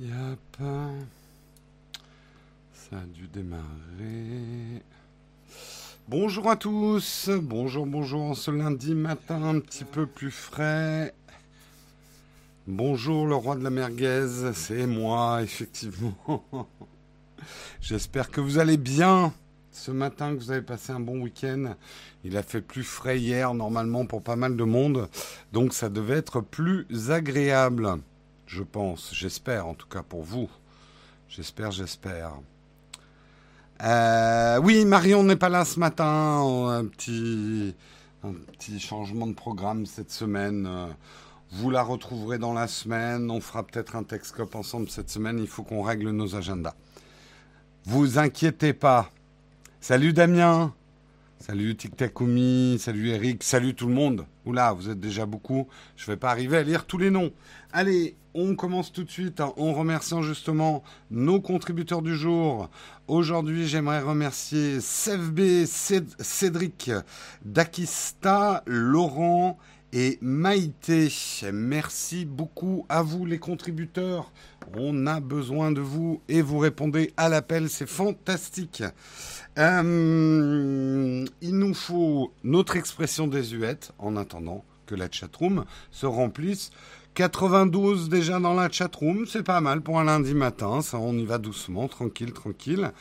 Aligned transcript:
Yep. 0.00 0.56
Ça 2.72 2.96
a 2.96 3.04
dû 3.12 3.28
démarrer. 3.28 4.82
Bonjour 6.08 6.48
à 6.48 6.56
tous. 6.56 7.28
Bonjour, 7.28 7.84
bonjour. 7.84 8.34
Ce 8.34 8.50
lundi 8.50 8.94
matin 8.94 9.42
un 9.42 9.60
petit 9.60 9.84
peu 9.84 10.06
plus 10.06 10.30
frais. 10.30 11.12
Bonjour 12.66 13.26
le 13.26 13.34
roi 13.34 13.56
de 13.56 13.62
la 13.62 13.68
merguez. 13.68 14.26
C'est 14.54 14.86
moi, 14.86 15.42
effectivement. 15.42 16.46
J'espère 17.82 18.30
que 18.30 18.40
vous 18.40 18.56
allez 18.58 18.78
bien 18.78 19.34
ce 19.70 19.90
matin, 19.90 20.34
que 20.34 20.40
vous 20.40 20.50
avez 20.50 20.62
passé 20.62 20.92
un 20.92 21.00
bon 21.00 21.20
week-end. 21.20 21.74
Il 22.24 22.38
a 22.38 22.42
fait 22.42 22.62
plus 22.62 22.84
frais 22.84 23.20
hier, 23.20 23.52
normalement, 23.52 24.06
pour 24.06 24.22
pas 24.22 24.36
mal 24.36 24.56
de 24.56 24.64
monde. 24.64 25.10
Donc 25.52 25.74
ça 25.74 25.90
devait 25.90 26.16
être 26.16 26.40
plus 26.40 26.86
agréable 27.10 27.98
je 28.50 28.64
pense, 28.64 29.14
j'espère 29.14 29.68
en 29.68 29.74
tout 29.74 29.86
cas 29.86 30.02
pour 30.02 30.24
vous. 30.24 30.50
J'espère, 31.28 31.70
j'espère. 31.70 32.32
Euh, 33.84 34.58
oui, 34.60 34.84
Marion 34.84 35.22
n'est 35.22 35.36
pas 35.36 35.48
là 35.48 35.64
ce 35.64 35.78
matin. 35.78 36.40
Un 36.68 36.84
petit, 36.86 37.76
un 38.24 38.32
petit 38.32 38.80
changement 38.80 39.28
de 39.28 39.34
programme 39.34 39.86
cette 39.86 40.10
semaine. 40.10 40.68
Vous 41.52 41.70
la 41.70 41.84
retrouverez 41.84 42.38
dans 42.38 42.52
la 42.52 42.66
semaine. 42.66 43.30
On 43.30 43.40
fera 43.40 43.62
peut-être 43.62 43.94
un 43.94 44.02
Texcope 44.02 44.56
ensemble 44.56 44.90
cette 44.90 45.10
semaine. 45.10 45.38
Il 45.38 45.46
faut 45.46 45.62
qu'on 45.62 45.82
règle 45.82 46.10
nos 46.10 46.34
agendas. 46.34 46.74
Vous 47.84 48.18
inquiétez 48.18 48.72
pas. 48.72 49.12
Salut 49.80 50.12
Damien. 50.12 50.74
Salut 51.42 51.74
Tic 51.74 51.94
salut 52.78 53.08
Eric, 53.08 53.42
salut 53.42 53.74
tout 53.74 53.86
le 53.86 53.94
monde. 53.94 54.26
Oula, 54.44 54.74
vous 54.74 54.90
êtes 54.90 55.00
déjà 55.00 55.24
beaucoup. 55.24 55.68
Je 55.96 56.04
ne 56.04 56.12
vais 56.12 56.18
pas 56.18 56.30
arriver 56.30 56.58
à 56.58 56.62
lire 56.62 56.84
tous 56.84 56.98
les 56.98 57.08
noms. 57.08 57.32
Allez, 57.72 58.14
on 58.34 58.54
commence 58.54 58.92
tout 58.92 59.04
de 59.04 59.10
suite 59.10 59.40
en 59.40 59.72
remerciant 59.72 60.20
justement 60.20 60.82
nos 61.10 61.40
contributeurs 61.40 62.02
du 62.02 62.14
jour. 62.14 62.68
Aujourd'hui, 63.08 63.66
j'aimerais 63.66 64.02
remercier 64.02 64.82
Sevb, 64.82 65.64
Cédric, 65.64 66.90
Dakista, 67.42 68.62
Laurent 68.66 69.58
et 69.92 70.18
Maïté. 70.20 71.08
Merci 71.52 72.24
beaucoup 72.24 72.86
à 72.88 73.02
vous 73.02 73.26
les 73.26 73.38
contributeurs. 73.38 74.32
On 74.76 75.06
a 75.06 75.20
besoin 75.20 75.72
de 75.72 75.80
vous 75.80 76.20
et 76.28 76.42
vous 76.42 76.58
répondez 76.58 77.12
à 77.16 77.28
l'appel, 77.28 77.68
c'est 77.68 77.88
fantastique. 77.88 78.82
Euh, 79.58 81.24
il 81.40 81.58
nous 81.58 81.74
faut 81.74 82.32
notre 82.44 82.76
expression 82.76 83.26
désuète 83.26 83.92
en 83.98 84.16
attendant 84.16 84.64
que 84.86 84.94
la 84.94 85.10
chatroom 85.10 85.64
se 85.90 86.06
remplisse. 86.06 86.70
92 87.14 88.08
déjà 88.08 88.38
dans 88.38 88.54
la 88.54 88.70
chatroom, 88.70 89.26
c'est 89.26 89.42
pas 89.42 89.60
mal 89.60 89.80
pour 89.80 89.98
un 89.98 90.04
lundi 90.04 90.34
matin, 90.34 90.80
ça 90.80 90.98
on 90.98 91.14
y 91.14 91.24
va 91.24 91.38
doucement, 91.38 91.88
tranquille, 91.88 92.32
tranquille. 92.32 92.92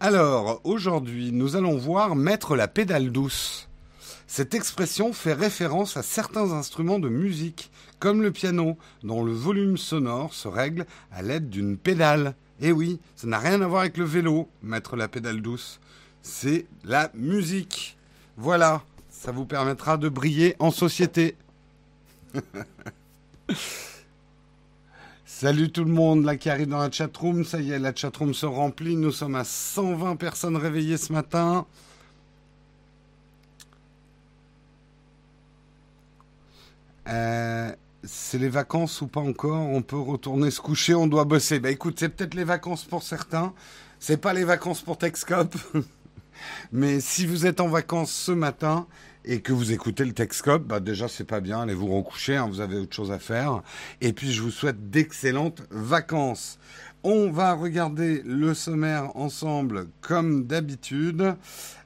Alors, 0.00 0.60
aujourd'hui, 0.62 1.32
nous 1.32 1.56
allons 1.56 1.76
voir 1.76 2.14
mettre 2.14 2.54
la 2.54 2.68
pédale 2.68 3.10
douce. 3.10 3.67
Cette 4.28 4.54
expression 4.54 5.12
fait 5.12 5.32
référence 5.32 5.96
à 5.96 6.04
certains 6.04 6.52
instruments 6.52 7.00
de 7.00 7.08
musique, 7.08 7.72
comme 7.98 8.22
le 8.22 8.30
piano, 8.30 8.78
dont 9.02 9.24
le 9.24 9.32
volume 9.32 9.76
sonore 9.76 10.32
se 10.32 10.46
règle 10.46 10.86
à 11.10 11.22
l'aide 11.22 11.50
d'une 11.50 11.76
pédale. 11.76 12.36
Eh 12.60 12.70
oui, 12.70 13.00
ça 13.16 13.26
n'a 13.26 13.40
rien 13.40 13.60
à 13.60 13.66
voir 13.66 13.80
avec 13.80 13.96
le 13.96 14.04
vélo, 14.04 14.48
mettre 14.62 14.94
la 14.94 15.08
pédale 15.08 15.42
douce 15.42 15.80
c'est 16.28 16.66
la 16.84 17.10
musique. 17.14 17.96
Voilà, 18.36 18.82
ça 19.08 19.32
vous 19.32 19.46
permettra 19.46 19.96
de 19.96 20.08
briller 20.08 20.54
en 20.58 20.70
société. 20.70 21.36
Salut 25.24 25.70
tout 25.70 25.84
le 25.84 25.92
monde, 25.92 26.24
là 26.24 26.36
qui 26.36 26.50
arrive 26.50 26.68
dans 26.68 26.78
la 26.78 26.90
chatroom. 26.90 27.44
Ça 27.44 27.60
y 27.60 27.70
est, 27.70 27.78
la 27.78 27.94
chatroom 27.94 28.34
se 28.34 28.46
remplit. 28.46 28.96
Nous 28.96 29.12
sommes 29.12 29.36
à 29.36 29.44
120 29.44 30.16
personnes 30.16 30.56
réveillées 30.56 30.96
ce 30.96 31.12
matin. 31.12 31.66
Euh, 37.08 37.72
c'est 38.04 38.38
les 38.38 38.48
vacances 38.48 39.00
ou 39.00 39.06
pas 39.06 39.20
encore? 39.20 39.68
On 39.68 39.82
peut 39.82 39.98
retourner 39.98 40.50
se 40.50 40.60
coucher, 40.60 40.94
on 40.94 41.06
doit 41.06 41.24
bosser. 41.24 41.58
Bah 41.60 41.70
écoute, 41.70 41.96
c'est 41.98 42.08
peut-être 42.08 42.34
les 42.34 42.44
vacances 42.44 42.84
pour 42.84 43.02
certains. 43.02 43.52
C'est 43.98 44.18
pas 44.18 44.32
les 44.32 44.44
vacances 44.44 44.82
pour 44.82 44.98
Texcop. 44.98 45.54
Mais 46.72 47.00
si 47.00 47.26
vous 47.26 47.46
êtes 47.46 47.60
en 47.60 47.68
vacances 47.68 48.12
ce 48.12 48.32
matin 48.32 48.86
et 49.24 49.40
que 49.40 49.52
vous 49.52 49.72
écoutez 49.72 50.04
le 50.04 50.12
Texcope, 50.12 50.62
bah 50.62 50.80
déjà 50.80 51.08
c'est 51.08 51.24
pas 51.24 51.40
bien, 51.40 51.62
allez 51.62 51.74
vous 51.74 51.94
recoucher, 51.94 52.36
hein, 52.36 52.46
vous 52.48 52.60
avez 52.60 52.76
autre 52.76 52.94
chose 52.94 53.10
à 53.10 53.18
faire. 53.18 53.62
Et 54.00 54.12
puis 54.12 54.32
je 54.32 54.40
vous 54.42 54.52
souhaite 54.52 54.90
d'excellentes 54.90 55.62
vacances. 55.70 56.58
On 57.02 57.30
va 57.30 57.54
regarder 57.54 58.22
le 58.24 58.54
sommaire 58.54 59.16
ensemble 59.16 59.88
comme 60.00 60.46
d'habitude. 60.46 61.36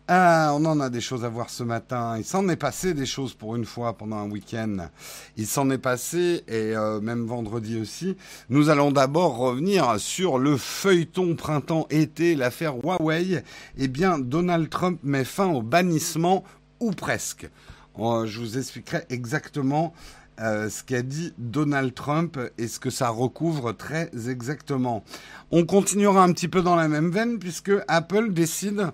Ah, 0.09 0.53
on 0.55 0.65
en 0.65 0.81
a 0.81 0.91
des 0.91 1.01
choses 1.01 1.25
à 1.25 1.29
voir 1.29 1.49
ce 1.49 1.63
matin. 1.63 2.17
Il 2.19 2.25
s'en 2.25 2.49
est 2.49 2.57
passé 2.57 2.93
des 2.93 3.07
choses 3.07 3.35
pour 3.35 3.55
une 3.55 3.65
fois 3.65 3.93
pendant 3.97 4.17
un 4.17 4.29
week-end. 4.29 4.89
Il 5.37 5.47
s'en 5.47 5.71
est 5.71 5.79
passé, 5.79 6.43
et 6.49 6.77
euh, 6.77 7.01
même 7.01 7.25
vendredi 7.25 7.81
aussi. 7.81 8.17
Nous 8.51 8.69
allons 8.69 8.91
d'abord 8.91 9.37
revenir 9.37 10.01
sur 10.01 10.39
le 10.39 10.57
feuilleton 10.57 11.37
printemps-été, 11.37 12.35
l'affaire 12.35 12.75
Huawei. 12.75 13.45
Eh 13.79 13.89
bien, 13.89 14.19
Donald 14.19 14.69
Trump 14.71 14.99
met 15.05 15.25
fin 15.25 15.47
au 15.47 15.63
bannissement, 15.63 16.43
ou 16.81 16.91
presque. 16.91 17.49
Euh, 18.01 18.27
je 18.27 18.41
vous 18.41 18.59
expliquerai 18.59 19.05
exactement 19.09 19.95
euh, 20.43 20.69
ce 20.69 20.83
qu'a 20.83 21.03
dit 21.03 21.33
Donald 21.39 21.95
Trump 21.95 22.39
et 22.59 22.67
ce 22.67 22.81
que 22.81 22.91
ça 22.91 23.09
recouvre 23.11 23.73
très 23.73 24.11
exactement. 24.29 25.05
On 25.53 25.65
continuera 25.65 26.25
un 26.25 26.33
petit 26.33 26.49
peu 26.49 26.63
dans 26.63 26.75
la 26.75 26.89
même 26.89 27.11
veine 27.11 27.39
puisque 27.39 27.71
Apple 27.87 28.33
décide, 28.33 28.89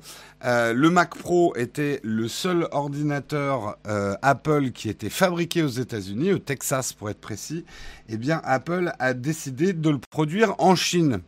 euh, 0.44 0.74
le 0.74 0.90
Mac 0.90 1.14
Pro 1.16 1.56
était 1.56 2.00
le 2.02 2.28
seul 2.28 2.68
ordinateur 2.70 3.78
euh, 3.86 4.14
Apple 4.20 4.72
qui 4.72 4.90
était 4.90 5.08
fabriqué 5.08 5.62
aux 5.62 5.68
États-Unis, 5.68 6.34
au 6.34 6.38
Texas 6.38 6.92
pour 6.92 7.08
être 7.08 7.20
précis. 7.20 7.64
Eh 8.10 8.18
bien, 8.18 8.42
Apple 8.44 8.92
a 8.98 9.14
décidé 9.14 9.72
de 9.72 9.88
le 9.88 9.98
produire 10.10 10.54
en 10.58 10.74
Chine. 10.74 11.20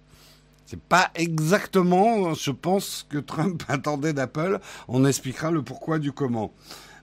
C'est 0.67 0.81
pas 0.81 1.11
exactement, 1.15 2.35
je 2.35 2.51
pense, 2.51 2.85
ce 2.87 3.05
que 3.05 3.19
Trump 3.19 3.63
attendait 3.69 4.13
d'Apple. 4.13 4.61
On 4.87 5.05
expliquera 5.05 5.51
le 5.51 5.63
pourquoi 5.63 5.99
du 5.99 6.13
comment. 6.13 6.53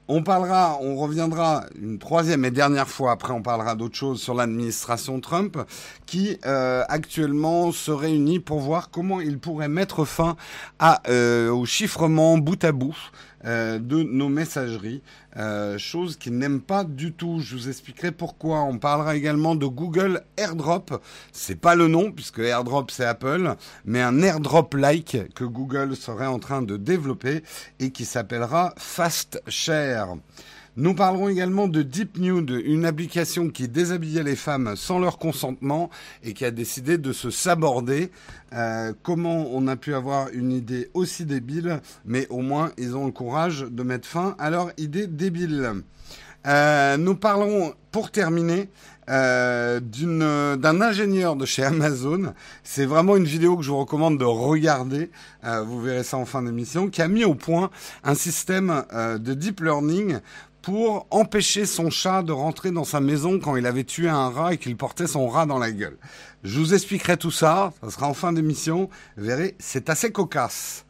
On 0.10 0.24
parlera, 0.24 0.78
on 0.82 0.96
reviendra 0.96 1.66
une 1.82 2.00
troisième 2.00 2.46
et 2.46 2.52
dernière 2.52 2.88
fois, 2.88 3.12
après 3.12 3.34
on 3.34 3.42
parlera 3.42 3.76
d'autres 3.76 3.98
choses 3.98 4.22
sur 4.22 4.34
l'administration 4.34 5.20
Trump, 5.20 5.58
qui 6.06 6.38
euh, 6.46 6.84
actuellement 6.88 7.74
se 7.74 7.92
réunit 7.92 8.40
pour 8.40 8.60
voir 8.60 8.90
comment 8.90 9.20
il 9.20 9.38
pourrait 9.38 9.68
mettre 9.68 10.06
fin 10.06 10.38
à, 10.80 11.02
euh, 11.10 11.52
au 11.52 11.66
chiffrement 11.66 12.38
bout 12.38 12.64
à 12.64 12.72
bout 12.72 12.96
euh, 13.46 13.78
de 13.78 14.02
nos 14.02 14.30
messageries, 14.30 15.02
euh, 15.38 15.78
chose 15.78 16.18
qu'ils 16.18 16.38
n'aiment 16.38 16.62
pas 16.62 16.84
du 16.84 17.14
tout. 17.14 17.40
Je 17.40 17.56
vous 17.56 17.70
expliquerai 17.70 18.12
pourquoi. 18.12 18.62
On 18.62 18.80
parlera 18.80 19.16
également 19.16 19.56
de 19.56 19.66
Google 19.68 20.24
AirDrop. 20.38 21.02
C'est 21.32 21.60
pas 21.60 21.76
le 21.76 21.88
nom 21.88 22.12
puisque 22.12 22.40
AirDrop 22.40 22.90
c'est 22.90 23.06
Apple, 23.06 23.56
mais 23.86 24.02
un 24.02 24.22
AirDrop-like 24.22 25.34
que 25.36 25.44
Google 25.44 25.96
serait 25.96 26.26
en 26.26 26.40
train 26.40 26.62
de 26.62 26.78
développer 26.78 27.44
et 27.80 27.92
qui 27.92 28.06
s'appellera 28.06 28.74
FastShare. 28.78 30.18
Nous 30.80 30.94
parlerons 30.94 31.28
également 31.28 31.68
de 31.68 31.82
Deep 31.82 32.20
Nude, 32.20 32.52
une 32.64 32.86
application 32.86 33.50
qui 33.50 33.68
déshabillait 33.68 34.22
les 34.22 34.36
femmes 34.36 34.76
sans 34.76 35.00
leur 35.00 35.18
consentement 35.18 35.90
et 36.22 36.34
qui 36.34 36.46
a 36.46 36.52
décidé 36.52 37.00
de 37.00 37.14
se 37.14 37.32
saborder. 37.32 38.12
Euh, 38.54 38.94
comment 39.02 39.48
on 39.52 39.66
a 39.66 39.76
pu 39.76 39.96
avoir 39.96 40.28
une 40.34 40.52
idée 40.52 40.92
aussi 40.94 41.26
débile, 41.26 41.82
mais 42.06 42.28
au 42.30 42.42
moins 42.42 42.74
ils 42.78 42.96
ont 42.96 43.08
le 43.08 43.12
courage 43.12 43.62
de 43.62 43.82
mettre 43.82 44.08
fin 44.08 44.36
à 44.38 44.52
leur 44.52 44.70
idée 44.78 45.08
débile. 45.08 45.82
Euh, 46.46 46.96
nous 46.98 47.16
parlons, 47.16 47.74
pour 47.92 48.12
terminer, 48.12 48.70
euh, 49.10 49.80
d'un 49.80 50.82
ingénieur 50.82 51.36
de 51.36 51.46
chez 51.46 51.64
Amazon. 51.64 52.34
C'est 52.64 52.86
vraiment 52.86 53.16
une 53.18 53.24
vidéo 53.24 53.58
que 53.58 53.64
je 53.64 53.72
vous 53.72 53.80
recommande 53.80 54.20
de 54.20 54.26
regarder. 54.26 55.10
Vous 55.44 55.82
verrez 55.82 56.04
ça 56.04 56.18
en 56.18 56.26
fin 56.26 56.44
d'émission, 56.44 56.90
qui 56.90 57.02
a 57.02 57.08
mis 57.08 57.24
au 57.24 57.34
point 57.34 57.72
un 58.04 58.16
système 58.16 58.84
de 58.94 59.34
deep 59.34 59.62
learning 59.62 60.20
pour 60.68 61.08
empêcher 61.12 61.66
son 61.66 61.90
chat 61.90 62.24
de 62.24 62.34
rentrer 62.34 62.72
dans 62.72 62.84
sa 62.84 63.00
maison 63.00 63.40
quand 63.40 63.56
il 63.56 63.66
avait 63.66 63.86
tué 63.86 64.10
un 64.10 64.30
rat 64.30 64.56
et 64.56 64.58
qu'il 64.58 64.76
portait 64.76 65.08
son 65.08 65.30
rat 65.30 65.46
dans 65.46 65.60
la 65.60 65.72
gueule. 65.72 65.98
Je 66.44 66.60
vous 66.60 66.74
expliquerai 66.74 67.16
tout 67.16 67.32
ça, 67.32 67.72
ça 67.82 67.90
sera 67.90 68.10
en 68.10 68.14
fin 68.14 68.34
d'émission. 68.34 68.90
Vous 69.16 69.24
verrez, 69.24 69.56
c'est 69.60 69.90
assez 69.90 70.12
cocasse. 70.12 70.84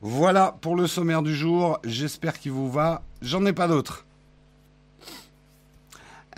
Voilà 0.00 0.56
pour 0.62 0.74
le 0.74 0.86
sommaire 0.86 1.20
du 1.20 1.36
jour, 1.36 1.78
j'espère 1.84 2.38
qu'il 2.38 2.52
vous 2.52 2.72
va. 2.72 3.02
J'en 3.20 3.44
ai 3.44 3.52
pas 3.52 3.68
d'autres. 3.68 4.06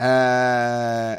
Euh... 0.01 1.15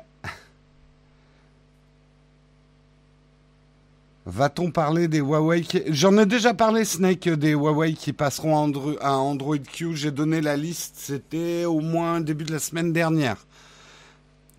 Va-t-on 4.26 4.72
parler 4.72 5.10
des 5.10 5.20
Huawei 5.20 5.66
J'en 5.90 6.18
ai 6.18 6.26
déjà 6.26 6.54
parlé, 6.54 6.86
Snake, 6.86 7.28
des 7.28 7.52
Huawei 7.52 7.94
qui 7.94 8.14
passeront 8.14 8.56
à 9.02 9.12
Android 9.18 9.58
Q. 9.58 9.96
J'ai 9.96 10.12
donné 10.12 10.40
la 10.40 10.56
liste, 10.56 10.96
c'était 10.98 11.66
au 11.66 11.82
moins 11.82 12.22
début 12.22 12.46
de 12.46 12.54
la 12.54 12.60
semaine 12.60 12.94
dernière. 12.94 13.38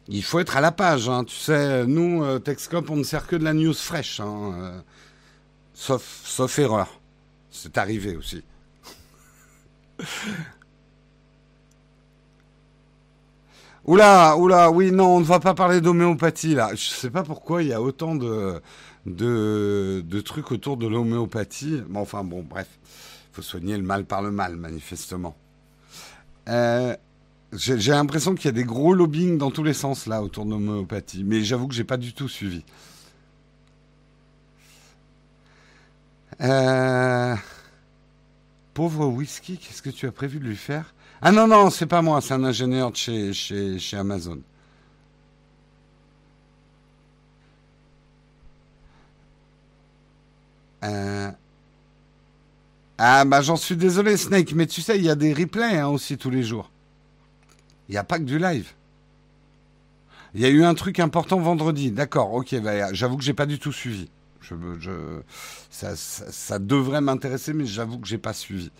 Il 0.08 0.22
faut 0.22 0.38
être 0.38 0.58
à 0.58 0.60
la 0.60 0.70
page, 0.70 1.08
hein. 1.08 1.24
tu 1.24 1.34
sais, 1.34 1.86
nous, 1.86 2.22
euh, 2.22 2.38
Texcop, 2.38 2.90
on 2.90 2.96
ne 2.96 3.04
sert 3.04 3.26
que 3.26 3.36
de 3.36 3.44
la 3.44 3.54
news 3.54 3.72
fraîche, 3.72 4.20
hein, 4.20 4.52
euh, 4.54 4.80
sauf, 5.72 6.20
sauf 6.24 6.58
erreur. 6.58 7.00
C'est 7.50 7.78
arrivé 7.78 8.14
aussi. 8.14 8.42
Oula, 13.86 14.36
oula, 14.36 14.70
oui, 14.70 14.90
non, 14.92 15.16
on 15.16 15.20
ne 15.20 15.24
va 15.24 15.40
pas 15.40 15.54
parler 15.54 15.80
d'homéopathie 15.80 16.54
là. 16.54 16.68
Je 16.68 16.90
ne 16.90 16.94
sais 16.94 17.10
pas 17.10 17.22
pourquoi 17.22 17.62
il 17.62 17.68
y 17.68 17.72
a 17.72 17.80
autant 17.80 18.14
de, 18.14 18.60
de, 19.06 20.20
trucs 20.24 20.50
autour 20.52 20.76
de 20.76 20.86
l'homéopathie. 20.86 21.82
Mais 21.88 21.98
enfin, 21.98 22.24
bon, 22.24 22.42
bref, 22.42 22.68
faut 23.32 23.42
soigner 23.42 23.76
le 23.76 23.82
mal 23.82 24.04
par 24.04 24.22
le 24.22 24.30
mal, 24.30 24.56
manifestement. 24.56 25.36
Euh, 26.48 26.96
j'ai 27.52 27.92
l'impression 27.92 28.34
qu'il 28.34 28.46
y 28.46 28.48
a 28.48 28.52
des 28.52 28.64
gros 28.64 28.94
lobbying 28.94 29.38
dans 29.38 29.50
tous 29.50 29.62
les 29.62 29.74
sens 29.74 30.06
là 30.06 30.22
autour 30.22 30.44
de 30.44 30.50
l'homéopathie, 30.50 31.24
mais 31.24 31.42
j'avoue 31.42 31.68
que 31.68 31.74
j'ai 31.74 31.84
pas 31.84 31.96
du 31.96 32.12
tout 32.12 32.28
suivi. 32.28 32.64
Euh, 36.40 37.36
pauvre 38.74 39.06
whisky, 39.06 39.56
qu'est-ce 39.56 39.82
que 39.82 39.90
tu 39.90 40.06
as 40.06 40.12
prévu 40.12 40.40
de 40.40 40.44
lui 40.44 40.56
faire? 40.56 40.94
Ah 41.22 41.32
non, 41.32 41.46
non, 41.46 41.70
c'est 41.70 41.86
pas 41.86 42.02
moi, 42.02 42.20
c'est 42.20 42.34
un 42.34 42.44
ingénieur 42.44 42.90
de 42.90 42.96
chez, 42.96 43.32
chez, 43.32 43.78
chez 43.78 43.96
Amazon. 43.96 44.40
Euh, 50.84 51.30
ah 52.98 53.24
bah 53.24 53.40
j'en 53.40 53.56
suis 53.56 53.76
désolé 53.76 54.16
Snake, 54.16 54.52
mais 54.54 54.66
tu 54.66 54.82
sais, 54.82 54.96
il 54.96 55.04
y 55.04 55.10
a 55.10 55.14
des 55.14 55.32
replays 55.32 55.78
hein, 55.78 55.88
aussi 55.88 56.16
tous 56.16 56.30
les 56.30 56.42
jours. 56.42 56.70
Il 57.88 57.92
n'y 57.92 57.98
a 57.98 58.04
pas 58.04 58.18
que 58.18 58.24
du 58.24 58.38
live. 58.38 58.70
Il 60.34 60.40
y 60.40 60.46
a 60.46 60.48
eu 60.48 60.64
un 60.64 60.74
truc 60.74 61.00
important 61.00 61.38
vendredi. 61.38 61.90
D'accord, 61.90 62.32
ok, 62.34 62.60
bah, 62.60 62.92
j'avoue 62.92 63.16
que 63.16 63.24
j'ai 63.24 63.34
pas 63.34 63.46
du 63.46 63.58
tout 63.58 63.72
suivi. 63.72 64.08
Je, 64.40 65.20
ça, 65.70 65.96
ça, 65.96 66.30
ça 66.30 66.58
devrait 66.58 67.00
m'intéresser, 67.00 67.52
mais 67.52 67.66
j'avoue 67.66 67.98
que 67.98 68.06
j'ai 68.06 68.18
pas 68.18 68.32
suivi. 68.32 68.70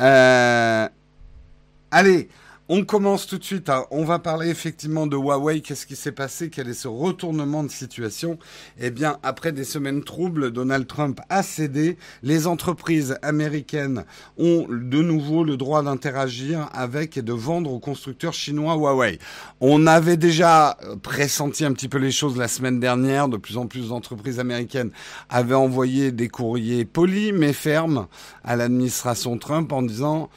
Euh, 0.00 0.88
allez, 1.90 2.28
on 2.74 2.86
commence 2.86 3.26
tout 3.26 3.36
de 3.36 3.44
suite. 3.44 3.68
Hein. 3.68 3.84
On 3.90 4.02
va 4.02 4.18
parler 4.18 4.48
effectivement 4.48 5.06
de 5.06 5.14
Huawei. 5.14 5.60
Qu'est-ce 5.60 5.84
qui 5.84 5.94
s'est 5.94 6.10
passé? 6.10 6.48
Quel 6.48 6.70
est 6.70 6.72
ce 6.72 6.88
retournement 6.88 7.62
de 7.62 7.70
situation? 7.70 8.38
Eh 8.80 8.90
bien, 8.90 9.18
après 9.22 9.52
des 9.52 9.64
semaines 9.64 10.02
troubles, 10.02 10.50
Donald 10.52 10.86
Trump 10.86 11.20
a 11.28 11.42
cédé. 11.42 11.98
Les 12.22 12.46
entreprises 12.46 13.18
américaines 13.20 14.06
ont 14.38 14.66
de 14.70 15.02
nouveau 15.02 15.44
le 15.44 15.58
droit 15.58 15.82
d'interagir 15.82 16.70
avec 16.72 17.18
et 17.18 17.22
de 17.22 17.34
vendre 17.34 17.70
aux 17.70 17.78
constructeurs 17.78 18.32
chinois 18.32 18.76
Huawei. 18.76 19.18
On 19.60 19.86
avait 19.86 20.16
déjà 20.16 20.78
pressenti 21.02 21.66
un 21.66 21.74
petit 21.74 21.88
peu 21.88 21.98
les 21.98 22.10
choses 22.10 22.38
la 22.38 22.48
semaine 22.48 22.80
dernière. 22.80 23.28
De 23.28 23.36
plus 23.36 23.58
en 23.58 23.66
plus 23.66 23.90
d'entreprises 23.90 24.40
américaines 24.40 24.92
avaient 25.28 25.54
envoyé 25.54 26.10
des 26.10 26.30
courriers 26.30 26.86
polis 26.86 27.34
mais 27.34 27.52
fermes 27.52 28.06
à 28.42 28.56
l'administration 28.56 29.36
Trump 29.36 29.70
en 29.72 29.82
disant 29.82 30.30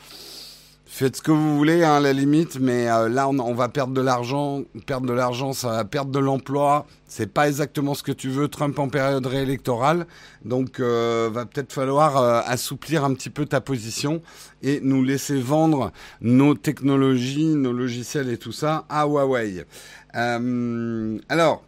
Faites 0.97 1.17
ce 1.17 1.21
que 1.21 1.31
vous 1.31 1.57
voulez, 1.57 1.83
hein, 1.83 1.95
à 1.95 1.99
la 1.99 2.13
limite, 2.13 2.57
mais 2.57 2.89
euh, 2.89 3.09
là, 3.09 3.27
on, 3.27 3.37
on, 3.39 3.53
va 3.53 3.67
perdre 3.67 3.93
de 3.93 3.99
l'argent. 3.99 4.61
Perdre 4.85 5.05
de 5.05 5.11
l'argent, 5.11 5.51
ça 5.51 5.71
va 5.71 5.83
perdre 5.83 6.09
de 6.09 6.19
l'emploi. 6.19 6.85
C'est 7.05 7.27
pas 7.33 7.49
exactement 7.49 7.95
ce 7.95 8.01
que 8.01 8.13
tu 8.13 8.29
veux, 8.29 8.47
Trump, 8.47 8.79
en 8.79 8.87
période 8.87 9.25
réélectorale. 9.25 10.07
Donc, 10.45 10.79
euh, 10.79 11.29
va 11.33 11.45
peut-être 11.45 11.73
falloir 11.73 12.15
euh, 12.15 12.39
assouplir 12.45 13.03
un 13.03 13.13
petit 13.13 13.29
peu 13.29 13.45
ta 13.45 13.59
position 13.59 14.21
et 14.63 14.79
nous 14.83 15.03
laisser 15.03 15.37
vendre 15.37 15.91
nos 16.21 16.55
technologies, 16.55 17.55
nos 17.55 17.73
logiciels 17.73 18.29
et 18.29 18.37
tout 18.37 18.53
ça 18.53 18.85
à 18.87 19.05
Huawei. 19.05 19.65
Euh, 20.15 21.17
alors, 21.27 21.65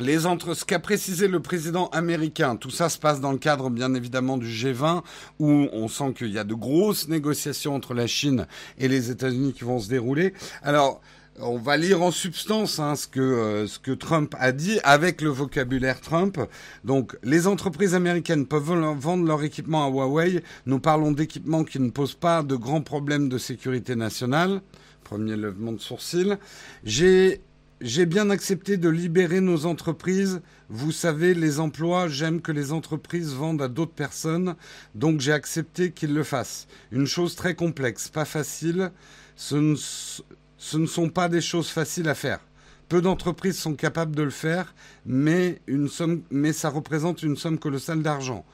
les 0.00 0.26
entre... 0.26 0.54
Ce 0.54 0.64
qu'a 0.64 0.78
précisé 0.78 1.28
le 1.28 1.40
président 1.40 1.88
américain, 1.88 2.56
tout 2.56 2.70
ça 2.70 2.88
se 2.88 2.98
passe 2.98 3.20
dans 3.20 3.32
le 3.32 3.38
cadre 3.38 3.70
bien 3.70 3.94
évidemment 3.94 4.36
du 4.36 4.48
G20, 4.48 5.02
où 5.38 5.68
on 5.72 5.88
sent 5.88 6.14
qu'il 6.16 6.32
y 6.32 6.38
a 6.38 6.44
de 6.44 6.54
grosses 6.54 7.08
négociations 7.08 7.74
entre 7.74 7.94
la 7.94 8.06
Chine 8.06 8.46
et 8.78 8.88
les 8.88 9.10
États-Unis 9.10 9.52
qui 9.52 9.64
vont 9.64 9.78
se 9.78 9.88
dérouler. 9.88 10.34
Alors, 10.62 11.00
on 11.42 11.56
va 11.56 11.76
lire 11.76 12.02
en 12.02 12.10
substance 12.10 12.78
hein, 12.78 12.96
ce, 12.96 13.06
que, 13.06 13.20
euh, 13.20 13.66
ce 13.66 13.78
que 13.78 13.92
Trump 13.92 14.34
a 14.38 14.52
dit 14.52 14.78
avec 14.84 15.22
le 15.22 15.30
vocabulaire 15.30 16.00
Trump. 16.00 16.38
Donc, 16.84 17.16
les 17.22 17.46
entreprises 17.46 17.94
américaines 17.94 18.46
peuvent 18.46 18.74
vendre 18.98 19.24
leur 19.24 19.42
équipement 19.42 19.86
à 19.86 19.88
Huawei. 19.88 20.42
Nous 20.66 20.80
parlons 20.80 21.12
d'équipements 21.12 21.64
qui 21.64 21.80
ne 21.80 21.90
posent 21.90 22.14
pas 22.14 22.42
de 22.42 22.56
grands 22.56 22.82
problèmes 22.82 23.28
de 23.28 23.38
sécurité 23.38 23.96
nationale. 23.96 24.60
Premier 25.04 25.36
levement 25.36 25.72
de 25.72 25.80
sourcil. 25.80 26.38
J'ai 26.84 27.40
j'ai 27.80 28.04
bien 28.04 28.28
accepté 28.28 28.76
de 28.76 28.88
libérer 28.90 29.40
nos 29.40 29.64
entreprises. 29.64 30.42
Vous 30.68 30.92
savez, 30.92 31.32
les 31.32 31.60
emplois, 31.60 32.08
j'aime 32.08 32.42
que 32.42 32.52
les 32.52 32.72
entreprises 32.72 33.32
vendent 33.32 33.62
à 33.62 33.68
d'autres 33.68 33.94
personnes, 33.94 34.54
donc 34.94 35.20
j'ai 35.20 35.32
accepté 35.32 35.90
qu'ils 35.90 36.12
le 36.12 36.22
fassent. 36.22 36.66
Une 36.92 37.06
chose 37.06 37.34
très 37.34 37.54
complexe, 37.54 38.08
pas 38.08 38.26
facile. 38.26 38.92
Ce 39.34 39.54
ne, 39.56 40.86
sont 40.86 41.08
pas 41.08 41.30
des 41.30 41.40
choses 41.40 41.68
faciles 41.68 42.08
à 42.08 42.14
faire. 42.14 42.40
Peu 42.88 43.00
d'entreprises 43.00 43.58
sont 43.58 43.74
capables 43.74 44.14
de 44.14 44.24
le 44.24 44.30
faire, 44.30 44.74
mais, 45.06 45.60
une 45.66 45.88
mais 46.30 46.52
ça 46.52 46.68
représente 46.68 47.22
une 47.22 47.36
somme 47.36 47.58
colossale 47.58 48.02
d'argent. 48.02 48.44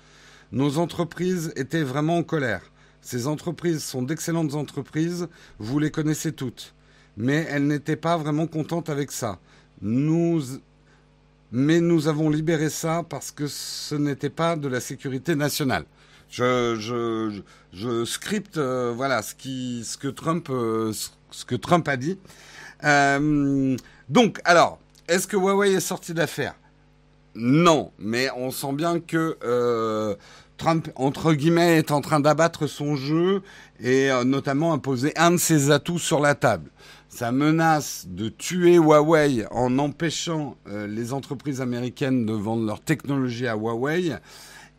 Nos 0.53 0.79
entreprises 0.79 1.53
étaient 1.57 1.83
vraiment 1.83 2.19
en 2.19 2.23
colère. 2.23 2.71
Ces 3.01 3.27
entreprises 3.27 3.83
sont 3.83 4.03
d'excellentes 4.03 4.55
entreprises, 4.55 5.29
vous 5.59 5.79
les 5.81 5.91
connaissez 5.91 6.33
toutes 6.33 6.76
mais 7.17 7.47
elle 7.51 7.67
n'était 7.67 7.97
pas 7.97 8.17
vraiment 8.17 8.47
contente 8.47 8.89
avec 8.89 9.11
ça. 9.11 9.39
Nous, 9.81 10.43
mais 11.53 11.81
nous 11.81 12.09
avons 12.09 12.31
libéré 12.31 12.71
ça 12.71 13.05
parce 13.09 13.31
que 13.31 13.47
ce 13.47 13.95
n'était 13.95 14.31
pas 14.31 14.57
de 14.57 14.69
la 14.69 14.81
sécurité 14.81 15.35
nationale. 15.35 15.85
Je, 16.29 16.77
je, 16.79 17.41
je 17.73 18.05
scripte 18.05 18.57
euh, 18.57 18.93
voilà 18.95 19.23
ce 19.23 19.35
que 19.97 20.09
Trump 20.09 20.49
euh, 20.51 20.93
ce 21.31 21.45
que 21.45 21.55
Trump 21.55 21.87
a 21.89 21.97
dit. 21.97 22.19
Euh, 22.85 23.77
donc 24.09 24.41
alors 24.45 24.79
est-ce 25.09 25.27
que 25.27 25.37
Huawei 25.37 25.75
est 25.75 25.81
sorti 25.81 26.15
d'affaire? 26.15 26.55
Non, 27.37 27.93
mais 27.99 28.29
on 28.37 28.51
sent 28.51 28.73
bien 28.73 28.99
que 28.99 29.37
Trump, 30.57 30.89
entre 30.97 31.35
guillemets, 31.35 31.77
est 31.77 31.91
en 31.91 32.01
train 32.01 32.21
d'abattre 32.21 32.67
son 32.67 32.97
jeu 32.97 33.43
et 33.81 34.11
euh, 34.11 34.25
notamment 34.25 34.73
imposer 34.73 35.13
un 35.17 35.33
de 35.33 35.37
ses 35.37 35.71
atouts 35.71 35.99
sur 35.99 36.21
la 36.21 36.35
table 36.35 36.71
sa 37.17 37.33
menace 37.33 38.05
de 38.09 38.29
tuer 38.29 38.75
Huawei 38.75 39.47
en 39.51 39.79
empêchant 39.79 40.59
euh, 40.69 40.87
les 40.87 41.15
entreprises 41.15 41.63
américaines 41.63 42.27
de 42.27 42.35
vendre 42.35 42.67
leur 42.67 42.81
technologie 42.81 43.47
à 43.47 43.57
Huawei, 43.57 44.13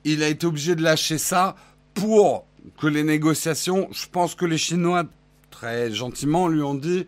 il 0.03 0.21
a 0.21 0.27
été 0.27 0.45
obligé 0.45 0.75
de 0.75 0.83
lâcher 0.83 1.17
ça 1.17 1.55
pour 1.95 2.45
que 2.79 2.85
les 2.85 3.03
négociations, 3.03 3.87
je 3.91 4.05
pense 4.11 4.35
que 4.35 4.45
les 4.45 4.59
Chinois, 4.59 5.05
très 5.49 5.91
gentiment, 5.91 6.47
lui 6.47 6.61
ont 6.61 6.75
dit, 6.75 7.07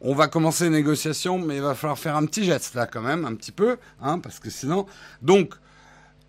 on 0.00 0.14
va 0.14 0.28
commencer 0.28 0.64
les 0.64 0.70
négociations, 0.70 1.38
mais 1.38 1.56
il 1.56 1.62
va 1.62 1.74
falloir 1.74 1.98
faire 1.98 2.16
un 2.16 2.24
petit 2.24 2.44
geste 2.44 2.74
là 2.74 2.86
quand 2.86 3.02
même, 3.02 3.26
un 3.26 3.34
petit 3.34 3.52
peu, 3.52 3.76
hein, 4.00 4.20
parce 4.20 4.38
que 4.38 4.48
sinon... 4.48 4.86
Donc, 5.20 5.54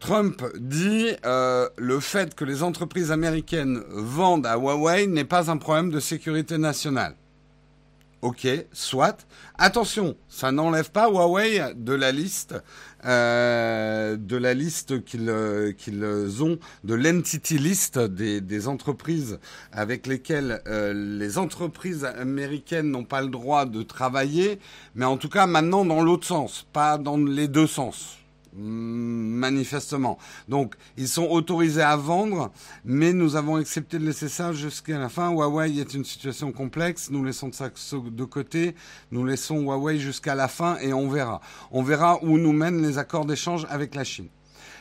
Trump 0.01 0.43
dit 0.59 1.11
euh, 1.25 1.69
le 1.77 2.01
fait 2.01 2.35
que 2.35 2.43
les 2.43 2.61
entreprises 2.61 3.09
américaines 3.09 3.81
vendent 3.89 4.45
à 4.45 4.57
Huawei 4.57 5.07
n'est 5.07 5.23
pas 5.23 5.49
un 5.49 5.55
problème 5.55 5.91
de 5.91 6.01
sécurité 6.01 6.57
nationale. 6.57 7.15
Ok, 8.23 8.47
soit. 8.71 9.27
Attention, 9.57 10.15
ça 10.29 10.53
n'enlève 10.53 10.91
pas 10.91 11.09
Huawei 11.09 11.59
de 11.75 11.91
la 11.91 12.13
liste, 12.13 12.55
euh, 13.03 14.15
de 14.15 14.37
la 14.37 14.53
liste 14.53 15.03
qu'ils 15.03 15.29
euh, 15.29 15.73
qu'ils 15.73 16.41
ont, 16.41 16.57
de 16.85 16.93
l'entity 16.93 17.57
list 17.57 17.99
des, 17.99 18.39
des, 18.39 18.69
entreprises 18.69 19.39
avec 19.73 20.07
lesquelles 20.07 20.61
euh, 20.67 20.93
les 20.93 21.37
entreprises 21.37 22.05
américaines 22.05 22.89
n'ont 22.91 23.03
pas 23.03 23.21
le 23.21 23.27
droit 23.27 23.65
de 23.65 23.83
travailler, 23.83 24.57
mais 24.95 25.03
en 25.03 25.17
tout 25.17 25.27
cas 25.27 25.45
maintenant 25.45 25.83
dans 25.83 26.01
l'autre 26.01 26.25
sens, 26.25 26.65
pas 26.71 26.97
dans 26.97 27.17
les 27.17 27.49
deux 27.49 27.67
sens 27.67 28.22
manifestement. 28.55 30.17
Donc, 30.47 30.75
ils 30.97 31.07
sont 31.07 31.27
autorisés 31.27 31.81
à 31.81 31.95
vendre, 31.95 32.51
mais 32.85 33.13
nous 33.13 33.35
avons 33.35 33.55
accepté 33.55 33.99
de 33.99 34.05
laisser 34.05 34.29
ça 34.29 34.53
jusqu'à 34.53 34.99
la 34.99 35.09
fin. 35.09 35.31
Huawei 35.31 35.79
est 35.79 35.93
une 35.93 36.05
situation 36.05 36.51
complexe. 36.51 37.09
Nous 37.09 37.23
laissons 37.23 37.51
ça 37.51 37.69
de 37.69 38.23
côté. 38.23 38.75
Nous 39.11 39.25
laissons 39.25 39.61
Huawei 39.61 39.99
jusqu'à 39.99 40.35
la 40.35 40.47
fin 40.47 40.77
et 40.79 40.93
on 40.93 41.09
verra. 41.09 41.41
On 41.71 41.83
verra 41.83 42.23
où 42.23 42.37
nous 42.37 42.53
mènent 42.53 42.81
les 42.81 42.97
accords 42.97 43.25
d'échange 43.25 43.65
avec 43.69 43.95
la 43.95 44.03
Chine. 44.03 44.27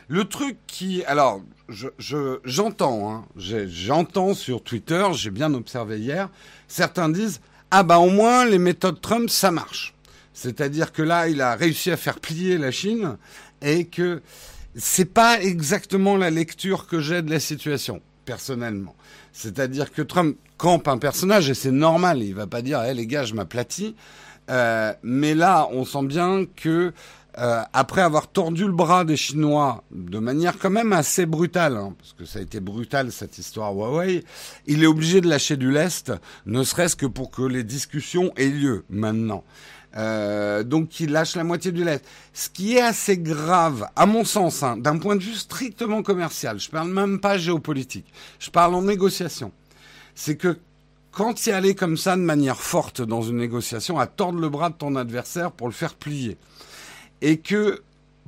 Le 0.07 0.25
truc 0.25 0.57
qui, 0.67 1.03
alors, 1.05 1.41
je, 1.69 2.39
j'entends, 2.43 3.11
hein, 3.11 3.25
j'entends 3.37 4.33
sur 4.33 4.61
Twitter, 4.61 5.05
j'ai 5.13 5.31
bien 5.31 5.53
observé 5.53 5.97
hier, 5.99 6.29
certains 6.67 7.09
disent, 7.09 7.39
ah 7.71 7.83
bah 7.83 7.99
au 7.99 8.09
moins 8.09 8.45
les 8.45 8.59
méthodes 8.59 8.99
Trump, 8.99 9.29
ça 9.29 9.49
marche. 9.49 9.93
C'est-à-dire 10.33 10.91
que 10.91 11.01
là, 11.01 11.29
il 11.29 11.41
a 11.41 11.55
réussi 11.55 11.91
à 11.91 11.97
faire 11.97 12.19
plier 12.19 12.57
la 12.57 12.71
Chine 12.71 13.17
et 13.63 13.85
que 13.85 14.21
c'est 14.75 15.05
pas 15.13 15.41
exactement 15.41 16.17
la 16.17 16.29
lecture 16.29 16.87
que 16.87 16.99
j'ai 16.99 17.21
de 17.21 17.29
la 17.29 17.39
situation 17.39 18.01
personnellement. 18.25 18.95
C'est-à-dire 19.31 19.91
que 19.91 20.01
Trump 20.01 20.37
campe 20.57 20.87
un 20.87 20.97
personnage 20.97 21.49
et 21.49 21.53
c'est 21.53 21.71
normal, 21.71 22.21
il 22.21 22.33
va 22.35 22.47
pas 22.47 22.61
dire 22.61 22.83
"Eh 22.83 22.93
les 22.93 23.07
gars, 23.07 23.23
je 23.25 23.33
m'aplatis", 23.33 23.95
Euh, 24.49 24.93
mais 25.03 25.35
là, 25.35 25.69
on 25.71 25.85
sent 25.85 26.03
bien 26.03 26.45
que 26.53 26.91
euh, 27.37 27.61
après 27.71 28.01
avoir 28.01 28.27
tordu 28.27 28.65
le 28.65 28.73
bras 28.73 29.05
des 29.05 29.15
Chinois 29.15 29.83
de 29.91 30.19
manière 30.19 30.59
quand 30.59 30.69
même 30.69 30.91
assez 30.93 31.25
brutale, 31.25 31.77
hein, 31.77 31.95
parce 31.97 32.13
que 32.13 32.25
ça 32.25 32.39
a 32.39 32.41
été 32.41 32.59
brutal 32.59 33.11
cette 33.11 33.37
histoire 33.37 33.73
Huawei, 33.73 34.23
il 34.67 34.83
est 34.83 34.87
obligé 34.87 35.21
de 35.21 35.29
lâcher 35.29 35.55
du 35.55 35.71
lest, 35.71 36.11
ne 36.45 36.61
serait-ce 36.63 36.95
que 36.97 37.05
pour 37.05 37.31
que 37.31 37.41
les 37.41 37.63
discussions 37.63 38.33
aient 38.35 38.49
lieu 38.49 38.83
maintenant. 38.89 39.45
Euh, 39.95 40.63
donc 40.63 40.99
il 40.99 41.11
lâche 41.11 41.35
la 41.35 41.43
moitié 41.43 41.71
du 41.71 41.83
lest. 41.83 42.03
Ce 42.33 42.49
qui 42.49 42.75
est 42.75 42.81
assez 42.81 43.17
grave, 43.17 43.87
à 43.95 44.05
mon 44.05 44.25
sens, 44.25 44.63
hein, 44.63 44.77
d'un 44.77 44.97
point 44.97 45.15
de 45.15 45.21
vue 45.23 45.35
strictement 45.35 46.01
commercial, 46.01 46.59
je 46.59 46.69
parle 46.69 46.89
même 46.89 47.19
pas 47.19 47.37
géopolitique, 47.37 48.11
je 48.39 48.49
parle 48.49 48.73
en 48.73 48.81
négociation, 48.81 49.51
c'est 50.15 50.35
que 50.35 50.57
quand 51.11 51.45
y 51.45 51.51
aller 51.51 51.75
comme 51.75 51.95
ça 51.95 52.15
de 52.15 52.21
manière 52.21 52.59
forte 52.59 53.01
dans 53.01 53.21
une 53.21 53.37
négociation, 53.37 53.99
à 53.99 54.07
tordre 54.07 54.39
le 54.39 54.49
bras 54.49 54.71
de 54.71 54.75
ton 54.75 54.95
adversaire 54.95 55.51
pour 55.51 55.67
le 55.67 55.73
faire 55.73 55.93
plier, 55.93 56.37
et 57.21 57.37
que 57.37 57.83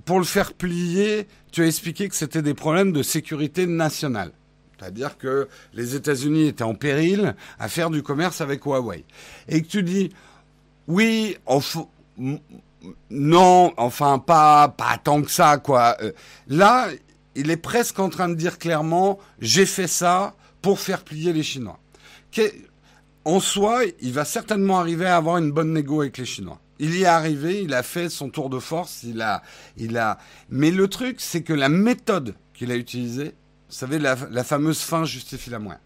pour 0.06 0.20
le 0.20 0.26
faire 0.26 0.54
plier, 0.54 1.28
tu 1.52 1.64
as 1.64 1.68
expliqué 1.68 2.08
que 2.08 2.16
c'était 2.16 2.44
des 2.44 2.54
problèmes 2.54 2.92
de 2.92 3.02
sécurité 3.02 3.66
nationale. 3.66 4.32
C'est-à-dire 4.78 5.18
que 5.18 5.48
les 5.74 5.96
États-Unis 5.96 6.48
étaient 6.48 6.64
en 6.64 6.76
péril 6.76 7.36
à 7.60 7.70
faire 7.70 7.90
du 7.90 8.04
commerce 8.04 8.42
avec 8.42 8.66
Huawei. 8.66 9.06
Et 9.48 9.62
que 9.62 9.68
tu 9.68 9.84
dis, 9.84 10.12
oui, 10.88 11.38
non, 13.10 13.74
enfin 13.78 14.20
pas, 14.20 14.68
pas 14.70 14.98
tant 15.04 15.22
que 15.22 15.32
ça, 15.32 15.58
quoi. 15.58 15.98
Euh, 16.02 16.12
là, 16.48 16.88
il 17.36 17.52
est 17.52 17.58
presque 17.58 18.00
en 18.00 18.10
train 18.10 18.30
de 18.30 18.36
dire 18.36 18.58
clairement, 18.58 19.20
j'ai 19.40 19.66
fait 19.66 19.88
ça 19.88 20.36
pour 20.62 20.80
faire 20.80 21.04
plier 21.04 21.34
les 21.34 21.44
Chinois. 21.44 21.80
En 23.24 23.40
soi, 23.40 23.84
il 24.02 24.14
va 24.14 24.26
certainement 24.26 24.80
arriver 24.80 25.06
à 25.06 25.18
avoir 25.18 25.38
une 25.38 25.52
bonne 25.52 25.74
négo 25.74 26.02
avec 26.02 26.18
les 26.18 26.26
Chinois. 26.26 26.60
Il 26.78 26.94
y 26.96 27.04
est 27.04 27.06
arrivé, 27.06 27.62
il 27.64 27.74
a 27.74 27.84
fait 27.84 28.10
son 28.10 28.30
tour 28.30 28.50
de 28.50 28.60
force, 28.60 29.04
il 29.04 29.22
a, 29.22 29.42
il 29.78 29.98
a. 29.98 30.20
Mais 30.50 30.72
le 30.72 30.88
truc, 30.88 31.18
c'est 31.20 31.42
que 31.42 31.54
la 31.54 31.70
méthode 31.70 32.36
qu'il 32.54 32.72
a 32.72 32.76
utilisée, 32.76 33.34
vous 33.70 33.76
savez, 33.76 33.98
la, 33.98 34.16
fameuse 34.44 34.80
fin 34.80 35.06
justifie 35.06 35.50
la 35.50 35.60
moindre. 35.60 35.80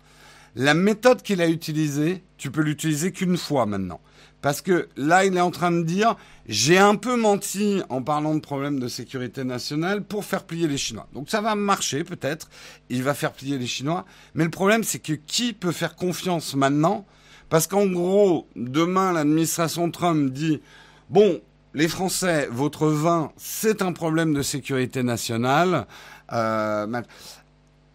La 0.56 0.74
méthode 0.74 1.22
qu'il 1.22 1.42
a 1.42 1.48
utilisée, 1.48 2.24
tu 2.38 2.52
peux 2.52 2.62
l'utiliser 2.62 3.12
qu'une 3.12 3.38
fois 3.38 3.66
maintenant. 3.66 4.02
Parce 4.42 4.62
que 4.62 4.88
là, 4.96 5.26
il 5.26 5.36
est 5.36 5.42
en 5.42 5.52
train 5.52 5.72
de 5.72 5.84
dire, 5.84 6.16
j'ai 6.48 6.78
un 6.78 6.96
peu 6.96 7.18
menti 7.18 7.82
en 7.90 8.02
parlant 8.02 8.36
de 8.36 8.40
problèmes 8.40 8.80
de 8.80 8.88
sécurité 8.88 9.44
nationale 9.44 10.04
pour 10.04 10.24
faire 10.24 10.46
plier 10.46 10.68
les 10.68 10.78
Chinois. 10.78 11.08
Donc 11.14 11.30
ça 11.30 11.42
va 11.42 11.56
marcher 11.56 12.04
peut-être, 12.04 12.50
il 12.90 13.04
va 13.04 13.14
faire 13.14 13.34
plier 13.34 13.58
les 13.58 13.68
Chinois. 13.68 14.06
Mais 14.36 14.46
le 14.46 14.50
problème, 14.50 14.84
c'est 14.84 15.00
que 15.00 15.14
qui 15.14 15.54
peut 15.54 15.74
faire 15.74 15.96
confiance 15.96 16.56
maintenant? 16.56 17.06
Parce 17.50 17.68
qu'en 17.68 17.88
gros, 17.88 18.48
demain, 18.56 19.12
l'administration 19.12 19.92
Trump 19.92 20.32
dit, 20.32 20.62
bon, 21.10 21.42
les 21.74 21.88
Français, 21.88 22.48
votre 22.52 22.88
vin, 22.88 23.32
c'est 23.38 23.82
un 23.82 23.92
problème 23.92 24.34
de 24.34 24.42
sécurité 24.42 25.04
nationale. 25.04 25.86
Euh, 26.32 27.02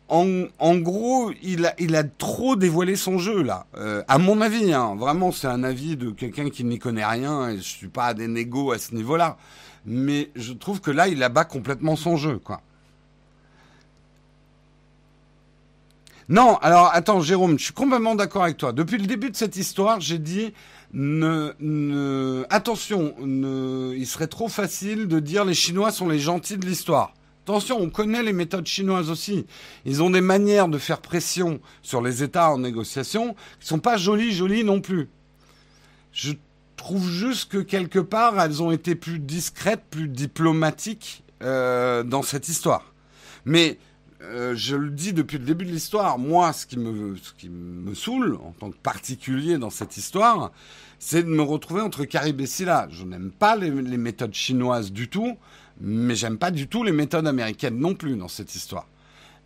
en, 0.08 0.76
gros, 0.76 1.32
il 1.42 1.66
a, 1.66 2.04
trop 2.04 2.56
dévoilé 2.56 2.94
son 2.96 3.18
jeu 3.18 3.42
là. 3.42 3.66
Euh, 3.76 4.02
à 4.06 4.18
mon 4.18 4.40
avis, 4.40 4.72
hein, 4.72 4.94
vraiment, 4.96 5.32
c'est 5.32 5.46
un 5.46 5.64
avis 5.64 5.96
de 5.96 6.10
quelqu'un 6.10 6.50
qui 6.50 6.64
n'y 6.64 6.78
connaît 6.78 7.04
rien. 7.04 7.50
Et 7.50 7.56
je 7.56 7.62
suis 7.62 7.88
pas 7.88 8.06
à 8.06 8.14
des 8.14 8.28
négos 8.28 8.72
à 8.72 8.78
ce 8.78 8.94
niveau-là, 8.94 9.36
mais 9.86 10.30
je 10.36 10.52
trouve 10.52 10.80
que 10.80 10.90
là, 10.90 11.08
il 11.08 11.22
abat 11.22 11.44
complètement 11.44 11.96
son 11.96 12.16
jeu, 12.16 12.38
quoi. 12.38 12.60
Non, 16.28 16.56
alors 16.62 16.90
attends, 16.94 17.20
Jérôme, 17.20 17.58
je 17.58 17.64
suis 17.64 17.74
complètement 17.74 18.14
d'accord 18.14 18.44
avec 18.44 18.56
toi. 18.56 18.72
Depuis 18.72 18.96
le 18.96 19.06
début 19.06 19.30
de 19.30 19.36
cette 19.36 19.56
histoire, 19.56 20.00
j'ai 20.00 20.18
dit 20.18 20.54
ne, 20.94 22.46
attention, 22.48 23.14
il 23.20 24.06
serait 24.06 24.26
trop 24.26 24.48
facile 24.48 25.06
de 25.06 25.18
dire 25.18 25.44
les 25.44 25.54
Chinois 25.54 25.92
sont 25.92 26.08
les 26.08 26.18
gentils 26.18 26.56
de 26.56 26.64
l'histoire. 26.64 27.12
Attention, 27.44 27.78
on 27.78 27.90
connaît 27.90 28.22
les 28.22 28.32
méthodes 28.32 28.66
chinoises 28.66 29.10
aussi. 29.10 29.44
Ils 29.84 30.02
ont 30.02 30.08
des 30.08 30.22
manières 30.22 30.68
de 30.68 30.78
faire 30.78 31.02
pression 31.02 31.60
sur 31.82 32.00
les 32.00 32.22
États 32.22 32.50
en 32.50 32.58
négociation 32.58 33.36
qui 33.60 33.66
sont 33.66 33.80
pas 33.80 33.98
jolies, 33.98 34.32
jolies 34.32 34.64
non 34.64 34.80
plus. 34.80 35.10
Je 36.10 36.32
trouve 36.76 37.06
juste 37.06 37.50
que 37.50 37.58
quelque 37.58 37.98
part, 37.98 38.40
elles 38.40 38.62
ont 38.62 38.70
été 38.70 38.94
plus 38.94 39.18
discrètes, 39.18 39.84
plus 39.90 40.08
diplomatiques 40.08 41.22
euh, 41.42 42.02
dans 42.02 42.22
cette 42.22 42.48
histoire. 42.48 42.94
Mais 43.44 43.78
euh, 44.22 44.54
je 44.56 44.76
le 44.76 44.90
dis 44.90 45.12
depuis 45.12 45.38
le 45.38 45.44
début 45.44 45.66
de 45.66 45.70
l'histoire, 45.70 46.18
moi, 46.18 46.52
ce 46.52 46.64
qui, 46.66 46.78
me, 46.78 47.94
saoule, 47.94 48.38
en 48.42 48.52
tant 48.52 48.70
que 48.70 48.76
particulier 48.76 49.58
dans 49.58 49.70
cette 49.70 49.96
histoire, 49.98 50.50
c'est 50.98 51.22
de 51.22 51.28
me 51.28 51.42
retrouver 51.42 51.82
entre 51.82 52.04
Carib 52.04 52.40
et 52.40 52.46
Silla. 52.46 52.88
Je 52.90 53.04
n'aime 53.04 53.30
pas 53.30 53.56
les, 53.56 53.70
méthodes 53.70 54.32
chinoises 54.34 54.92
du 54.92 55.08
tout, 55.08 55.36
mais 55.80 56.14
j'aime 56.14 56.38
pas 56.38 56.50
du 56.50 56.68
tout 56.68 56.82
les 56.82 56.92
méthodes 56.92 57.26
américaines 57.26 57.78
non 57.78 57.94
plus 57.94 58.16
dans 58.16 58.28
cette 58.28 58.54
histoire. 58.54 58.86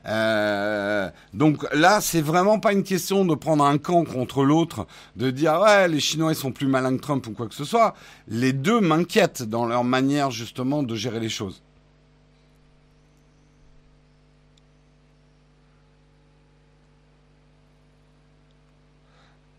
Euh, 0.07 1.11
donc 1.35 1.67
là, 1.75 2.01
c'est 2.01 2.21
vraiment 2.21 2.61
pas 2.61 2.73
une 2.73 2.83
question 2.83 3.25
de 3.25 3.35
prendre 3.35 3.65
un 3.65 3.79
camp 3.79 4.05
contre 4.05 4.45
l'autre, 4.45 4.87
de 5.17 5.31
dire 5.31 5.61
ouais 5.61 5.89
les 5.89 6.01
Chinois 6.01 6.33
ils 6.33 6.37
sont 6.37 6.53
plus 6.53 6.67
malins 6.67 6.97
que 6.97 7.03
Trump 7.03 7.27
ou 7.27 7.33
quoi 7.33 7.47
que 7.49 7.55
ce 7.55 7.65
soit. 7.65 7.95
Les 8.29 8.53
deux 8.53 8.81
m'inquiètent 8.81 9.43
dans 9.43 9.67
leur 9.67 9.85
manière 9.85 10.31
justement 10.31 10.83
de 10.83 10.95
gérer 10.95 11.21
les 11.21 11.29
choses. 11.29 11.63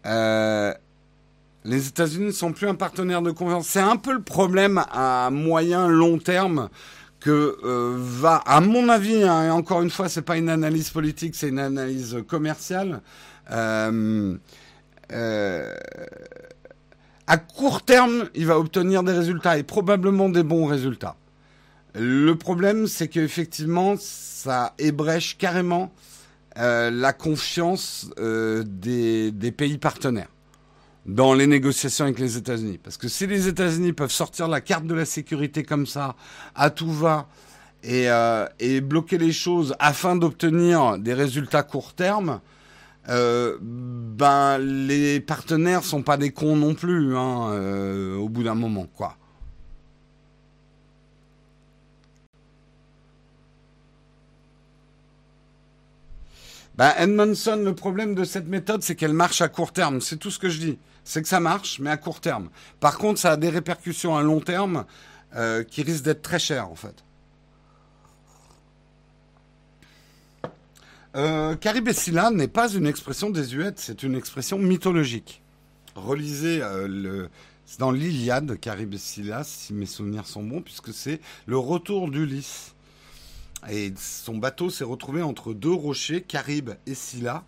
Euh, 0.05 0.73
les 1.65 1.87
États-Unis 1.87 2.27
ne 2.27 2.31
sont 2.31 2.53
plus 2.53 2.67
un 2.67 2.75
partenaire 2.75 3.21
de 3.21 3.31
confiance. 3.31 3.67
C'est 3.67 3.79
un 3.79 3.97
peu 3.97 4.13
le 4.13 4.21
problème 4.21 4.83
à 4.91 5.29
moyen 5.31 5.87
long 5.87 6.17
terme 6.17 6.69
que 7.19 7.57
euh, 7.63 7.95
va, 7.97 8.37
à 8.45 8.61
mon 8.61 8.87
avis, 8.87 9.23
hein, 9.23 9.45
et 9.45 9.49
encore 9.49 9.81
une 9.81 9.89
fois, 9.89 10.07
c'est 10.07 10.21
pas 10.21 10.37
une 10.37 10.49
analyse 10.49 10.89
politique, 10.89 11.35
c'est 11.35 11.49
une 11.49 11.59
analyse 11.59 12.17
commerciale. 12.27 13.01
Euh, 13.51 14.37
à 17.27 17.37
court 17.37 17.83
terme, 17.83 18.29
il 18.33 18.45
va 18.47 18.57
obtenir 18.57 19.03
des 19.03 19.11
résultats 19.11 19.57
et 19.57 19.63
probablement 19.63 20.29
des 20.29 20.43
bons 20.43 20.65
résultats. 20.65 21.15
Le 21.93 22.33
problème, 22.33 22.87
c'est 22.87 23.07
qu'effectivement, 23.07 23.95
ça 23.99 24.73
ébrèche 24.79 25.37
carrément 25.37 25.91
euh, 26.57 26.89
la 26.91 27.13
confiance 27.13 28.09
euh, 28.19 28.63
des, 28.65 29.31
pays 29.51 29.77
partenaires 29.77 30.29
dans 31.09 31.33
les 31.33 31.47
négociations 31.47 32.05
avec 32.05 32.19
les 32.19 32.37
États-Unis. 32.37 32.79
Parce 32.81 32.97
que 32.97 33.07
si 33.07 33.27
les 33.27 33.47
États-Unis 33.47 33.93
peuvent 33.93 34.11
sortir 34.11 34.47
la 34.47 34.61
carte 34.61 34.85
de 34.85 34.93
la 34.93 35.05
sécurité 35.05 35.63
comme 35.63 35.85
ça, 35.85 36.15
à 36.55 36.69
tout 36.69 36.91
va, 36.91 37.27
et, 37.83 38.09
euh, 38.09 38.45
bloquer 38.81 39.17
les 39.17 39.31
choses 39.31 39.75
afin 39.79 40.15
d'obtenir 40.15 40.97
des 40.97 41.13
résultats 41.13 41.63
court 41.63 41.93
terme, 41.93 42.39
ben 43.07 44.59
les 44.59 45.19
partenaires 45.19 45.83
sont 45.83 46.03
pas 46.03 46.17
des 46.17 46.29
cons 46.29 46.55
non 46.55 46.75
plus, 46.75 47.17
hein, 47.17 48.17
au 48.19 48.29
bout 48.29 48.43
d'un 48.43 48.53
moment, 48.53 48.85
quoi. 48.95 49.17
Ben, 56.79 56.93
Edmondson, 56.97 57.61
le 57.61 57.75
problème 57.75 58.15
de 58.15 58.23
cette 58.23 58.47
méthode, 58.47 58.83
c'est 58.83 58.95
qu'elle 58.95 59.11
marche 59.11 59.41
à 59.41 59.49
court 59.49 59.73
terme. 59.73 59.99
C'est 59.99 60.15
tout 60.15 60.31
ce 60.31 60.39
que 60.39 60.47
je 60.47 60.59
dis. 60.59 60.77
C'est 61.09 61.23
que 61.23 61.27
ça 61.27 61.39
marche, 61.39 61.79
mais 61.79 61.89
à 61.89 61.97
court 61.97 62.21
terme. 62.21 62.51
Par 62.79 62.99
contre, 62.99 63.19
ça 63.19 63.31
a 63.31 63.35
des 63.35 63.49
répercussions 63.49 64.15
à 64.15 64.21
long 64.21 64.41
terme 64.41 64.85
euh, 65.35 65.63
qui 65.63 65.81
risquent 65.81 66.03
d'être 66.03 66.21
très 66.21 66.37
chères, 66.37 66.69
en 66.69 66.75
fait. 66.75 67.03
Euh, 71.15 71.55
Caribessila 71.55 72.29
n'est 72.29 72.47
pas 72.47 72.71
une 72.71 72.85
expression 72.85 73.31
désuète, 73.31 73.79
c'est 73.79 74.03
une 74.03 74.13
expression 74.13 74.59
mythologique. 74.59 75.41
Relisez 75.95 76.61
euh, 76.61 76.87
le, 76.87 77.29
c'est 77.65 77.79
dans 77.79 77.89
l'Iliade, 77.89 78.59
si 79.43 79.73
mes 79.73 79.87
souvenirs 79.87 80.27
sont 80.27 80.43
bons, 80.43 80.61
puisque 80.61 80.93
c'est 80.93 81.21
le 81.47 81.57
retour 81.57 82.11
d'Ulysse. 82.11 82.75
Et 83.67 83.91
son 83.97 84.37
bateau 84.37 84.69
s'est 84.69 84.83
retrouvé 84.83 85.23
entre 85.23 85.53
deux 85.55 85.73
rochers, 85.73 86.21
Caribe 86.21 86.75
et 86.85 86.93
Scylla. 86.93 87.45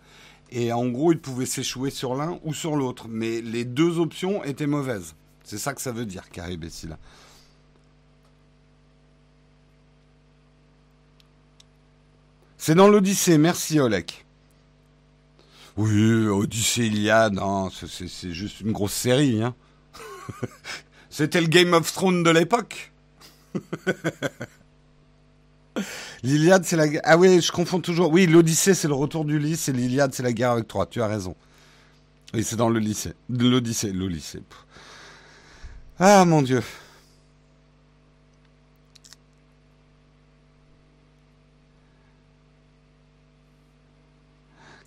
Et 0.54 0.70
en 0.70 0.86
gros, 0.88 1.12
il 1.12 1.18
pouvait 1.18 1.46
s'échouer 1.46 1.90
sur 1.90 2.14
l'un 2.14 2.38
ou 2.44 2.52
sur 2.52 2.76
l'autre. 2.76 3.06
Mais 3.08 3.40
les 3.40 3.64
deux 3.64 3.98
options 3.98 4.44
étaient 4.44 4.66
mauvaises. 4.66 5.14
C'est 5.44 5.56
ça 5.56 5.72
que 5.72 5.80
ça 5.80 5.92
veut 5.92 6.04
dire, 6.04 6.28
Caribe 6.28 6.64
et 6.64 6.70
Scylla. 6.70 6.98
C'est 12.58 12.74
dans 12.74 12.86
l'Odyssée, 12.86 13.38
merci 13.38 13.80
Olek. 13.80 14.26
Oui, 15.78 16.26
Odyssée, 16.26 16.86
Iliade, 16.86 17.38
hein, 17.38 17.70
c'est 17.72 18.32
juste 18.32 18.60
une 18.60 18.72
grosse 18.72 18.92
série. 18.92 19.42
Hein. 19.42 19.54
C'était 21.10 21.40
le 21.40 21.46
Game 21.46 21.72
of 21.72 21.90
Thrones 21.92 22.22
de 22.22 22.30
l'époque. 22.30 22.92
L'Iliade, 26.22 26.64
c'est 26.64 26.76
la 26.76 26.88
guerre. 26.88 27.02
Ah 27.04 27.18
oui, 27.18 27.40
je 27.40 27.50
confonds 27.50 27.80
toujours. 27.80 28.10
Oui, 28.12 28.26
l'Odyssée, 28.26 28.74
c'est 28.74 28.88
le 28.88 28.94
retour 28.94 29.24
du 29.24 29.38
lycée, 29.38 29.72
et 29.72 29.74
l'Iliade, 29.74 30.14
c'est 30.14 30.22
la 30.22 30.32
guerre 30.32 30.52
avec 30.52 30.68
Troie. 30.68 30.86
Tu 30.86 31.02
as 31.02 31.08
raison. 31.08 31.34
Oui, 32.34 32.44
c'est 32.44 32.56
dans 32.56 32.68
le 32.68 32.78
lycée. 32.78 33.14
L'Odyssée, 33.28 33.92
l'Odyssée. 33.92 34.42
Ah 35.98 36.24
mon 36.24 36.42
Dieu. 36.42 36.62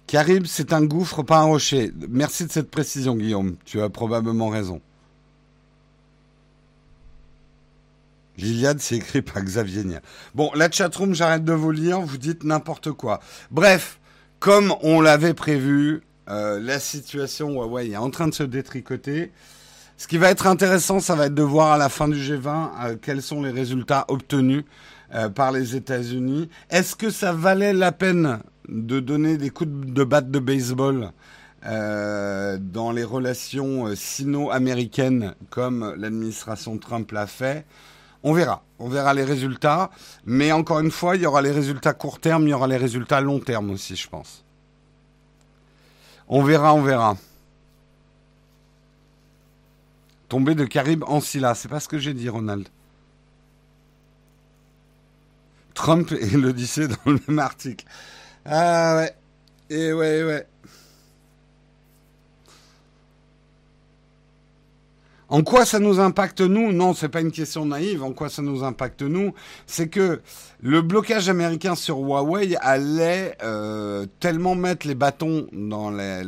Carib, 0.07 0.45
c'est 0.45 0.71
un 0.71 0.83
gouffre, 0.83 1.23
pas 1.23 1.39
un 1.39 1.45
rocher. 1.45 1.91
Merci 2.09 2.45
de 2.45 2.51
cette 2.51 2.69
précision, 2.69 3.15
Guillaume. 3.15 3.55
Tu 3.65 3.81
as 3.81 3.89
probablement 3.89 4.49
raison. 4.49 4.81
L'Iliade, 8.37 8.79
c'est 8.79 8.97
écrit 8.97 9.21
par 9.21 9.41
Xavier 9.41 9.83
Niel. 9.83 10.01
Bon, 10.33 10.51
la 10.55 10.69
chatroom, 10.69 11.13
j'arrête 11.13 11.45
de 11.45 11.53
vous 11.53 11.71
lire, 11.71 12.01
vous 12.01 12.17
dites 12.17 12.43
n'importe 12.43 12.91
quoi. 12.91 13.21
Bref, 13.49 13.99
comme 14.39 14.73
on 14.81 14.99
l'avait 14.99 15.33
prévu, 15.33 16.01
euh, 16.29 16.59
la 16.59 16.79
situation 16.79 17.51
Huawei 17.53 17.91
est 17.91 17.97
en 17.97 18.09
train 18.09 18.27
de 18.27 18.33
se 18.33 18.43
détricoter. 18.43 19.31
Ce 19.97 20.07
qui 20.07 20.17
va 20.17 20.29
être 20.29 20.47
intéressant, 20.47 20.99
ça 20.99 21.15
va 21.15 21.27
être 21.27 21.33
de 21.33 21.41
voir 21.41 21.71
à 21.71 21.77
la 21.77 21.87
fin 21.87 22.09
du 22.09 22.17
G20 22.17 22.69
euh, 22.83 22.95
quels 23.01 23.21
sont 23.21 23.41
les 23.41 23.51
résultats 23.51 24.05
obtenus 24.09 24.63
euh, 25.13 25.29
par 25.29 25.53
les 25.53 25.75
États-Unis. 25.75 26.49
Est-ce 26.69 26.95
que 26.95 27.09
ça 27.09 27.31
valait 27.31 27.73
la 27.73 27.93
peine 27.93 28.39
de 28.67 28.99
donner 28.99 29.37
des 29.37 29.51
coups 29.51 29.69
de 29.71 30.03
batte 30.03 30.29
de 30.31 30.39
baseball 30.39 31.11
dans 31.63 32.91
les 32.91 33.03
relations 33.03 33.95
sino-américaines 33.95 35.33
comme 35.49 35.95
l'administration 35.97 36.77
Trump 36.77 37.11
l'a 37.11 37.25
fait? 37.25 37.65
On 38.27 38.33
verra, 38.33 38.63
on 38.79 38.89
verra 38.89 39.13
les 39.13 39.23
résultats, 39.23 39.91
mais 40.25 40.51
encore 40.51 40.79
une 40.79 40.89
fois, 40.89 41.15
il 41.15 41.21
y 41.21 41.27
aura 41.27 41.43
les 41.43 41.51
résultats 41.51 41.93
court 41.93 42.19
terme, 42.19 42.47
il 42.47 42.49
y 42.49 42.53
aura 42.53 42.67
les 42.67 42.75
résultats 42.75 43.21
long 43.21 43.39
terme 43.39 43.69
aussi, 43.69 43.95
je 43.95 44.09
pense. 44.09 44.43
On 46.27 46.41
verra, 46.41 46.73
on 46.73 46.81
verra. 46.81 47.17
Tomber 50.27 50.55
de 50.55 50.65
Caribe 50.65 51.03
en 51.05 51.21
Scylla, 51.21 51.53
c'est 51.53 51.67
pas 51.67 51.79
ce 51.79 51.87
que 51.87 51.99
j'ai 51.99 52.15
dit, 52.15 52.27
Ronald. 52.27 52.67
Trump 55.75 56.11
et 56.11 56.31
l'Odyssée 56.31 56.87
dans 56.87 57.11
le 57.11 57.19
même 57.27 57.37
article. 57.37 57.85
Ah 58.43 58.95
ouais. 58.95 59.15
Et 59.69 59.93
ouais, 59.93 60.23
ouais. 60.23 60.47
En 65.27 65.41
quoi 65.41 65.65
ça 65.65 65.79
nous 65.79 65.99
impacte 65.99 66.41
nous? 66.41 66.71
Non, 66.71 66.93
c'est 66.93 67.09
pas 67.09 67.21
une 67.21 67.31
question 67.31 67.65
naïve. 67.65 68.03
En 68.03 68.11
quoi 68.11 68.29
ça 68.29 68.41
nous 68.41 68.63
impacte 68.63 69.01
nous? 69.01 69.33
C'est 69.65 69.87
que 69.87 70.21
le 70.61 70.81
blocage 70.81 71.29
américain 71.29 71.75
sur 71.75 71.97
Huawei 71.97 72.55
allait 72.61 73.35
euh, 73.43 74.05
tellement 74.19 74.55
mettre 74.55 74.87
les 74.87 74.95
bâtons 74.95 75.47
dans 75.51 75.89
les, 75.89 76.21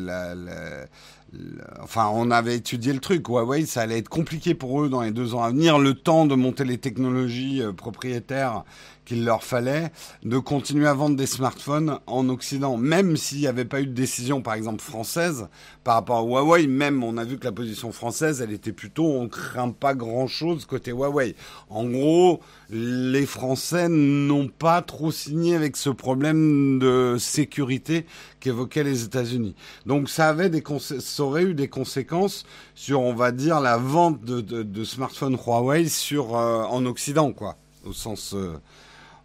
enfin, 1.81 2.09
on 2.13 2.31
avait 2.31 2.55
étudié 2.55 2.93
le 2.93 2.99
truc. 2.99 3.27
Huawei, 3.27 3.65
ça 3.65 3.81
allait 3.81 3.99
être 3.99 4.09
compliqué 4.09 4.55
pour 4.55 4.81
eux 4.81 4.89
dans 4.89 5.01
les 5.01 5.11
deux 5.11 5.35
ans 5.35 5.43
à 5.43 5.49
venir, 5.49 5.77
le 5.77 5.93
temps 5.93 6.25
de 6.25 6.35
monter 6.35 6.65
les 6.65 6.77
technologies 6.77 7.61
euh, 7.61 7.73
propriétaires 7.73 8.63
qu'il 9.07 9.23
leur 9.23 9.41
fallait 9.41 9.89
de 10.23 10.37
continuer 10.37 10.85
à 10.85 10.93
vendre 10.93 11.15
des 11.15 11.27
smartphones 11.27 11.99
en 12.07 12.27
Occident, 12.27 12.75
même 12.75 13.15
s'il 13.15 13.39
n'y 13.39 13.47
avait 13.47 13.63
pas 13.63 13.79
eu 13.79 13.87
de 13.87 13.93
décision, 13.93 14.41
par 14.41 14.53
exemple, 14.53 14.83
française 14.83 15.47
par 15.85 15.95
rapport 15.95 16.17
à 16.17 16.23
Huawei. 16.23 16.67
Même, 16.67 17.05
on 17.05 17.15
a 17.15 17.23
vu 17.23 17.39
que 17.39 17.45
la 17.45 17.53
position 17.53 17.93
française, 17.93 18.41
elle 18.41 18.51
était 18.51 18.73
plutôt, 18.73 19.05
on 19.05 19.29
craint 19.29 19.71
pas 19.71 19.95
grand-chose 19.95 20.65
côté 20.65 20.91
Huawei. 20.91 21.35
En 21.69 21.85
gros, 21.85 22.41
les 22.69 23.25
Français 23.25 23.87
n'ont 23.87 24.49
pas 24.49 24.81
trop 24.81 25.09
signé 25.09 25.55
avec 25.55 25.77
ce 25.77 25.89
problème 25.89 26.77
de 26.77 27.15
sécurité 27.17 28.05
qu'évoquaient 28.41 28.83
les 28.83 29.05
États-Unis. 29.05 29.55
Donc, 29.85 30.09
ça 30.09 30.27
avait 30.27 30.49
des 30.49 30.61
ça 30.99 31.23
aurait 31.23 31.43
eu 31.43 31.53
des 31.53 31.69
conséquences 31.69 32.43
sur, 32.75 32.99
on 32.99 33.13
va 33.13 33.31
dire, 33.31 33.61
la 33.61 33.77
vente 33.77 34.21
de, 34.25 34.41
de, 34.41 34.83
smartphones 34.83 35.37
Huawei 35.37 35.87
sur 35.87 36.35
euh, 36.35 36.63
en 36.63 36.85
Occident, 36.85 37.31
quoi, 37.31 37.55
au 37.85 37.93
sens 37.93 38.33
euh, 38.33 38.59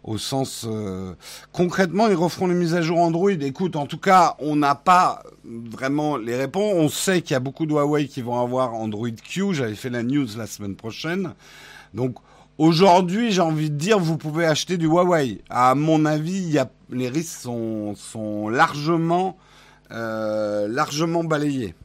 au 0.03 0.17
sens 0.17 0.65
euh, 0.69 1.13
concrètement 1.51 2.07
ils 2.07 2.15
referont 2.15 2.47
les 2.47 2.55
mises 2.55 2.75
à 2.75 2.81
jour 2.81 2.99
Android. 2.99 3.31
Écoute, 3.31 3.75
en 3.75 3.85
tout 3.85 3.97
cas, 3.97 4.35
on 4.39 4.55
n'a 4.55 4.75
pas 4.75 5.23
vraiment 5.45 6.17
les 6.17 6.35
réponses. 6.35 6.73
On 6.75 6.89
sait 6.89 7.21
qu'il 7.21 7.31
y 7.31 7.35
a 7.35 7.39
beaucoup 7.39 7.65
de 7.65 7.71
Huawei 7.71 8.07
qui 8.07 8.21
vont 8.21 8.39
avoir 8.39 8.73
Android 8.73 9.09
Q. 9.09 9.53
J'avais 9.53 9.75
fait 9.75 9.89
la 9.89 10.03
news 10.03 10.27
la 10.37 10.47
semaine 10.47 10.75
prochaine. 10.75 11.33
Donc 11.93 12.15
aujourd'hui, 12.57 13.31
j'ai 13.31 13.41
envie 13.41 13.69
de 13.69 13.75
dire, 13.75 13.99
vous 13.99 14.17
pouvez 14.17 14.45
acheter 14.45 14.77
du 14.77 14.87
Huawei. 14.87 15.41
À 15.49 15.75
mon 15.75 16.05
avis, 16.05 16.57
les 16.89 17.09
risques 17.09 17.41
sont, 17.41 17.95
euh, 19.91 20.67
largement 20.67 21.23
balayés. 21.23 21.75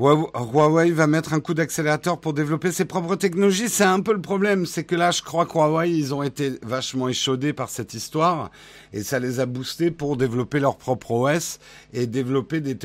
Huawei 0.00 0.92
va 0.92 1.08
mettre 1.08 1.32
un 1.32 1.40
coup 1.40 1.54
d'accélérateur 1.54 2.20
pour 2.20 2.32
développer 2.32 2.70
ses 2.70 2.84
propres 2.84 3.16
technologies. 3.16 3.68
C'est 3.68 3.82
un 3.82 3.98
peu 3.98 4.12
le 4.12 4.20
problème, 4.20 4.64
c'est 4.64 4.84
que 4.84 4.94
là, 4.94 5.10
je 5.10 5.22
crois 5.22 5.44
que 5.44 5.54
Huawei, 5.54 5.90
ils 5.90 6.14
ont 6.14 6.22
été 6.22 6.52
vachement 6.62 7.08
échaudés 7.08 7.52
par 7.52 7.68
cette 7.68 7.94
histoire 7.94 8.52
et 8.92 9.02
ça 9.02 9.18
les 9.18 9.40
a 9.40 9.46
boostés 9.46 9.90
pour 9.90 10.16
développer 10.16 10.60
leur 10.60 10.76
propre 10.76 11.10
OS 11.10 11.58
et 11.92 12.06
développer 12.06 12.60
des, 12.60 12.76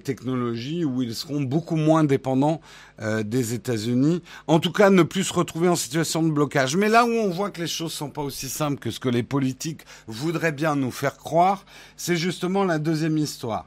technologies 0.00 0.84
où 0.84 1.02
ils 1.02 1.16
seront 1.16 1.40
beaucoup 1.40 1.74
moins 1.74 2.04
dépendants 2.04 2.60
euh, 3.00 3.24
des 3.24 3.54
États-Unis. 3.54 4.22
En 4.46 4.60
tout 4.60 4.72
cas, 4.72 4.90
ne 4.90 5.02
plus 5.02 5.24
se 5.24 5.32
retrouver 5.32 5.68
en 5.68 5.76
situation 5.76 6.22
de 6.22 6.30
blocage. 6.30 6.76
Mais 6.76 6.88
là 6.88 7.04
où 7.04 7.10
on 7.10 7.30
voit 7.30 7.50
que 7.50 7.60
les 7.60 7.66
choses 7.66 7.92
sont 7.92 8.10
pas 8.10 8.22
aussi 8.22 8.48
simples 8.48 8.78
que 8.78 8.92
ce 8.92 9.00
que 9.00 9.08
les 9.08 9.24
politiques 9.24 9.80
voudraient 10.06 10.52
bien 10.52 10.76
nous 10.76 10.92
faire 10.92 11.16
croire, 11.16 11.64
c'est 11.96 12.16
justement 12.16 12.62
la 12.62 12.78
deuxième 12.78 13.18
histoire. 13.18 13.66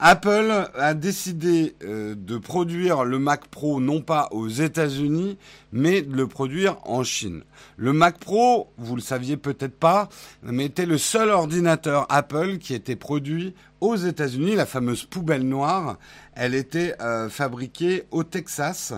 Apple 0.00 0.70
a 0.74 0.92
décidé 0.94 1.76
euh, 1.84 2.16
de 2.16 2.36
produire 2.36 3.04
le 3.04 3.20
Mac 3.20 3.46
Pro 3.46 3.80
non 3.80 4.00
pas 4.00 4.28
aux 4.32 4.48
États-Unis, 4.48 5.38
mais 5.72 6.02
de 6.02 6.16
le 6.16 6.26
produire 6.26 6.78
en 6.84 7.04
Chine. 7.04 7.42
Le 7.76 7.92
Mac 7.92 8.18
Pro, 8.18 8.72
vous 8.76 8.96
le 8.96 9.00
saviez 9.00 9.36
peut-être 9.36 9.78
pas, 9.78 10.08
mais 10.42 10.64
était 10.64 10.84
le 10.84 10.98
seul 10.98 11.30
ordinateur 11.30 12.06
Apple 12.08 12.58
qui 12.58 12.74
était 12.74 12.96
produit 12.96 13.54
aux 13.80 13.94
États-Unis, 13.94 14.56
la 14.56 14.66
fameuse 14.66 15.04
poubelle 15.04 15.46
noire. 15.46 15.98
Elle 16.34 16.54
était 16.54 16.96
euh, 17.00 17.28
fabriquée 17.28 18.04
au 18.10 18.24
Texas 18.24 18.94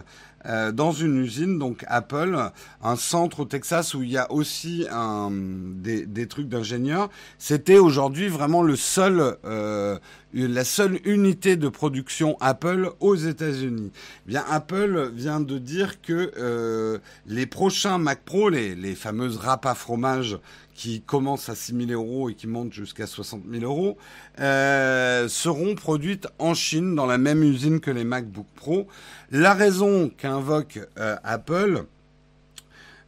euh, 0.47 0.73
dans 0.73 0.93
une 0.93 1.19
usine, 1.19 1.59
donc 1.59 1.85
Apple, 1.89 2.39
un 2.83 2.97
centre 2.97 3.41
au 3.41 3.45
Texas 3.45 3.95
où 3.95 4.03
il 4.03 4.11
y 4.11 4.19
a 4.19 4.31
aussi 4.31 4.87
un, 4.91 5.31
des, 5.33 6.07
des 6.07 6.27
trucs 6.27 6.49
d'ingénieurs. 6.49 7.11
C'était 7.39 7.79
aujourd'hui 7.79 8.29
vraiment 8.29 8.63
le 8.63 8.77
seul, 8.77 9.37
euh, 9.45 9.99
la 10.33 10.65
seule 10.65 11.01
unité 11.05 11.57
de 11.57 11.69
production 11.69 12.37
Apple 12.41 12.91
aux 13.01 13.17
États-Unis. 13.17 13.91
Eh 13.95 14.29
bien, 14.29 14.45
Apple 14.49 15.11
vient 15.15 15.41
de 15.41 15.59
dire 15.59 16.01
que 16.01 16.33
euh, 16.39 16.99
les 17.27 17.47
prochains 17.47 17.99
Mac 17.99 18.21
Pro, 18.25 18.49
les, 18.49 18.75
les 18.75 18.95
fameuses 18.95 19.39
râpes 19.39 19.67
à 19.67 19.75
fromage 19.75 20.39
qui 20.77 21.01
commencent 21.01 21.49
à 21.49 21.55
6 21.55 21.87
000 21.89 21.91
euros 21.91 22.29
et 22.29 22.35
qui 22.35 22.47
montent 22.47 22.73
jusqu'à 22.73 23.07
60 23.07 23.45
000 23.51 23.65
euros, 23.65 23.97
euh, 24.39 25.27
seront 25.27 25.75
produites 25.75 26.29
en 26.39 26.53
Chine 26.53 26.95
dans 26.95 27.07
la 27.07 27.17
même 27.17 27.43
usine 27.43 27.81
que 27.81 27.91
les 27.91 28.05
MacBook 28.05 28.47
Pro. 28.55 28.87
La 29.31 29.55
raison 29.55 30.11
qu'invoque 30.11 30.79
euh, 30.99 31.17
Apple, 31.25 31.85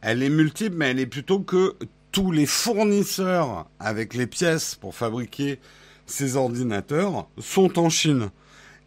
elle 0.01 0.23
est 0.23 0.29
multiple, 0.29 0.75
mais 0.77 0.89
elle 0.89 0.99
est 0.99 1.05
plutôt 1.05 1.41
que 1.41 1.75
tous 2.11 2.31
les 2.31 2.47
fournisseurs 2.47 3.67
avec 3.79 4.15
les 4.15 4.25
pièces 4.25 4.73
pour 4.73 4.95
fabriquer 4.95 5.59
ces 6.07 6.37
ordinateurs 6.37 7.29
sont 7.37 7.77
en 7.77 7.89
Chine 7.89 8.31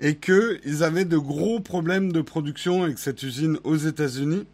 et 0.01 0.17
qu'ils 0.17 0.83
avaient 0.83 1.05
de 1.05 1.19
gros 1.19 1.61
problèmes 1.61 2.11
de 2.11 2.21
production 2.21 2.83
avec 2.83 2.99
cette 2.99 3.23
usine 3.23 3.59
aux 3.63 3.77
États-Unis. 3.77 4.45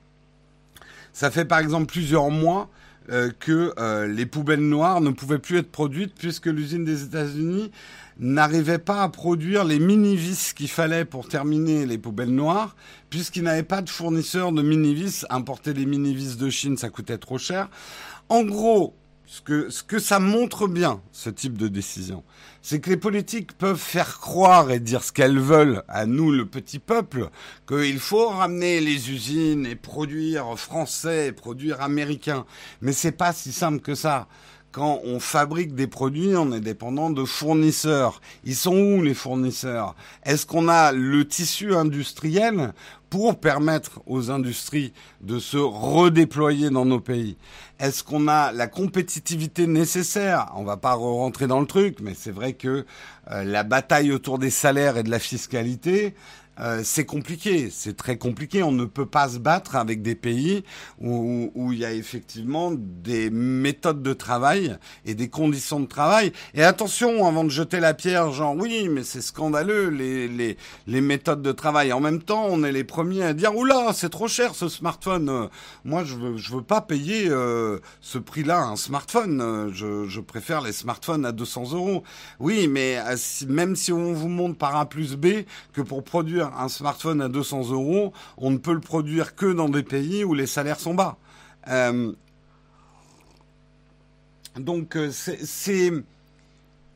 Ça 1.14 1.31
fait 1.31 1.47
par 1.47 1.61
exemple 1.61 1.87
plusieurs 1.87 2.29
mois 2.29 2.69
euh, 3.11 3.31
que 3.38 3.73
euh, 3.79 4.07
les 4.07 4.27
poubelles 4.27 4.68
noires 4.68 5.01
ne 5.01 5.11
pouvaient 5.11 5.38
plus 5.38 5.59
être 5.59 5.71
produites 5.71 6.14
puisque 6.14 6.47
l'usine 6.47 6.85
des 6.85 7.05
États-Unis 7.05 7.71
n'arrivait 8.18 8.79
pas 8.79 9.03
à 9.03 9.09
produire 9.09 9.64
les 9.64 9.79
mini-vis 9.79 10.53
qu'il 10.53 10.68
fallait 10.68 11.05
pour 11.05 11.29
terminer 11.29 11.87
les 11.87 11.99
poubelles 11.99 12.35
noires, 12.35 12.77
puisqu'ils 13.11 13.44
n'avaient 13.44 13.62
pas 13.62 13.81
de 13.81 13.88
fournisseur 13.88 14.53
de 14.53 14.61
mini-vis. 14.61 15.25
Importer 15.31 15.73
les 15.73 15.87
mini-vis 15.87 16.37
de 16.37 16.51
Chine, 16.51 16.77
ça 16.77 16.90
coûtait 16.90 17.18
trop 17.18 17.38
cher. 17.38 17.71
En 18.29 18.42
gros, 18.42 18.94
ce 19.29 19.43
que, 19.43 19.69
ce 19.69 19.99
ça 19.99 20.21
montre 20.21 20.67
bien, 20.69 21.03
ce 21.12 21.29
type 21.29 21.59
de 21.59 21.69
décision, 21.69 22.25
c'est 22.62 22.81
que 22.81 22.88
les 22.88 22.97
politiques 22.97 23.53
peuvent 23.53 23.77
faire 23.79 24.21
croire 24.21 24.71
et 24.71 24.81
dire 24.81 25.05
ce 25.05 25.12
qu'elles 25.12 25.38
veulent 25.38 25.83
à 25.87 26.07
nous, 26.07 26.33
le 26.33 26.47
petit 26.47 26.79
peuple, 26.79 27.29
qu'il 27.67 27.99
faut 27.99 28.31
ramener 28.31 28.81
les 28.81 29.11
usines 29.11 29.67
et 29.67 29.77
produire 29.77 30.59
français 30.59 31.33
produire 31.33 31.83
américain. 31.83 32.47
Mais 32.81 32.93
c'est 32.93 33.12
pas 33.12 33.35
si 33.35 33.53
simple 33.53 33.81
que 33.81 33.95
ça. 33.95 34.29
Quand 34.79 35.01
on 35.05 35.19
fabrique 35.19 35.75
des 35.75 35.88
produits, 35.88 36.37
on 36.37 36.53
est 36.53 36.61
dépendant 36.61 37.11
de 37.11 37.25
fournisseurs. 37.25 38.21
Ils 38.45 38.55
sont 38.55 38.77
où 38.77 39.03
les 39.03 39.12
fournisseurs? 39.12 39.97
Est-ce 40.23 40.47
qu'on 40.47 40.69
a 40.69 40.93
le 40.93 41.27
tissu 41.27 41.75
industriel 41.75 42.73
pour 43.11 43.41
permettre 43.41 44.01
aux 44.07 44.31
industries 44.31 44.93
de 45.21 45.41
se 45.41 45.57
redéployer 45.57 46.71
dans 46.71 46.85
nos 46.85 47.01
pays? 47.01 47.37
Est-ce 47.81 48.05
qu'on 48.05 48.29
a 48.29 48.53
la 48.53 48.69
compétitivité 48.69 49.67
nécessaire? 49.67 50.53
On 50.55 50.62
va 50.62 50.77
pas 50.77 50.95
rentrer 50.95 51.49
dans 51.49 51.59
le 51.59 51.67
truc, 51.67 51.99
mais 52.01 52.14
c'est 52.14 52.31
vrai 52.31 52.53
que 52.53 52.87
euh, 53.33 53.43
la 53.43 53.64
bataille 53.64 54.12
autour 54.12 54.38
des 54.38 54.51
salaires 54.51 54.97
et 54.97 55.03
de 55.03 55.11
la 55.11 55.19
fiscalité, 55.19 56.14
euh, 56.61 56.81
c'est 56.85 57.05
compliqué, 57.05 57.71
c'est 57.71 57.97
très 57.97 58.18
compliqué. 58.18 58.62
On 58.62 58.73
ne 58.73 58.85
peut 58.85 59.07
pas 59.07 59.29
se 59.29 59.38
battre 59.38 59.77
avec 59.77 60.03
des 60.03 60.14
pays 60.14 60.64
où, 61.01 61.51
où, 61.55 61.73
il 61.73 61.79
y 61.79 61.85
a 61.85 61.92
effectivement 61.92 62.73
des 62.73 63.31
méthodes 63.31 64.03
de 64.03 64.12
travail 64.12 64.77
et 65.05 65.14
des 65.14 65.29
conditions 65.29 65.81
de 65.81 65.87
travail. 65.87 66.33
Et 66.55 66.62
attention, 66.62 67.27
avant 67.27 67.44
de 67.44 67.51
jeter 67.51 67.81
la 67.81 67.94
pierre, 67.94 68.33
genre 68.33 68.57
oui, 68.57 68.88
mais 68.88 69.05
c'est 69.05 69.21
scandaleux 69.21 69.88
les, 69.88 70.29
les, 70.29 70.57
les 70.87 71.01
méthodes 71.01 71.42
de 71.42 71.53
travail. 71.53 71.92
En 71.92 72.01
même 72.01 72.23
temps, 72.23 72.47
on 72.49 72.64
est 72.64 72.73
les 72.73 72.85
premiers 72.85 73.23
à 73.23 73.33
dire 73.35 73.57
oula, 73.57 73.92
c'est 73.92 74.11
trop 74.11 74.29
cher 74.29 74.55
ce 74.55 74.68
smartphone. 74.68 75.49
Moi, 75.85 76.05
je 76.05 76.14
veux, 76.14 76.37
je 76.37 76.53
veux 76.53 76.62
pas 76.62 76.81
payer 76.81 77.29
euh, 77.29 77.79
ce 78.01 78.18
prix-là 78.18 78.62
un 78.62 78.77
smartphone. 78.77 79.71
Je, 79.73 80.07
je 80.09 80.21
préfère 80.21 80.61
les 80.61 80.73
smartphones 80.73 81.25
à 81.25 81.33
200 81.33 81.73
euros. 81.75 82.03
Oui, 82.40 82.68
mais 82.68 82.99
euh, 82.99 83.16
même 83.49 83.77
si 83.77 83.92
on 83.92 84.12
vous 84.12 84.29
montre 84.29 84.59
par 84.59 84.77
A 84.77 84.88
plus 84.88 85.16
B 85.16 85.44
que 85.73 85.81
pour 85.81 86.03
produire 86.03 86.48
un 86.57 86.69
smartphone 86.69 87.21
à 87.21 87.29
200 87.29 87.71
euros, 87.71 88.13
on 88.37 88.51
ne 88.51 88.59
peut 88.59 88.73
le 88.73 88.81
produire 88.81 89.35
que 89.35 89.53
dans 89.53 89.69
des 89.69 89.83
pays 89.83 90.25
où 90.25 90.35
les 90.35 90.47
salaires 90.47 90.81
sont 90.81 90.95
bas. 90.95 91.17
Euh, 91.69 92.13
donc 94.57 94.97
euh, 94.97 95.11
c'est... 95.13 95.93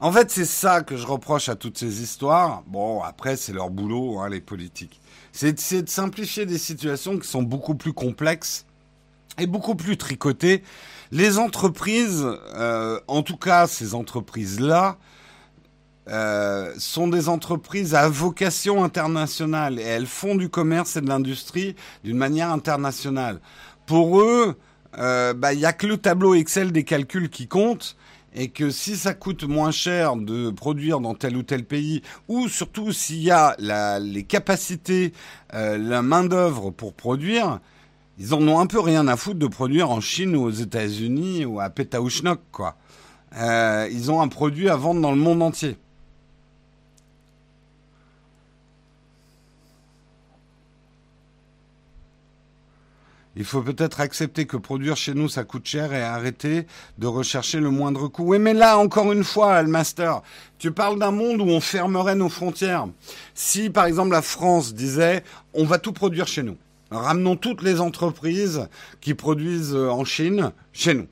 En 0.00 0.10
fait, 0.10 0.32
c'est 0.32 0.46
ça 0.46 0.82
que 0.82 0.96
je 0.96 1.06
reproche 1.06 1.48
à 1.48 1.54
toutes 1.54 1.78
ces 1.78 2.02
histoires. 2.02 2.64
Bon, 2.66 3.02
après, 3.02 3.36
c'est 3.36 3.52
leur 3.52 3.70
boulot, 3.70 4.18
hein, 4.18 4.28
les 4.28 4.40
politiques. 4.40 5.00
C'est 5.32 5.52
de 5.52 5.88
simplifier 5.88 6.44
des 6.44 6.58
situations 6.58 7.18
qui 7.18 7.28
sont 7.28 7.44
beaucoup 7.44 7.76
plus 7.76 7.92
complexes 7.92 8.66
et 9.38 9.46
beaucoup 9.46 9.76
plus 9.76 9.96
tricotées. 9.96 10.62
Les 11.12 11.38
entreprises, 11.38 12.26
euh, 12.54 12.98
en 13.06 13.22
tout 13.22 13.36
cas 13.36 13.66
ces 13.66 13.94
entreprises-là, 13.94 14.98
euh, 16.08 16.72
sont 16.78 17.08
des 17.08 17.28
entreprises 17.28 17.94
à 17.94 18.08
vocation 18.08 18.82
internationale 18.82 19.78
et 19.78 19.84
elles 19.84 20.06
font 20.06 20.34
du 20.34 20.48
commerce 20.48 20.96
et 20.96 21.00
de 21.00 21.08
l'industrie 21.08 21.76
d'une 22.02 22.16
manière 22.16 22.50
internationale. 22.50 23.40
Pour 23.86 24.20
eux, 24.20 24.56
euh, 24.98 25.32
bah, 25.32 25.52
il 25.52 25.60
n'y 25.60 25.64
a 25.64 25.72
que 25.72 25.86
le 25.86 25.96
tableau 25.96 26.34
Excel 26.34 26.72
des 26.72 26.84
calculs 26.84 27.30
qui 27.30 27.46
compte 27.46 27.96
et 28.34 28.48
que 28.48 28.70
si 28.70 28.96
ça 28.96 29.14
coûte 29.14 29.44
moins 29.44 29.70
cher 29.70 30.16
de 30.16 30.50
produire 30.50 31.00
dans 31.00 31.14
tel 31.14 31.36
ou 31.36 31.42
tel 31.42 31.64
pays, 31.64 32.02
ou 32.28 32.48
surtout 32.48 32.92
s'il 32.92 33.22
y 33.22 33.30
a 33.30 33.56
les 34.00 34.24
capacités, 34.24 35.12
euh, 35.54 35.76
la 35.76 36.02
main 36.02 36.24
d'œuvre 36.24 36.70
pour 36.70 36.94
produire, 36.94 37.60
ils 38.18 38.34
en 38.34 38.46
ont 38.48 38.58
un 38.58 38.66
peu 38.66 38.80
rien 38.80 39.06
à 39.08 39.16
foutre 39.16 39.38
de 39.38 39.46
produire 39.46 39.90
en 39.90 40.00
Chine 40.00 40.36
ou 40.36 40.44
aux 40.44 40.50
États-Unis 40.50 41.44
ou 41.44 41.60
à 41.60 41.70
Petaouchnok, 41.70 42.40
quoi. 42.50 42.76
Euh, 43.36 43.88
ils 43.90 44.10
ont 44.10 44.20
un 44.20 44.28
produit 44.28 44.68
à 44.68 44.76
vendre 44.76 45.00
dans 45.00 45.12
le 45.12 45.18
monde 45.18 45.42
entier. 45.42 45.76
Il 53.34 53.44
faut 53.44 53.62
peut-être 53.62 54.00
accepter 54.00 54.44
que 54.44 54.58
produire 54.58 54.96
chez 54.96 55.14
nous, 55.14 55.28
ça 55.28 55.44
coûte 55.44 55.66
cher 55.66 55.94
et 55.94 56.02
arrêter 56.02 56.66
de 56.98 57.06
rechercher 57.06 57.60
le 57.60 57.70
moindre 57.70 58.08
coût. 58.08 58.24
Oui, 58.24 58.38
mais 58.38 58.52
là, 58.52 58.76
encore 58.76 59.10
une 59.10 59.24
fois, 59.24 59.54
Almaster, 59.54 60.20
tu 60.58 60.70
parles 60.70 60.98
d'un 60.98 61.12
monde 61.12 61.40
où 61.40 61.46
on 61.46 61.60
fermerait 61.60 62.14
nos 62.14 62.28
frontières. 62.28 62.88
Si, 63.34 63.70
par 63.70 63.86
exemple, 63.86 64.10
la 64.10 64.20
France 64.20 64.74
disait, 64.74 65.24
on 65.54 65.64
va 65.64 65.78
tout 65.78 65.92
produire 65.92 66.26
chez 66.26 66.42
nous. 66.42 66.58
Ramenons 66.90 67.36
toutes 67.36 67.62
les 67.62 67.80
entreprises 67.80 68.68
qui 69.00 69.14
produisent 69.14 69.74
en 69.74 70.04
Chine 70.04 70.52
chez 70.74 70.92
nous. 70.92 71.06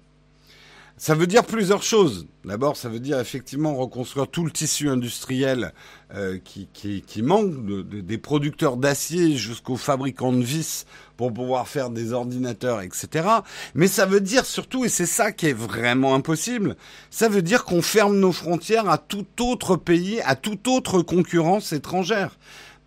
Ça 1.02 1.14
veut 1.14 1.26
dire 1.26 1.46
plusieurs 1.46 1.82
choses. 1.82 2.26
D'abord, 2.44 2.76
ça 2.76 2.90
veut 2.90 3.00
dire 3.00 3.18
effectivement 3.20 3.74
reconstruire 3.74 4.28
tout 4.28 4.44
le 4.44 4.50
tissu 4.50 4.90
industriel 4.90 5.72
euh, 6.14 6.36
qui, 6.44 6.68
qui, 6.74 7.00
qui, 7.00 7.22
manque, 7.22 7.64
de, 7.64 7.80
de, 7.80 8.02
des 8.02 8.18
producteurs 8.18 8.76
d'acier 8.76 9.34
jusqu'aux 9.34 9.78
fabricants 9.78 10.34
de 10.34 10.44
vis 10.44 10.84
pour 11.16 11.32
pouvoir 11.32 11.68
faire 11.68 11.88
des 11.88 12.12
ordinateurs, 12.12 12.82
etc. 12.82 13.26
Mais 13.74 13.86
ça 13.86 14.04
veut 14.04 14.20
dire 14.20 14.44
surtout, 14.44 14.84
et 14.84 14.90
c'est 14.90 15.06
ça 15.06 15.32
qui 15.32 15.46
est 15.46 15.54
vraiment 15.54 16.14
impossible, 16.14 16.76
ça 17.08 17.30
veut 17.30 17.40
dire 17.40 17.64
qu'on 17.64 17.80
ferme 17.80 18.20
nos 18.20 18.32
frontières 18.32 18.90
à 18.90 18.98
tout 18.98 19.24
autre 19.40 19.76
pays, 19.76 20.20
à 20.26 20.36
toute 20.36 20.68
autre 20.68 21.00
concurrence 21.00 21.72
étrangère. 21.72 22.38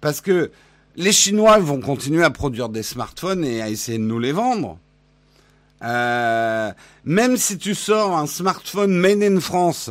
Parce 0.02 0.22
que 0.22 0.52
les 0.98 1.14
Chinois 1.14 1.58
vont 1.58 1.82
continuer 1.82 2.24
à 2.24 2.30
produire 2.30 2.70
des 2.70 2.84
smartphones 2.84 3.44
et 3.44 3.64
à 3.64 3.72
essayer 3.72 3.98
de 3.98 4.04
nous 4.04 4.20
les 4.20 4.34
vendre. 4.34 4.78
Euh, 5.84 6.72
même 7.04 7.38
si 7.38 7.58
tu 7.58 7.76
sors 7.76 8.18
un 8.18 8.28
smartphone 8.28 8.94
made 8.94 9.22
in 9.22 9.40
France 9.40 9.90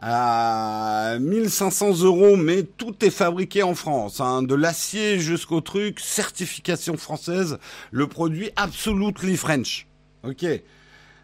à 0.00 1.16
1500 1.20 2.02
euros, 2.02 2.36
mais 2.36 2.62
tout 2.62 2.94
est 3.04 3.10
fabriqué 3.10 3.62
en 3.62 3.74
France, 3.74 4.20
hein, 4.20 4.42
de 4.42 4.54
l'acier 4.54 5.18
jusqu'au 5.18 5.60
truc, 5.60 5.98
certification 6.00 6.96
française, 6.96 7.58
le 7.90 8.06
produit 8.06 8.50
absolutely 8.56 9.36
French. 9.36 9.86
Ok. 10.22 10.44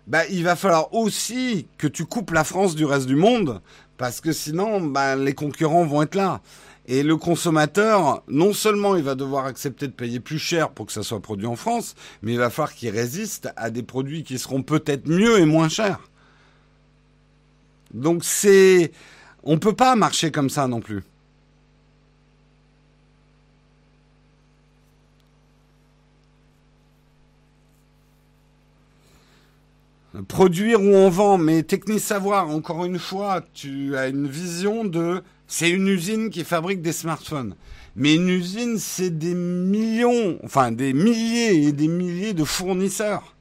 Bah, 0.07 0.27
il 0.29 0.45
va 0.45 0.55
falloir 0.55 0.93
aussi 0.93 1.67
que 1.79 1.87
tu 1.87 2.05
coupes 2.05 2.33
la 2.33 2.45
France 2.45 2.75
du 2.75 2.85
reste 2.85 3.07
du 3.07 3.17
monde, 3.17 3.63
parce 3.97 4.21
que 4.21 4.33
sinon, 4.33 4.81
bah, 4.81 5.17
les 5.17 5.35
concurrents 5.35 5.85
vont 5.85 6.03
être 6.03 6.17
là. 6.17 6.41
Et 6.87 7.03
le 7.03 7.17
consommateur, 7.17 8.23
non 8.29 8.53
seulement 8.53 8.95
il 8.95 9.03
va 9.03 9.15
devoir 9.15 9.47
accepter 9.47 9.87
de 9.87 9.93
payer 9.93 10.21
plus 10.21 10.39
cher 10.39 10.71
pour 10.71 10.87
que 10.87 10.93
ça 10.93 11.03
soit 11.03 11.21
produit 11.21 11.47
en 11.47 11.57
France, 11.57 11.95
mais 12.23 12.33
il 12.33 12.39
va 12.39 12.51
falloir 12.51 12.75
qu'il 12.75 12.91
résiste 12.91 13.49
à 13.57 13.71
des 13.71 13.83
produits 13.83 14.23
qui 14.23 14.39
seront 14.39 14.63
peut-être 14.63 15.09
mieux 15.09 15.39
et 15.39 15.47
moins 15.47 15.69
chers. 15.69 16.01
Donc 17.95 18.25
c'est... 18.25 18.93
On 19.45 19.53
ne 19.53 19.59
peut 19.59 19.75
pas 19.75 19.95
marcher 19.95 20.31
comme 20.31 20.51
ça 20.51 20.67
non 20.69 20.81
plus. 20.81 21.03
Produire 30.29 30.81
ou 30.81 30.95
on 30.95 31.11
vend, 31.11 31.39
mais 31.39 31.63
Techni 31.65 31.99
Savoir, 31.99 32.49
encore 32.49 32.85
une 32.85 33.01
fois, 33.01 33.43
tu 33.53 33.97
as 33.97 34.07
une 34.07 34.29
vision 34.29 34.85
de 34.85 35.23
c'est 35.47 35.71
une 35.71 35.89
usine 35.89 36.31
qui 36.31 36.45
fabrique 36.45 36.83
des 36.83 36.93
smartphones. 36.93 37.55
Mais 37.97 38.15
une 38.15 38.29
usine, 38.29 38.79
c'est 38.79 39.17
des 39.17 39.35
millions, 39.35 40.39
enfin 40.43 40.73
des 40.73 40.93
milliers 40.93 41.69
et 41.69 41.73
des 41.73 41.87
milliers 41.87 42.35
de 42.35 42.45
fournisseurs. 42.45 43.35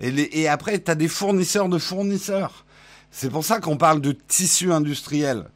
Et, 0.00 0.46
après, 0.48 0.78
tu 0.78 0.90
as 0.90 0.94
des 0.94 1.08
fournisseurs 1.08 1.68
de 1.68 1.78
fournisseurs. 1.78 2.64
C'est 3.10 3.30
pour 3.30 3.44
ça 3.44 3.60
qu'on 3.60 3.76
parle 3.76 4.00
de 4.00 4.12
tissu 4.12 4.72
industriel. 4.72 5.46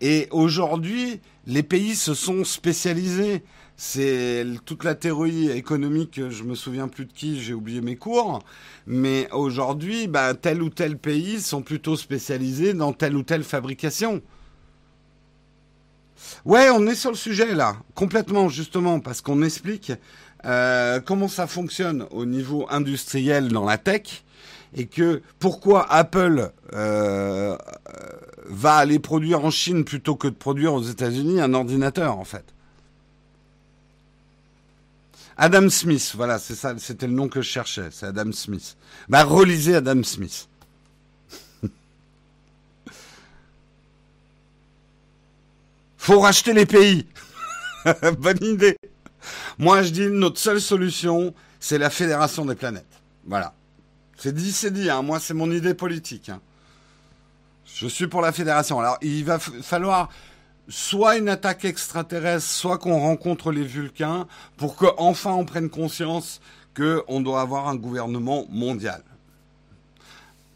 Et 0.00 0.28
aujourd'hui, 0.30 1.20
les 1.46 1.62
pays 1.62 1.94
se 1.94 2.12
sont 2.12 2.44
spécialisés. 2.44 3.42
C'est 3.76 4.44
toute 4.66 4.84
la 4.84 4.94
théorie 4.94 5.50
économique, 5.50 6.20
je 6.28 6.44
me 6.44 6.54
souviens 6.54 6.88
plus 6.88 7.06
de 7.06 7.12
qui, 7.12 7.40
j'ai 7.40 7.54
oublié 7.54 7.80
mes 7.80 7.96
cours. 7.96 8.40
Mais 8.86 9.28
aujourd'hui, 9.32 10.08
bah, 10.08 10.34
tel 10.34 10.62
ou 10.62 10.68
tel 10.68 10.98
pays 10.98 11.40
sont 11.40 11.62
plutôt 11.62 11.96
spécialisés 11.96 12.74
dans 12.74 12.92
telle 12.92 13.16
ou 13.16 13.22
telle 13.22 13.44
fabrication. 13.44 14.20
Ouais, 16.44 16.70
on 16.70 16.86
est 16.86 16.94
sur 16.94 17.10
le 17.10 17.16
sujet 17.16 17.54
là, 17.54 17.76
complètement 17.94 18.48
justement, 18.48 19.00
parce 19.00 19.20
qu'on 19.20 19.42
explique 19.42 19.92
euh, 20.44 21.00
comment 21.00 21.28
ça 21.28 21.46
fonctionne 21.46 22.06
au 22.10 22.24
niveau 22.26 22.66
industriel 22.70 23.48
dans 23.48 23.64
la 23.64 23.78
tech 23.78 24.24
et 24.74 24.86
que 24.86 25.22
pourquoi 25.38 25.90
Apple 25.92 26.50
euh, 26.72 27.56
va 28.46 28.76
aller 28.76 28.98
produire 28.98 29.44
en 29.44 29.50
Chine 29.50 29.84
plutôt 29.84 30.16
que 30.16 30.28
de 30.28 30.34
produire 30.34 30.74
aux 30.74 30.82
États-Unis 30.82 31.40
un 31.40 31.54
ordinateur 31.54 32.18
en 32.18 32.24
fait. 32.24 32.44
Adam 35.36 35.68
Smith, 35.70 36.12
voilà, 36.16 36.38
c'est 36.38 36.54
ça, 36.54 36.74
c'était 36.78 37.06
le 37.06 37.14
nom 37.14 37.28
que 37.28 37.40
je 37.40 37.48
cherchais, 37.48 37.88
c'est 37.90 38.06
Adam 38.06 38.32
Smith. 38.32 38.76
Bah, 39.08 39.24
relisez 39.24 39.74
Adam 39.76 40.02
Smith. 40.02 40.48
Faut 46.02 46.18
racheter 46.18 46.52
les 46.52 46.66
pays. 46.66 47.06
Bonne 48.18 48.42
idée. 48.42 48.76
Moi, 49.56 49.84
je 49.84 49.90
dis 49.90 50.08
notre 50.08 50.40
seule 50.40 50.60
solution, 50.60 51.32
c'est 51.60 51.78
la 51.78 51.90
fédération 51.90 52.44
des 52.44 52.56
planètes. 52.56 53.00
Voilà. 53.24 53.54
C'est 54.16 54.34
dit, 54.34 54.50
c'est 54.50 54.72
dit. 54.72 54.90
Hein. 54.90 55.02
Moi, 55.02 55.20
c'est 55.20 55.32
mon 55.32 55.48
idée 55.52 55.74
politique. 55.74 56.28
Hein. 56.28 56.40
Je 57.64 57.86
suis 57.86 58.08
pour 58.08 58.20
la 58.20 58.32
fédération. 58.32 58.80
Alors, 58.80 58.98
il 59.00 59.24
va 59.24 59.38
falloir 59.38 60.08
soit 60.68 61.18
une 61.18 61.28
attaque 61.28 61.64
extraterrestre, 61.64 62.48
soit 62.48 62.78
qu'on 62.78 62.98
rencontre 62.98 63.52
les 63.52 63.62
Vulcains 63.62 64.26
pour 64.56 64.74
qu'enfin 64.74 65.30
on 65.30 65.44
prenne 65.44 65.70
conscience 65.70 66.40
qu'on 66.76 67.20
doit 67.20 67.42
avoir 67.42 67.68
un 67.68 67.76
gouvernement 67.76 68.46
mondial. 68.50 69.04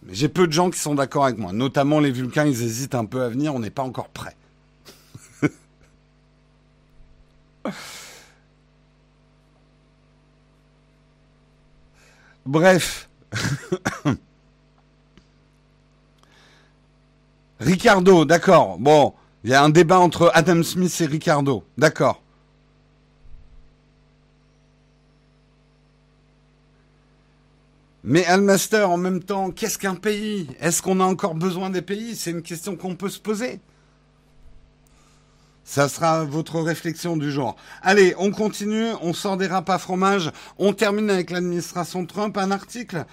J'ai 0.08 0.28
peu 0.28 0.48
de 0.48 0.52
gens 0.52 0.70
qui 0.70 0.80
sont 0.80 0.96
d'accord 0.96 1.26
avec 1.26 1.38
moi, 1.38 1.52
notamment 1.52 2.00
les 2.00 2.10
Vulcains, 2.10 2.46
ils 2.46 2.64
hésitent 2.64 2.96
un 2.96 3.04
peu 3.04 3.22
à 3.22 3.28
venir, 3.28 3.54
on 3.54 3.60
n'est 3.60 3.70
pas 3.70 3.84
encore 3.84 4.08
prêt. 4.08 4.34
Bref. 12.46 13.08
Ricardo, 17.60 18.24
d'accord. 18.24 18.78
Bon, 18.78 19.14
il 19.44 19.50
y 19.50 19.54
a 19.54 19.62
un 19.62 19.70
débat 19.70 19.98
entre 19.98 20.30
Adam 20.34 20.62
Smith 20.62 21.00
et 21.00 21.06
Ricardo. 21.06 21.64
D'accord. 21.76 22.22
Mais 28.08 28.24
Almaster, 28.26 28.88
en 28.88 28.98
même 28.98 29.20
temps, 29.20 29.50
qu'est-ce 29.50 29.78
qu'un 29.78 29.96
pays? 29.96 30.48
Est-ce 30.60 30.80
qu'on 30.80 31.00
a 31.00 31.04
encore 31.04 31.34
besoin 31.34 31.70
des 31.70 31.82
pays? 31.82 32.14
C'est 32.14 32.30
une 32.30 32.42
question 32.42 32.76
qu'on 32.76 32.94
peut 32.94 33.08
se 33.08 33.18
poser. 33.18 33.58
Ça 35.68 35.88
sera 35.88 36.24
votre 36.24 36.60
réflexion 36.60 37.16
du 37.16 37.32
jour. 37.32 37.56
Allez, 37.82 38.14
on 38.18 38.30
continue, 38.30 38.86
on 39.02 39.12
sort 39.12 39.36
des 39.36 39.48
râpes 39.48 39.68
à 39.68 39.78
fromage, 39.78 40.30
on 40.58 40.72
termine 40.72 41.10
avec 41.10 41.30
l'administration 41.30 42.06
Trump, 42.06 42.38
un 42.38 42.52
article. 42.52 43.04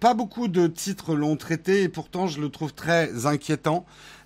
Pas 0.00 0.14
beaucoup 0.14 0.48
de 0.48 0.66
titres 0.66 1.14
l'ont 1.14 1.36
traité 1.36 1.82
et 1.82 1.90
pourtant 1.90 2.26
je 2.26 2.40
le 2.40 2.48
trouve 2.48 2.72
très 2.72 3.26
inquiétant. 3.26 3.84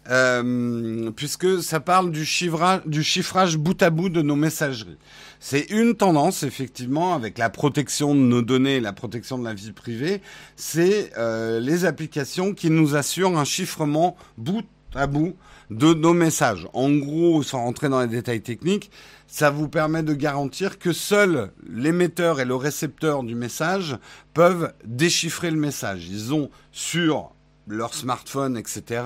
Euh, 0.08 1.10
puisque 1.10 1.60
ça 1.60 1.80
parle 1.80 2.12
du 2.12 2.24
chiffrage, 2.24 3.56
bout 3.58 3.82
à 3.82 3.90
bout 3.90 4.08
de 4.08 4.22
nos 4.22 4.36
messageries. 4.36 4.96
C'est 5.40 5.68
une 5.70 5.96
tendance, 5.96 6.44
effectivement, 6.44 7.12
avec 7.12 7.36
la 7.38 7.50
protection 7.50 8.14
de 8.14 8.20
nos 8.20 8.40
données 8.40 8.76
et 8.76 8.80
la 8.80 8.92
protection 8.92 9.36
de 9.36 9.44
la 9.44 9.52
vie 9.52 9.72
privée, 9.72 10.22
c'est 10.54 11.10
euh, 11.18 11.58
les 11.58 11.84
applications 11.84 12.54
qui 12.54 12.70
nous 12.70 12.94
assurent 12.94 13.36
un 13.36 13.44
chiffrement 13.44 14.16
bout 14.38 14.64
à 14.94 15.06
bout 15.08 15.36
de 15.70 15.94
nos 15.94 16.14
messages. 16.14 16.68
En 16.72 16.90
gros, 16.90 17.42
sans 17.42 17.62
rentrer 17.62 17.88
dans 17.88 18.00
les 18.00 18.06
détails 18.06 18.40
techniques, 18.40 18.90
ça 19.26 19.50
vous 19.50 19.68
permet 19.68 20.02
de 20.02 20.14
garantir 20.14 20.78
que 20.78 20.92
seuls 20.92 21.50
l'émetteur 21.68 22.40
et 22.40 22.44
le 22.44 22.54
récepteur 22.54 23.22
du 23.22 23.34
message 23.34 23.98
peuvent 24.34 24.72
déchiffrer 24.84 25.50
le 25.50 25.58
message. 25.58 26.08
Ils 26.08 26.32
ont 26.32 26.50
sur 26.72 27.32
leur 27.66 27.92
smartphone, 27.92 28.56
etc., 28.56 29.02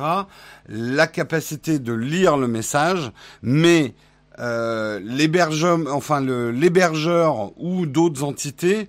la 0.69 1.07
capacité 1.09 1.81
de 1.81 1.93
lire 1.93 2.37
le 2.37 2.47
message, 2.47 3.11
mais 3.43 3.95
euh, 4.39 5.01
l'hébergeur, 5.03 5.79
l'hébergeur 6.53 7.53
ou 7.61 7.87
d'autres 7.87 8.23
entités 8.23 8.89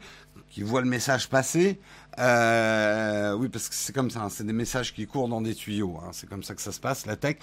qui 0.49 0.61
voient 0.61 0.81
le 0.81 0.87
message 0.87 1.29
passer 1.29 1.79
euh, 2.19 3.33
oui, 3.33 3.49
parce 3.49 3.69
que 3.69 3.75
c'est 3.75 3.93
comme 3.93 4.09
ça, 4.09 4.21
hein, 4.21 4.29
c'est 4.29 4.45
des 4.45 4.53
messages 4.53 4.93
qui 4.93 5.07
courent 5.07 5.27
dans 5.27 5.41
des 5.41 5.55
tuyaux, 5.55 5.97
hein, 6.01 6.09
c'est 6.11 6.29
comme 6.29 6.43
ça 6.43 6.53
que 6.55 6.61
ça 6.61 6.71
se 6.71 6.79
passe, 6.79 7.05
la 7.05 7.15
tech, 7.15 7.37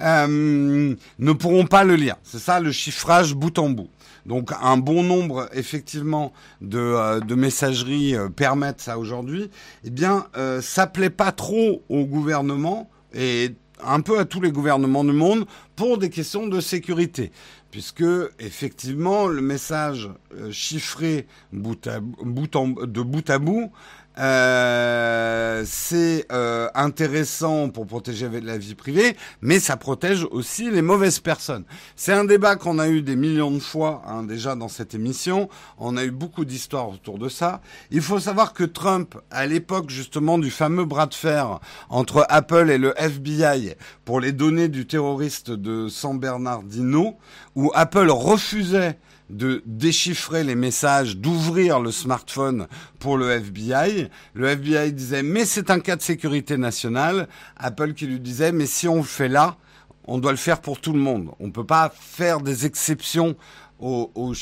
euh, 0.00 0.94
ne 1.18 1.32
pourront 1.32 1.66
pas 1.66 1.84
le 1.84 1.94
lire. 1.94 2.16
C'est 2.22 2.38
ça 2.38 2.60
le 2.60 2.72
chiffrage 2.72 3.34
bout 3.34 3.58
en 3.58 3.70
bout. 3.70 3.88
Donc 4.26 4.50
un 4.60 4.76
bon 4.76 5.04
nombre 5.04 5.48
effectivement 5.52 6.32
de, 6.60 6.78
euh, 6.78 7.20
de 7.20 7.34
messageries 7.34 8.16
euh, 8.16 8.28
permettent 8.28 8.80
ça 8.80 8.98
aujourd'hui. 8.98 9.50
Eh 9.84 9.90
bien, 9.90 10.26
euh, 10.36 10.60
ça 10.60 10.86
plaît 10.86 11.10
pas 11.10 11.30
trop 11.30 11.84
au 11.88 12.04
gouvernement 12.04 12.90
et 13.14 13.54
un 13.84 14.00
peu 14.00 14.18
à 14.18 14.24
tous 14.24 14.40
les 14.40 14.50
gouvernements 14.50 15.04
du 15.04 15.12
monde 15.12 15.46
pour 15.76 15.98
des 15.98 16.10
questions 16.10 16.46
de 16.46 16.60
sécurité 16.60 17.30
puisque 17.70 18.04
effectivement 18.38 19.26
le 19.26 19.42
message 19.42 20.08
chiffré 20.50 21.26
bout 21.52 21.86
en, 21.86 22.68
de 22.68 23.02
bout 23.02 23.28
à 23.30 23.38
bout 23.38 23.70
euh, 24.18 25.62
c'est 25.66 26.26
euh, 26.32 26.68
intéressant 26.74 27.68
pour 27.68 27.86
protéger 27.86 28.28
la 28.40 28.56
vie 28.56 28.74
privée, 28.74 29.14
mais 29.42 29.60
ça 29.60 29.76
protège 29.76 30.26
aussi 30.30 30.70
les 30.70 30.80
mauvaises 30.80 31.20
personnes. 31.20 31.64
C'est 31.96 32.12
un 32.12 32.24
débat 32.24 32.56
qu'on 32.56 32.78
a 32.78 32.88
eu 32.88 33.02
des 33.02 33.16
millions 33.16 33.50
de 33.50 33.58
fois 33.58 34.02
hein, 34.06 34.22
déjà 34.22 34.54
dans 34.54 34.68
cette 34.68 34.94
émission. 34.94 35.50
On 35.78 35.98
a 35.98 36.04
eu 36.04 36.10
beaucoup 36.10 36.46
d'histoires 36.46 36.88
autour 36.88 37.18
de 37.18 37.28
ça. 37.28 37.60
Il 37.90 38.00
faut 38.00 38.18
savoir 38.18 38.54
que 38.54 38.64
Trump, 38.64 39.16
à 39.30 39.46
l'époque 39.46 39.90
justement 39.90 40.38
du 40.38 40.50
fameux 40.50 40.86
bras 40.86 41.06
de 41.06 41.14
fer 41.14 41.60
entre 41.90 42.24
Apple 42.30 42.70
et 42.70 42.78
le 42.78 42.94
FBI 42.96 43.74
pour 44.06 44.20
les 44.20 44.32
données 44.32 44.68
du 44.68 44.86
terroriste 44.86 45.50
de 45.66 45.88
San 45.88 46.18
Bernardino, 46.18 47.16
où 47.56 47.72
Apple 47.74 48.08
refusait 48.10 48.98
de 49.28 49.62
déchiffrer 49.66 50.44
les 50.44 50.54
messages, 50.54 51.16
d'ouvrir 51.16 51.80
le 51.80 51.90
smartphone 51.90 52.68
pour 53.00 53.16
le 53.16 53.30
FBI. 53.30 54.08
Le 54.34 54.48
FBI 54.48 54.92
disait 54.92 55.24
mais 55.24 55.44
c'est 55.44 55.70
un 55.70 55.80
cas 55.80 55.96
de 55.96 56.02
sécurité 56.02 56.56
nationale. 56.56 57.26
Apple 57.56 57.94
qui 57.94 58.06
lui 58.06 58.20
disait 58.20 58.52
mais 58.52 58.66
si 58.66 58.86
on 58.86 58.98
le 58.98 59.02
fait 59.02 59.28
là, 59.28 59.56
on 60.04 60.18
doit 60.18 60.30
le 60.30 60.36
faire 60.36 60.60
pour 60.60 60.80
tout 60.80 60.92
le 60.92 61.00
monde. 61.00 61.30
On 61.40 61.48
ne 61.48 61.52
peut 61.52 61.66
pas 61.66 61.92
faire 61.92 62.40
des 62.40 62.66
exceptions 62.66 63.34
au, 63.80 64.32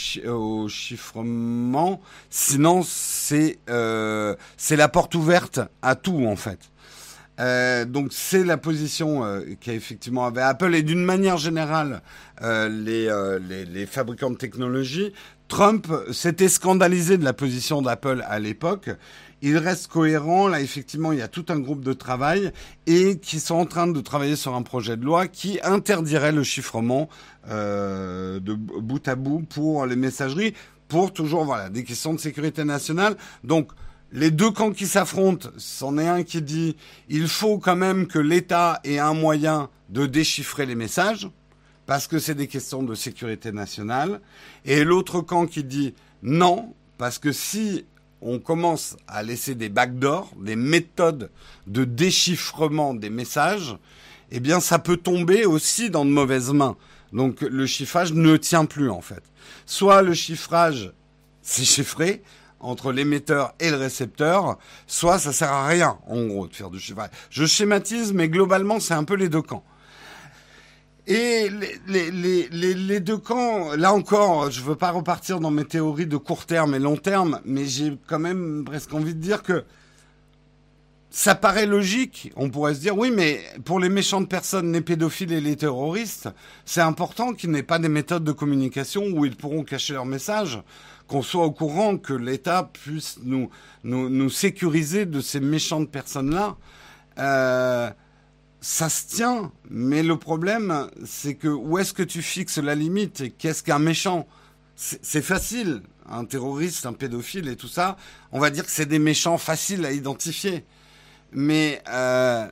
chiffrement, 0.68 2.00
sinon 2.30 2.82
euh, 3.68 4.36
c'est 4.56 4.76
la 4.76 4.88
porte 4.88 5.14
ouverte 5.16 5.60
à 5.82 5.96
tout 5.96 6.24
en 6.26 6.36
fait. 6.36 6.70
Euh, 7.40 7.84
donc 7.84 8.12
c'est 8.12 8.44
la 8.44 8.56
position 8.56 9.24
euh, 9.24 9.40
qu'a 9.60 9.72
effectivement 9.72 10.24
avait 10.24 10.40
Apple 10.40 10.72
et 10.74 10.82
d'une 10.82 11.04
manière 11.04 11.36
générale 11.36 12.00
euh, 12.42 12.68
les, 12.68 13.08
euh, 13.08 13.40
les, 13.40 13.64
les, 13.64 13.86
fabricants 13.86 14.30
de 14.30 14.36
technologie. 14.36 15.12
Trump 15.48 15.86
s'était 16.12 16.48
scandalisé 16.48 17.18
de 17.18 17.24
la 17.24 17.32
position 17.32 17.82
d'Apple 17.82 18.24
à 18.26 18.38
l'époque. 18.38 18.90
Il 19.42 19.58
reste 19.58 19.88
cohérent. 19.88 20.48
Là, 20.48 20.60
effectivement, 20.60 21.12
il 21.12 21.18
y 21.18 21.22
a 21.22 21.28
tout 21.28 21.44
un 21.48 21.58
groupe 21.58 21.84
de 21.84 21.92
travail 21.92 22.50
et 22.86 23.18
qui 23.18 23.40
sont 23.40 23.56
en 23.56 23.66
train 23.66 23.86
de 23.86 24.00
travailler 24.00 24.36
sur 24.36 24.54
un 24.54 24.62
projet 24.62 24.96
de 24.96 25.04
loi 25.04 25.28
qui 25.28 25.60
interdirait 25.62 26.32
le 26.32 26.42
chiffrement 26.42 27.10
euh, 27.50 28.40
de 28.40 28.54
bout 28.54 29.06
à 29.06 29.16
bout 29.16 29.40
pour 29.40 29.84
les 29.84 29.96
messageries, 29.96 30.54
pour 30.88 31.12
toujours 31.12 31.44
voilà 31.44 31.68
des 31.68 31.84
questions 31.84 32.14
de 32.14 32.20
sécurité 32.20 32.64
nationale. 32.64 33.16
Donc 33.44 33.70
les 34.14 34.30
deux 34.30 34.52
camps 34.52 34.70
qui 34.70 34.86
s'affrontent, 34.86 35.48
c'en 35.58 35.98
est 35.98 36.06
un 36.06 36.22
qui 36.22 36.40
dit 36.40 36.76
il 37.08 37.26
faut 37.26 37.58
quand 37.58 37.74
même 37.74 38.06
que 38.06 38.20
l'État 38.20 38.80
ait 38.84 39.00
un 39.00 39.12
moyen 39.12 39.68
de 39.88 40.06
déchiffrer 40.06 40.66
les 40.66 40.76
messages, 40.76 41.28
parce 41.84 42.06
que 42.06 42.20
c'est 42.20 42.36
des 42.36 42.46
questions 42.46 42.84
de 42.84 42.94
sécurité 42.94 43.50
nationale, 43.50 44.20
et 44.64 44.84
l'autre 44.84 45.20
camp 45.20 45.46
qui 45.46 45.64
dit 45.64 45.94
non, 46.22 46.72
parce 46.96 47.18
que 47.18 47.32
si 47.32 47.84
on 48.22 48.38
commence 48.38 48.96
à 49.08 49.24
laisser 49.24 49.56
des 49.56 49.68
backdoors, 49.68 50.30
des 50.40 50.56
méthodes 50.56 51.30
de 51.66 51.84
déchiffrement 51.84 52.94
des 52.94 53.10
messages, 53.10 53.76
eh 54.30 54.38
bien 54.38 54.60
ça 54.60 54.78
peut 54.78 54.96
tomber 54.96 55.44
aussi 55.44 55.90
dans 55.90 56.04
de 56.04 56.10
mauvaises 56.10 56.52
mains. 56.52 56.76
Donc 57.12 57.40
le 57.40 57.66
chiffrage 57.66 58.12
ne 58.12 58.36
tient 58.36 58.64
plus 58.64 58.90
en 58.90 59.00
fait. 59.00 59.22
Soit 59.66 60.02
le 60.02 60.14
chiffrage 60.14 60.92
c'est 61.42 61.64
chiffré, 61.64 62.22
entre 62.64 62.92
l'émetteur 62.92 63.54
et 63.60 63.70
le 63.70 63.76
récepteur, 63.76 64.58
soit 64.86 65.18
ça 65.18 65.32
sert 65.32 65.52
à 65.52 65.66
rien, 65.66 65.98
en 66.08 66.26
gros, 66.26 66.46
de 66.48 66.54
faire 66.54 66.70
du 66.70 66.80
chiffrage. 66.80 67.10
Je 67.30 67.44
schématise, 67.44 68.12
mais 68.12 68.28
globalement, 68.28 68.80
c'est 68.80 68.94
un 68.94 69.04
peu 69.04 69.14
les 69.14 69.28
deux 69.28 69.42
camps. 69.42 69.64
Et 71.06 71.50
les, 71.86 73.00
deux 73.00 73.18
camps, 73.18 73.76
là 73.76 73.92
encore, 73.92 74.50
je 74.50 74.62
veux 74.62 74.74
pas 74.74 74.90
repartir 74.90 75.38
dans 75.38 75.50
mes 75.50 75.66
théories 75.66 76.06
de 76.06 76.16
court 76.16 76.46
terme 76.46 76.74
et 76.74 76.78
long 76.78 76.96
terme, 76.96 77.40
mais 77.44 77.66
j'ai 77.66 77.98
quand 78.06 78.18
même 78.18 78.64
presque 78.64 78.94
envie 78.94 79.14
de 79.14 79.20
dire 79.20 79.42
que 79.42 79.64
ça 81.10 81.34
paraît 81.34 81.66
logique. 81.66 82.32
On 82.36 82.48
pourrait 82.48 82.74
se 82.74 82.80
dire, 82.80 82.96
oui, 82.96 83.10
mais 83.14 83.40
pour 83.66 83.80
les 83.80 83.90
méchantes 83.90 84.30
personnes, 84.30 84.72
les 84.72 84.80
pédophiles 84.80 85.32
et 85.32 85.42
les 85.42 85.56
terroristes, 85.56 86.30
c'est 86.64 86.80
important 86.80 87.34
qu'ils 87.34 87.50
n'aient 87.50 87.62
pas 87.62 87.78
des 87.78 87.90
méthodes 87.90 88.24
de 88.24 88.32
communication 88.32 89.04
où 89.12 89.26
ils 89.26 89.36
pourront 89.36 89.62
cacher 89.62 89.92
leurs 89.92 90.06
messages 90.06 90.58
qu'on 91.06 91.22
soit 91.22 91.44
au 91.44 91.50
courant 91.50 91.98
que 91.98 92.12
l'État 92.12 92.70
puisse 92.72 93.18
nous, 93.22 93.50
nous, 93.82 94.08
nous, 94.08 94.30
sécuriser 94.30 95.06
de 95.06 95.20
ces 95.20 95.40
méchantes 95.40 95.90
personnes-là. 95.90 96.56
Euh, 97.18 97.90
ça 98.60 98.88
se 98.88 99.06
tient, 99.06 99.52
mais 99.68 100.02
le 100.02 100.16
problème, 100.16 100.88
c'est 101.04 101.34
que 101.34 101.48
où 101.48 101.78
est-ce 101.78 101.92
que 101.92 102.02
tu 102.02 102.22
fixes 102.22 102.58
la 102.58 102.74
limite 102.74 103.36
qu'est-ce 103.36 103.62
qu'un 103.62 103.78
méchant? 103.78 104.26
C'est 104.76 105.22
facile, 105.22 105.82
un 106.08 106.24
terroriste, 106.24 106.86
un 106.86 106.94
pédophile 106.94 107.48
et 107.48 107.56
tout 107.56 107.68
ça, 107.68 107.96
on 108.32 108.40
va 108.40 108.50
dire 108.50 108.64
que 108.64 108.70
c'est 108.70 108.86
des 108.86 108.98
méchants 108.98 109.38
faciles 109.38 109.84
à 109.84 109.92
identifier. 109.92 110.64
Mais 111.32 111.82
euh, 111.88 112.48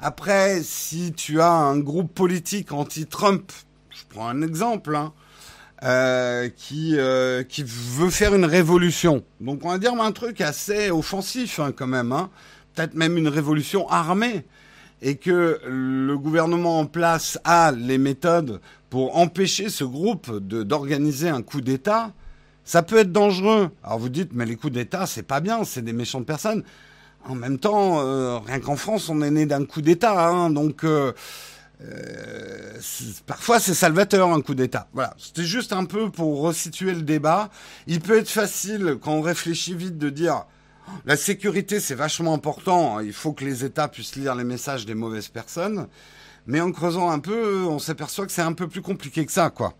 après, 0.00 0.62
si 0.62 1.12
tu 1.12 1.40
as 1.40 1.52
un 1.52 1.78
groupe 1.78 2.12
politique 2.12 2.72
anti-Trump, 2.72 3.50
je 3.90 4.02
prends 4.10 4.28
un 4.28 4.42
exemple, 4.42 4.96
hein, 4.96 5.12
euh, 5.84 6.48
qui 6.48 6.94
euh, 6.96 7.42
qui 7.42 7.62
veut 7.62 8.08
faire 8.08 8.34
une 8.34 8.46
révolution. 8.46 9.22
Donc 9.40 9.66
on 9.66 9.68
va 9.68 9.76
dire 9.76 9.92
un 9.92 10.12
truc 10.12 10.40
assez 10.40 10.90
offensif 10.90 11.60
hein, 11.60 11.72
quand 11.76 11.86
même, 11.86 12.10
hein. 12.10 12.30
peut-être 12.74 12.94
même 12.94 13.18
une 13.18 13.28
révolution 13.28 13.86
armée, 13.90 14.46
et 15.02 15.16
que 15.16 15.60
le 15.66 16.16
gouvernement 16.16 16.80
en 16.80 16.86
place 16.86 17.38
a 17.44 17.70
les 17.70 17.98
méthodes 17.98 18.60
pour 18.88 19.18
empêcher 19.18 19.68
ce 19.68 19.84
groupe 19.84 20.34
d'organiser 20.38 21.28
un 21.28 21.42
coup 21.42 21.60
d'État. 21.60 22.12
Ça 22.64 22.82
peut 22.82 22.96
être 22.96 23.12
dangereux. 23.12 23.68
Alors 23.82 23.98
vous 23.98 24.08
dites, 24.08 24.30
mais 24.32 24.46
les 24.46 24.56
coups 24.56 24.72
d'État, 24.72 25.04
c'est 25.04 25.22
pas 25.22 25.40
bien, 25.40 25.64
c'est 25.64 25.82
des 25.82 25.92
méchantes 25.92 26.24
personnes. 26.24 26.64
En 27.28 27.34
même 27.34 27.58
temps, 27.58 28.00
euh, 28.00 28.38
rien 28.38 28.58
qu'en 28.58 28.76
France, 28.76 29.10
on 29.10 29.20
est 29.20 29.30
né 29.30 29.44
d'un 29.44 29.66
coup 29.66 29.82
d'État, 29.82 30.28
hein, 30.28 30.48
donc 30.48 30.82
euh, 31.84 32.78
parfois 33.26 33.60
c'est 33.60 33.74
salvateur 33.74 34.32
un 34.32 34.40
coup 34.40 34.54
d'État. 34.54 34.88
Voilà, 34.92 35.14
c'était 35.18 35.44
juste 35.44 35.72
un 35.72 35.84
peu 35.84 36.10
pour 36.10 36.40
resituer 36.40 36.94
le 36.94 37.02
débat. 37.02 37.50
Il 37.86 38.00
peut 38.00 38.18
être 38.18 38.30
facile 38.30 38.98
quand 39.00 39.12
on 39.12 39.20
réfléchit 39.22 39.74
vite 39.74 39.98
de 39.98 40.10
dire 40.10 40.44
la 41.06 41.16
sécurité 41.16 41.80
c'est 41.80 41.94
vachement 41.94 42.34
important. 42.34 43.00
Il 43.00 43.12
faut 43.12 43.32
que 43.32 43.44
les 43.44 43.64
États 43.64 43.88
puissent 43.88 44.16
lire 44.16 44.34
les 44.34 44.44
messages 44.44 44.86
des 44.86 44.94
mauvaises 44.94 45.28
personnes. 45.28 45.88
Mais 46.46 46.60
en 46.60 46.72
creusant 46.72 47.10
un 47.10 47.20
peu, 47.20 47.64
on 47.64 47.78
s'aperçoit 47.78 48.26
que 48.26 48.32
c'est 48.32 48.42
un 48.42 48.52
peu 48.52 48.68
plus 48.68 48.82
compliqué 48.82 49.24
que 49.24 49.32
ça, 49.32 49.48
quoi. 49.48 49.74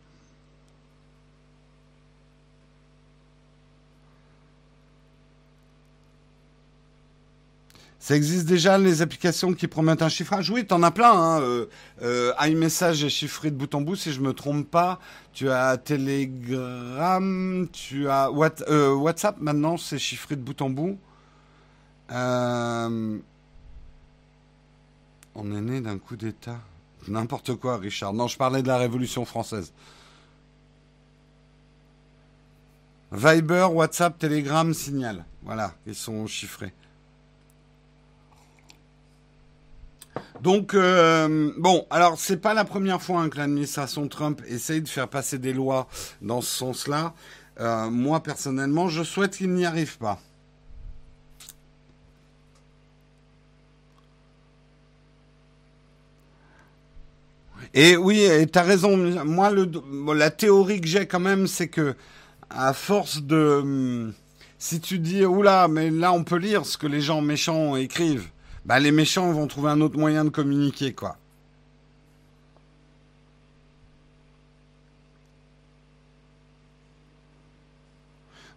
Ça 8.05 8.15
existe 8.15 8.45
déjà 8.45 8.77
les 8.77 9.01
applications 9.01 9.55
qui 9.55 9.67
promettent 9.67 10.03
un 10.03 10.11
chiffrage? 10.11 10.51
Oui, 10.51 10.67
t'en 10.67 10.83
as 10.83 10.91
plein. 10.91 11.11
Hein. 11.11 11.41
Euh, 11.41 11.71
euh, 12.03 12.35
iMessage 12.39 13.03
est 13.03 13.09
chiffré 13.09 13.51
de 13.51 13.57
bout 13.57 13.75
en 13.75 13.81
bout, 13.81 13.97
si 13.97 14.13
je 14.13 14.21
me 14.21 14.35
trompe 14.35 14.71
pas. 14.71 15.01
Tu 15.33 15.49
as 15.49 15.79
Telegram, 15.79 17.67
tu 17.73 18.11
as 18.11 18.29
euh, 18.69 18.93
WhatsApp 18.95 19.41
maintenant, 19.41 19.79
c'est 19.79 19.99
chiffré 19.99 20.37
de 20.37 20.43
bout 20.43 20.61
en 20.61 20.69
bout. 20.69 20.99
on 22.11 23.23
est 25.35 25.63
né 25.63 25.81
d'un 25.81 25.97
coup 25.97 26.17
d'État. 26.17 26.59
N'importe 27.09 27.55
quoi, 27.55 27.79
Richard. 27.79 28.13
Non, 28.13 28.29
je 28.29 28.37
parlais 28.37 28.61
de 28.61 28.69
la 28.69 28.77
Révolution 28.77 29.25
française. 29.25 29.73
Viber, 33.13 33.69
WhatsApp, 33.73 34.19
Telegram, 34.19 34.75
Signal. 34.75 35.25
Voilà, 35.43 35.73
ils 35.87 35.95
sont 35.95 36.27
chiffrés. 36.27 36.75
Donc, 40.43 40.75
euh, 40.75 41.53
bon, 41.59 41.87
alors 41.91 42.19
c'est 42.19 42.37
pas 42.37 42.55
la 42.55 42.65
première 42.65 43.01
fois 43.01 43.21
hein, 43.21 43.29
que 43.29 43.39
l'administration 43.39 44.09
Trump 44.09 44.43
essaye 44.49 44.83
de 44.83 44.89
faire 44.89 45.09
passer 45.09 45.39
des 45.39 45.53
lois 45.53 45.89
dans 46.23 46.41
ce 46.41 46.51
sens-là. 46.51 47.15
Euh, 47.61 47.89
moi, 47.91 48.21
personnellement, 48.23 48.89
je 48.89 49.03
souhaite 49.05 49.37
qu'il 49.37 49.53
n'y 49.55 49.65
arrive 49.65 49.97
pas. 49.99 50.21
Et 57.73 57.97
oui, 57.97 58.29
tu 58.53 58.59
as 58.59 58.63
raison. 58.63 58.97
Moi, 59.25 59.51
la 60.15 60.31
théorie 60.31 60.81
que 60.81 60.87
j'ai 60.87 61.07
quand 61.07 61.21
même, 61.21 61.47
c'est 61.47 61.69
que 61.69 61.95
à 62.51 62.73
force 62.73 63.23
de... 63.23 63.61
Hum, 63.63 64.13
si 64.59 64.81
tu 64.81 64.99
dis, 64.99 65.25
oula, 65.25 65.69
mais 65.69 65.91
là, 65.91 66.13
on 66.13 66.25
peut 66.25 66.37
lire 66.37 66.65
ce 66.65 66.79
que 66.79 66.87
les 66.87 67.01
gens 67.01 67.21
méchants 67.21 67.77
écrivent 67.77 68.29
bah, 68.65 68.79
les 68.81 68.93
méchants 68.93 69.31
vont 69.33 69.47
trouver 69.47 69.71
un 69.71 69.81
autre 69.81 69.99
moyen 69.99 70.25
de 70.25 70.31
communiquer, 70.31 70.93
quoi. 70.93 71.17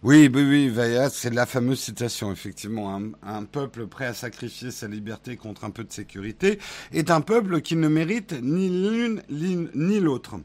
Oui, 0.04 0.30
oui, 0.32 0.70
oui, 0.72 1.08
c'est 1.10 1.34
la 1.34 1.44
fameuse 1.44 1.80
citation, 1.80 2.30
effectivement. 2.30 2.94
Un, 2.94 3.10
un, 3.24 3.42
peuple 3.44 3.88
prêt 3.88 4.06
à 4.06 4.14
sacrifier 4.14 4.70
sa 4.70 4.86
liberté 4.86 5.36
contre 5.36 5.64
un 5.64 5.70
peu 5.70 5.82
de 5.82 5.92
sécurité 5.92 6.60
est 6.92 7.10
un 7.10 7.20
peuple 7.20 7.60
qui 7.62 7.74
ne 7.74 7.88
mérite 7.88 8.32
ni 8.40 8.68
l'une 8.68 9.22
ni 9.74 9.98
l'autre. 9.98 10.36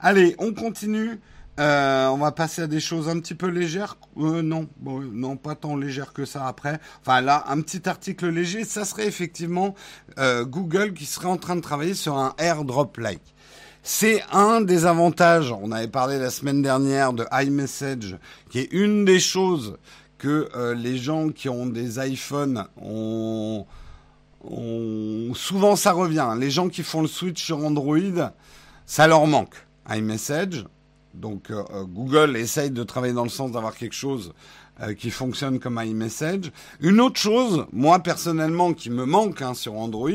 Allez, 0.00 0.34
on 0.38 0.54
continue. 0.54 1.20
Euh, 1.60 2.08
on 2.08 2.16
va 2.16 2.32
passer 2.32 2.62
à 2.62 2.66
des 2.66 2.80
choses 2.80 3.08
un 3.08 3.20
petit 3.20 3.34
peu 3.34 3.46
légères. 3.46 3.96
Euh, 4.18 4.42
non, 4.42 4.66
bon, 4.78 5.00
non, 5.00 5.36
pas 5.36 5.54
tant 5.54 5.76
légères 5.76 6.12
que 6.12 6.24
ça 6.24 6.46
après. 6.48 6.80
Enfin 7.00 7.20
là, 7.20 7.44
un 7.48 7.60
petit 7.60 7.88
article 7.88 8.28
léger, 8.28 8.64
ça 8.64 8.84
serait 8.84 9.06
effectivement 9.06 9.74
euh, 10.18 10.44
Google 10.44 10.94
qui 10.94 11.04
serait 11.04 11.28
en 11.28 11.36
train 11.36 11.54
de 11.54 11.60
travailler 11.60 11.94
sur 11.94 12.16
un 12.16 12.34
airdrop-like. 12.38 13.22
C'est 13.84 14.22
un 14.32 14.62
des 14.62 14.86
avantages, 14.86 15.52
on 15.52 15.70
avait 15.70 15.88
parlé 15.88 16.18
la 16.18 16.30
semaine 16.30 16.62
dernière 16.62 17.12
de 17.12 17.26
iMessage, 17.32 18.16
qui 18.48 18.60
est 18.60 18.72
une 18.72 19.04
des 19.04 19.20
choses 19.20 19.76
que 20.16 20.48
les 20.74 20.96
gens 20.96 21.28
qui 21.28 21.50
ont 21.50 21.66
des 21.66 21.98
iPhones 21.98 22.64
ont, 22.80 23.66
ont... 24.42 25.34
Souvent 25.34 25.76
ça 25.76 25.92
revient. 25.92 26.34
Les 26.38 26.50
gens 26.50 26.70
qui 26.70 26.82
font 26.82 27.02
le 27.02 27.08
switch 27.08 27.44
sur 27.44 27.58
Android, 27.62 28.32
ça 28.86 29.06
leur 29.06 29.26
manque. 29.26 29.54
iMessage, 29.90 30.64
donc 31.14 31.50
euh, 31.50 31.62
euh, 31.72 31.84
Google 31.84 32.36
essaye 32.36 32.70
de 32.70 32.82
travailler 32.82 33.12
dans 33.14 33.22
le 33.22 33.28
sens 33.28 33.52
d'avoir 33.52 33.76
quelque 33.76 33.94
chose 33.94 34.34
euh, 34.80 34.94
qui 34.94 35.10
fonctionne 35.10 35.60
comme 35.60 35.80
iMessage. 35.82 36.50
Une 36.80 37.00
autre 37.00 37.20
chose, 37.20 37.66
moi 37.72 38.00
personnellement, 38.00 38.72
qui 38.72 38.90
me 38.90 39.04
manque 39.04 39.40
hein, 39.40 39.54
sur 39.54 39.74
Android, 39.74 40.10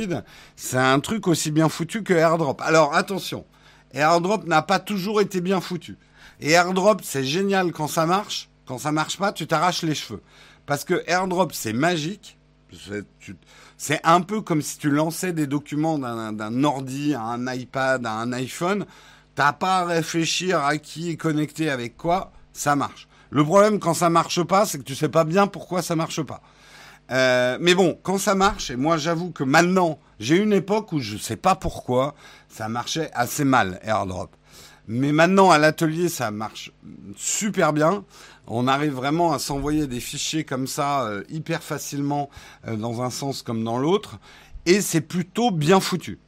c'est 0.56 0.78
un 0.78 1.00
truc 1.00 1.28
aussi 1.28 1.52
bien 1.52 1.70
foutu 1.70 2.04
que 2.04 2.14
AirDrop. 2.14 2.62
Alors 2.62 2.94
attention, 2.96 3.46
AirDrop 3.94 4.46
n'a 4.46 4.62
pas 4.62 4.80
toujours 4.80 5.22
été 5.22 5.42
bien 5.42 5.62
foutu. 5.62 5.98
Et 6.42 6.52
AirDrop, 6.52 7.02
c'est 7.04 7.24
génial 7.24 7.72
quand 7.72 7.88
ça 7.88 8.06
marche. 8.06 8.50
Quand 8.66 8.78
ça 8.78 8.92
marche 8.92 9.18
pas, 9.18 9.32
tu 9.32 9.48
t'arraches 9.48 9.84
les 9.84 9.96
cheveux. 9.96 10.22
Parce 10.66 10.84
que 10.84 11.04
AirDrop, 11.08 11.54
c'est 11.54 11.74
magique. 11.74 12.38
C'est 13.78 14.00
un 14.04 14.22
peu 14.22 14.42
comme 14.42 14.62
si 14.62 14.78
tu 14.78 14.92
lançais 14.92 15.34
des 15.34 15.48
documents 15.48 15.98
d'un 15.98 16.64
ordi 16.64 17.16
à 17.16 17.24
un 17.24 17.52
iPad, 17.52 18.06
à 18.06 18.12
un 18.12 18.32
iPhone. 18.32 18.86
T'as 19.40 19.54
pas 19.54 19.78
à 19.78 19.86
réfléchir 19.86 20.62
à 20.66 20.78
qui 20.78 21.12
est 21.12 21.16
connecté 21.16 21.70
avec 21.70 21.96
quoi, 21.96 22.34
ça 22.52 22.76
marche. 22.76 23.08
Le 23.30 23.42
problème 23.46 23.80
quand 23.80 23.94
ça 23.94 24.10
marche 24.10 24.44
pas, 24.44 24.66
c'est 24.66 24.80
que 24.80 24.84
tu 24.84 24.96
sais 24.96 25.08
pas 25.08 25.24
bien 25.24 25.48
pourquoi 25.48 25.82
ça 25.82 25.96
marche 25.96 26.22
pas. 26.22 26.42
Euh, 27.12 27.58
mais 27.62 27.74
bon, 27.74 27.98
quand 28.04 28.18
ça 28.18 28.36
marche, 28.36 28.70
et 28.70 28.76
moi 28.76 28.98
j'avoue 28.98 29.32
que 29.32 29.46
maintenant, 29.46 29.98
j'ai 30.20 30.36
une 30.36 30.52
époque 30.52 30.92
où 30.92 31.00
je 31.00 31.16
sais 31.16 31.38
pas 31.38 31.56
pourquoi, 31.56 32.16
ça 32.50 32.68
marchait 32.68 33.12
assez 33.14 33.46
mal, 33.46 33.80
AirDrop. 33.84 34.36
Mais 34.90 35.14
maintenant, 35.14 35.52
à 35.52 35.58
l'atelier, 35.58 36.10
ça 36.10 36.32
marche 36.32 36.74
super 37.16 37.72
bien. 37.72 38.04
On 38.46 38.68
arrive 38.68 38.92
vraiment 38.92 39.32
à 39.32 39.40
s'envoyer 39.40 39.88
des 39.88 40.02
fichiers 40.02 40.44
comme 40.44 40.68
ça, 40.68 41.04
euh, 41.04 41.24
hyper 41.30 41.64
facilement, 41.64 42.30
euh, 42.68 42.76
dans 42.76 43.02
un 43.02 43.10
sens 43.10 43.42
comme 43.42 43.64
dans 43.64 43.78
l'autre. 43.78 44.20
Et 44.66 44.82
c'est 44.82 45.00
plutôt 45.00 45.50
bien 45.50 45.80
foutu. 45.80 46.20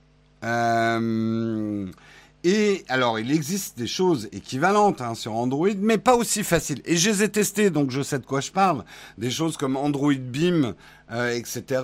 Et 2.43 2.83
alors, 2.89 3.19
il 3.19 3.31
existe 3.31 3.77
des 3.77 3.85
choses 3.85 4.27
équivalentes 4.31 4.99
hein, 5.01 5.13
sur 5.13 5.35
Android, 5.35 5.69
mais 5.77 5.99
pas 5.99 6.15
aussi 6.15 6.43
faciles. 6.43 6.81
Et 6.85 6.97
je 6.97 7.11
les 7.11 7.23
ai 7.23 7.29
testées, 7.29 7.69
donc 7.69 7.91
je 7.91 8.01
sais 8.01 8.17
de 8.17 8.25
quoi 8.25 8.41
je 8.41 8.51
parle. 8.51 8.83
Des 9.19 9.29
choses 9.29 9.57
comme 9.57 9.77
Android 9.77 10.13
Beam, 10.13 10.73
euh, 11.11 11.35
etc., 11.35 11.83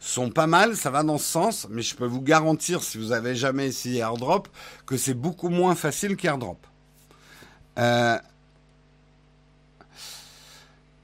sont 0.00 0.30
pas 0.30 0.46
mal, 0.46 0.76
ça 0.76 0.90
va 0.90 1.02
dans 1.02 1.18
ce 1.18 1.26
sens, 1.26 1.66
mais 1.68 1.82
je 1.82 1.94
peux 1.94 2.06
vous 2.06 2.22
garantir, 2.22 2.82
si 2.82 2.96
vous 2.96 3.12
avez 3.12 3.34
jamais 3.34 3.66
essayé 3.66 3.98
AirDrop, 3.98 4.48
que 4.86 4.96
c'est 4.96 5.14
beaucoup 5.14 5.50
moins 5.50 5.74
facile 5.74 6.16
qu'AirDrop. 6.16 6.66
Euh... 7.78 8.18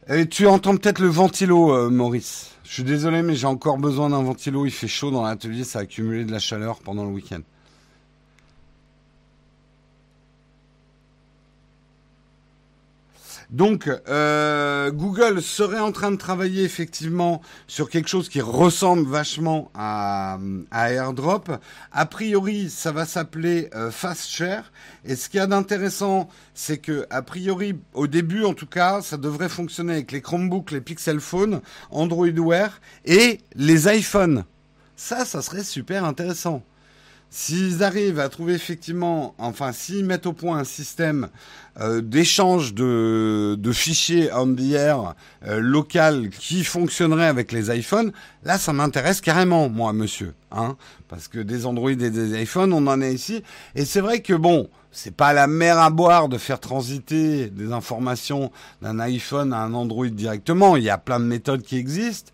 Et 0.08 0.28
tu 0.28 0.46
entends 0.46 0.76
peut-être 0.76 0.98
le 0.98 1.08
ventilo, 1.08 1.74
euh, 1.74 1.90
Maurice. 1.90 2.52
Je 2.64 2.72
suis 2.72 2.84
désolé, 2.84 3.22
mais 3.22 3.36
j'ai 3.36 3.46
encore 3.46 3.76
besoin 3.76 4.08
d'un 4.10 4.22
ventilo. 4.22 4.64
Il 4.64 4.70
fait 4.70 4.88
chaud 4.88 5.10
dans 5.10 5.22
l'atelier, 5.22 5.62
ça 5.64 5.80
a 5.80 5.82
accumulé 5.82 6.24
de 6.24 6.32
la 6.32 6.38
chaleur 6.38 6.78
pendant 6.80 7.04
le 7.04 7.10
week-end. 7.10 7.40
Donc, 13.50 13.90
euh, 14.08 14.90
Google 14.90 15.42
serait 15.42 15.80
en 15.80 15.92
train 15.92 16.10
de 16.10 16.16
travailler 16.16 16.64
effectivement 16.64 17.40
sur 17.66 17.90
quelque 17.90 18.08
chose 18.08 18.28
qui 18.28 18.40
ressemble 18.40 19.08
vachement 19.08 19.70
à, 19.74 20.38
AirDrop. 20.72 21.50
A 21.92 22.06
priori, 22.06 22.70
ça 22.70 22.92
va 22.92 23.04
s'appeler 23.06 23.70
euh, 23.74 23.90
FastShare. 23.90 24.72
Et 25.04 25.16
ce 25.16 25.28
qu'il 25.28 25.38
y 25.38 25.42
a 25.42 25.46
d'intéressant, 25.46 26.28
c'est 26.54 26.78
que, 26.78 27.06
a 27.10 27.22
priori, 27.22 27.76
au 27.92 28.06
début 28.06 28.44
en 28.44 28.54
tout 28.54 28.66
cas, 28.66 29.02
ça 29.02 29.16
devrait 29.16 29.48
fonctionner 29.48 29.94
avec 29.94 30.12
les 30.12 30.20
Chromebooks, 30.20 30.70
les 30.70 30.80
Pixel 30.80 31.20
Phone, 31.20 31.60
Android 31.90 32.26
Wear 32.26 32.80
et 33.04 33.40
les 33.54 33.88
iPhones. 33.94 34.44
Ça, 34.96 35.24
ça 35.24 35.42
serait 35.42 35.64
super 35.64 36.04
intéressant. 36.04 36.62
S'ils 37.30 37.82
arrivent 37.82 38.20
à 38.20 38.28
trouver 38.28 38.54
effectivement, 38.54 39.34
enfin, 39.38 39.72
s'ils 39.72 40.04
mettent 40.04 40.26
au 40.26 40.32
point 40.32 40.58
un 40.58 40.64
système 40.64 41.28
euh, 41.80 42.00
d'échange 42.00 42.74
de, 42.74 43.58
fichiers 43.72 44.30
on 44.32 44.54
euh, 44.56 45.58
local 45.58 46.28
qui 46.30 46.62
fonctionnerait 46.62 47.26
avec 47.26 47.50
les 47.50 47.76
iPhones, 47.76 48.12
là, 48.44 48.56
ça 48.56 48.72
m'intéresse 48.72 49.20
carrément, 49.20 49.68
moi, 49.68 49.92
monsieur, 49.92 50.34
hein, 50.52 50.76
parce 51.08 51.26
que 51.26 51.40
des 51.40 51.66
Android 51.66 51.90
et 51.90 51.96
des 51.96 52.40
iPhones, 52.40 52.72
on 52.72 52.86
en 52.86 53.00
a 53.00 53.08
ici, 53.08 53.42
et 53.74 53.84
c'est 53.84 54.00
vrai 54.00 54.20
que 54.20 54.34
bon, 54.34 54.68
c'est 54.92 55.14
pas 55.14 55.32
la 55.32 55.48
mer 55.48 55.76
à 55.78 55.90
boire 55.90 56.28
de 56.28 56.38
faire 56.38 56.60
transiter 56.60 57.50
des 57.50 57.72
informations 57.72 58.52
d'un 58.80 59.00
iPhone 59.00 59.52
à 59.52 59.58
un 59.58 59.74
Android 59.74 60.06
directement. 60.06 60.76
Il 60.76 60.84
y 60.84 60.90
a 60.90 60.98
plein 60.98 61.18
de 61.18 61.24
méthodes 61.24 61.62
qui 61.62 61.76
existent, 61.76 62.30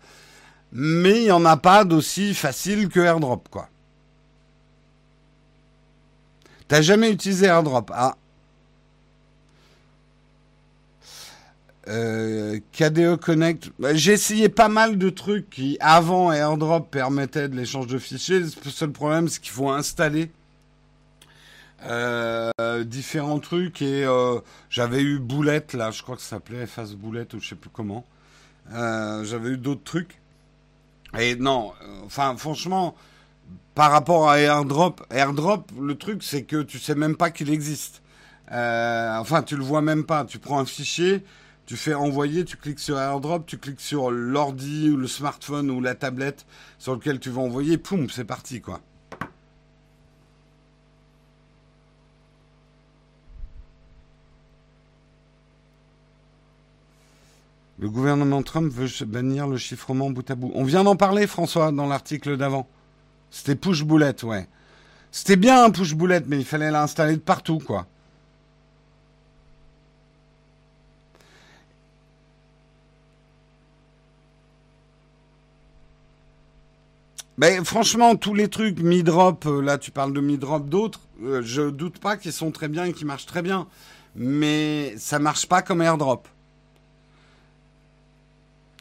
mais 0.71 1.21
il 1.21 1.23
n'y 1.23 1.31
en 1.31 1.43
a 1.45 1.57
pas 1.57 1.85
d'aussi 1.85 2.35
facile 2.35 2.87
que 2.87 2.99
AirDrop, 2.99 3.49
quoi. 3.49 3.70
T'as 6.71 6.81
jamais 6.81 7.11
utilisé 7.11 7.47
AirDrop 7.47 7.91
Ah. 7.93 8.15
Euh, 11.89 12.61
KDE 12.71 13.17
Connect. 13.17 13.71
Bah, 13.77 13.93
j'ai 13.93 14.13
essayé 14.13 14.47
pas 14.47 14.69
mal 14.69 14.97
de 14.97 15.09
trucs 15.09 15.49
qui, 15.49 15.75
avant 15.81 16.31
AirDrop, 16.31 16.89
permettaient 16.89 17.49
de 17.49 17.57
l'échange 17.57 17.87
de 17.87 17.99
fichiers. 17.99 18.39
Le 18.39 18.71
seul 18.71 18.91
problème, 18.93 19.27
c'est 19.27 19.41
qu'il 19.41 19.51
faut 19.51 19.69
installer 19.69 20.31
euh, 21.83 22.51
différents 22.85 23.39
trucs. 23.39 23.81
Et 23.81 24.05
euh, 24.05 24.39
j'avais 24.69 25.01
eu 25.01 25.19
Boulette, 25.19 25.73
là, 25.73 25.91
je 25.91 26.01
crois 26.01 26.15
que 26.15 26.21
ça 26.21 26.37
s'appelait 26.37 26.67
Face 26.67 26.93
Boulette 26.93 27.33
ou 27.33 27.41
je 27.41 27.49
sais 27.49 27.55
plus 27.55 27.69
comment. 27.69 28.05
j'avais 28.69 29.49
eu 29.49 29.57
d'autres 29.57 29.83
trucs. 29.83 30.21
Et 31.19 31.35
non, 31.35 31.73
enfin, 32.05 32.37
franchement, 32.37 32.95
par 33.75 33.91
rapport 33.91 34.29
à 34.29 34.39
AirDrop, 34.39 35.01
AirDrop, 35.09 35.71
le 35.79 35.95
truc, 35.95 36.23
c'est 36.23 36.43
que 36.43 36.61
tu 36.61 36.79
sais 36.79 36.95
même 36.95 37.15
pas 37.15 37.31
qu'il 37.31 37.49
existe. 37.49 38.01
enfin, 38.49 39.43
tu 39.43 39.55
le 39.55 39.63
vois 39.63 39.81
même 39.81 40.03
pas. 40.03 40.25
Tu 40.25 40.39
prends 40.39 40.59
un 40.59 40.65
fichier 40.65 41.23
tu 41.71 41.77
fais 41.77 41.93
envoyer, 41.93 42.43
tu 42.43 42.57
cliques 42.57 42.81
sur 42.81 42.99
AirDrop, 42.99 43.45
tu 43.45 43.57
cliques 43.57 43.79
sur 43.79 44.11
l'ordi 44.11 44.89
ou 44.89 44.97
le 44.97 45.07
smartphone 45.07 45.71
ou 45.71 45.79
la 45.79 45.95
tablette 45.95 46.45
sur 46.79 46.93
lequel 46.93 47.17
tu 47.17 47.29
vas 47.29 47.41
envoyer, 47.41 47.77
poum, 47.77 48.09
c'est 48.09 48.25
parti 48.25 48.59
quoi. 48.59 48.81
Le 57.79 57.89
gouvernement 57.89 58.43
Trump 58.43 58.69
veut 58.71 58.89
bannir 59.05 59.47
le 59.47 59.55
chiffrement 59.55 60.09
bout 60.09 60.29
à 60.29 60.35
bout. 60.35 60.51
On 60.53 60.65
vient 60.65 60.83
d'en 60.83 60.97
parler, 60.97 61.25
François, 61.25 61.71
dans 61.71 61.87
l'article 61.87 62.35
d'avant. 62.35 62.67
C'était 63.31 63.55
push 63.55 63.83
boulette, 63.83 64.23
ouais. 64.23 64.47
C'était 65.11 65.37
bien 65.37 65.63
un 65.63 65.71
push 65.71 65.95
boulette, 65.95 66.25
mais 66.27 66.37
il 66.37 66.45
fallait 66.45 66.71
l'installer 66.71 67.15
de 67.15 67.21
partout, 67.21 67.59
quoi. 67.59 67.87
Franchement, 77.63 78.15
tous 78.15 78.35
les 78.35 78.49
trucs 78.49 78.79
mi-drop, 78.79 79.47
euh, 79.47 79.61
là 79.61 79.79
tu 79.79 79.89
parles 79.89 80.13
de 80.13 80.21
mi-drop, 80.21 80.69
d'autres, 80.69 80.99
euh, 81.23 81.41
je 81.43 81.71
doute 81.71 81.97
pas 81.97 82.15
qu'ils 82.15 82.33
sont 82.33 82.51
très 82.51 82.67
bien 82.67 82.85
et 82.85 82.93
qu'ils 82.93 83.07
marchent 83.07 83.25
très 83.25 83.41
bien. 83.41 83.67
Mais 84.15 84.93
ça 84.97 85.17
marche 85.17 85.47
pas 85.47 85.63
comme 85.63 85.81
AirDrop. 85.81 86.27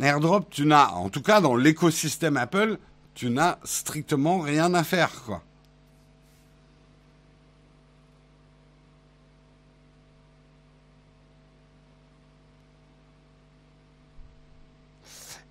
AirDrop, 0.00 0.50
tu 0.50 0.66
n'as, 0.66 0.90
en 0.90 1.08
tout 1.08 1.22
cas 1.22 1.40
dans 1.40 1.56
l'écosystème 1.56 2.36
Apple, 2.36 2.78
tu 3.14 3.30
n'as 3.30 3.58
strictement 3.64 4.40
rien 4.40 4.72
à 4.74 4.84
faire, 4.84 5.22
quoi. 5.24 5.42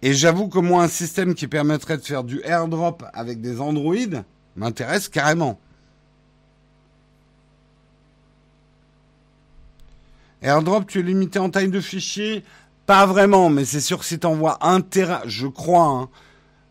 Et 0.02 0.14
j'avoue 0.14 0.48
que 0.48 0.60
moi, 0.60 0.84
un 0.84 0.88
système 0.88 1.36
qui 1.36 1.48
permettrait 1.48 1.98
de 1.98 2.04
faire 2.04 2.24
du 2.24 2.42
airdrop 2.44 3.04
avec 3.14 3.42
des 3.42 3.60
Android 3.60 4.24
m'intéresse 4.56 5.10
carrément. 5.10 5.60
AirDrop, 10.42 10.86
tu 10.88 11.00
es 11.00 11.04
limité 11.04 11.38
en 11.40 11.50
taille 11.50 11.70
de 11.70 11.82
fichier? 11.82 12.46
Pas 12.86 13.06
vraiment, 13.06 13.50
mais 13.50 13.66
c'est 13.66 13.82
sûr 13.82 14.00
que 14.00 14.06
si 14.06 14.20
tu 14.20 14.26
envoies 14.26 14.58
un 14.66 14.80
Tera, 14.82 15.22
je 15.26 15.48
crois, 15.48 15.86
hein, 15.86 16.10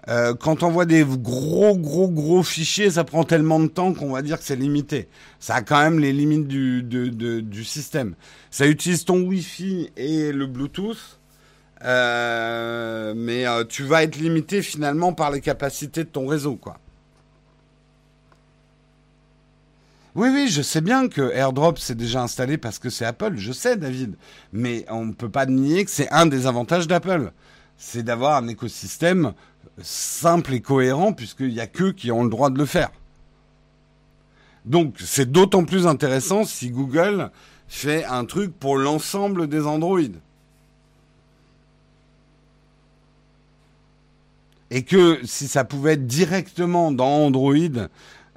euh, 0.09 0.35
quand 0.35 0.63
on 0.63 0.71
voit 0.71 0.87
des 0.87 1.05
gros, 1.05 1.77
gros, 1.77 2.09
gros 2.09 2.43
fichiers, 2.43 2.91
ça 2.91 3.05
prend 3.05 3.25
tellement 3.25 3.61
de 3.61 3.67
temps 3.67 3.93
qu'on 3.93 4.13
va 4.13 4.23
dire 4.23 4.39
que 4.39 4.45
c'est 4.45 4.57
limité. 4.57 5.09
Ça 5.39 5.57
a 5.57 5.63
quand 5.63 5.81
même 5.81 5.99
les 5.99 6.13
limites 6.13 6.49
du, 6.49 6.83
du 6.83 7.65
système. 7.65 8.15
Ça 8.51 8.67
utilise 8.67 9.05
ton 9.05 9.21
Wi-Fi 9.21 9.91
et 9.97 10.33
le 10.33 10.47
Bluetooth. 10.47 11.19
Euh, 11.85 13.15
mais 13.17 13.47
euh, 13.47 13.65
tu 13.65 13.85
vas 13.85 14.03
être 14.03 14.17
limité 14.17 14.63
finalement 14.63 15.13
par 15.13 15.31
les 15.31 15.41
capacités 15.41 16.05
de 16.05 16.09
ton 16.09 16.27
réseau, 16.27 16.57
quoi. 16.57 16.79
Oui, 20.15 20.31
oui, 20.33 20.49
je 20.49 20.63
sais 20.63 20.81
bien 20.81 21.09
que 21.09 21.33
AirDrop 21.33 21.79
s'est 21.79 21.95
déjà 21.95 22.23
installé 22.23 22.59
parce 22.59 22.81
que 22.81 22.91
c'est 22.91 23.05
Apple, 23.05 23.35
je 23.37 23.53
sais, 23.53 23.77
David. 23.77 24.17
Mais 24.53 24.85
on 24.89 25.07
ne 25.07 25.13
peut 25.13 25.29
pas 25.29 25.47
nier 25.47 25.85
que 25.85 25.91
c'est 25.91 26.11
un 26.11 26.27
des 26.27 26.47
avantages 26.47 26.89
d'Apple. 26.89 27.31
C'est 27.77 28.03
d'avoir 28.03 28.43
un 28.43 28.49
écosystème 28.49 29.35
simple 29.83 30.55
et 30.55 30.61
cohérent, 30.61 31.13
puisqu'il 31.13 31.53
n'y 31.53 31.61
a 31.61 31.67
qu'eux 31.67 31.93
qui 31.93 32.11
ont 32.11 32.23
le 32.23 32.31
droit 32.31 32.51
de 32.51 32.59
le 32.59 32.67
faire. 32.67 32.91
Donc, 34.65 34.97
c'est 34.99 35.31
d'autant 35.31 35.65
plus 35.65 35.87
intéressant 35.87 36.45
si 36.45 36.71
Google 36.71 37.31
fait 37.69 38.05
un 38.05 38.25
truc 38.25 38.53
pour 38.59 38.77
l'ensemble 38.77 39.47
des 39.47 39.67
Android. 39.67 40.01
Et 44.71 44.83
que 44.83 45.21
si 45.25 45.49
ça 45.49 45.65
pouvait 45.65 45.95
être 45.95 46.07
directement 46.07 46.93
dans 46.93 47.27
Android, 47.27 47.55
euh, 47.55 47.87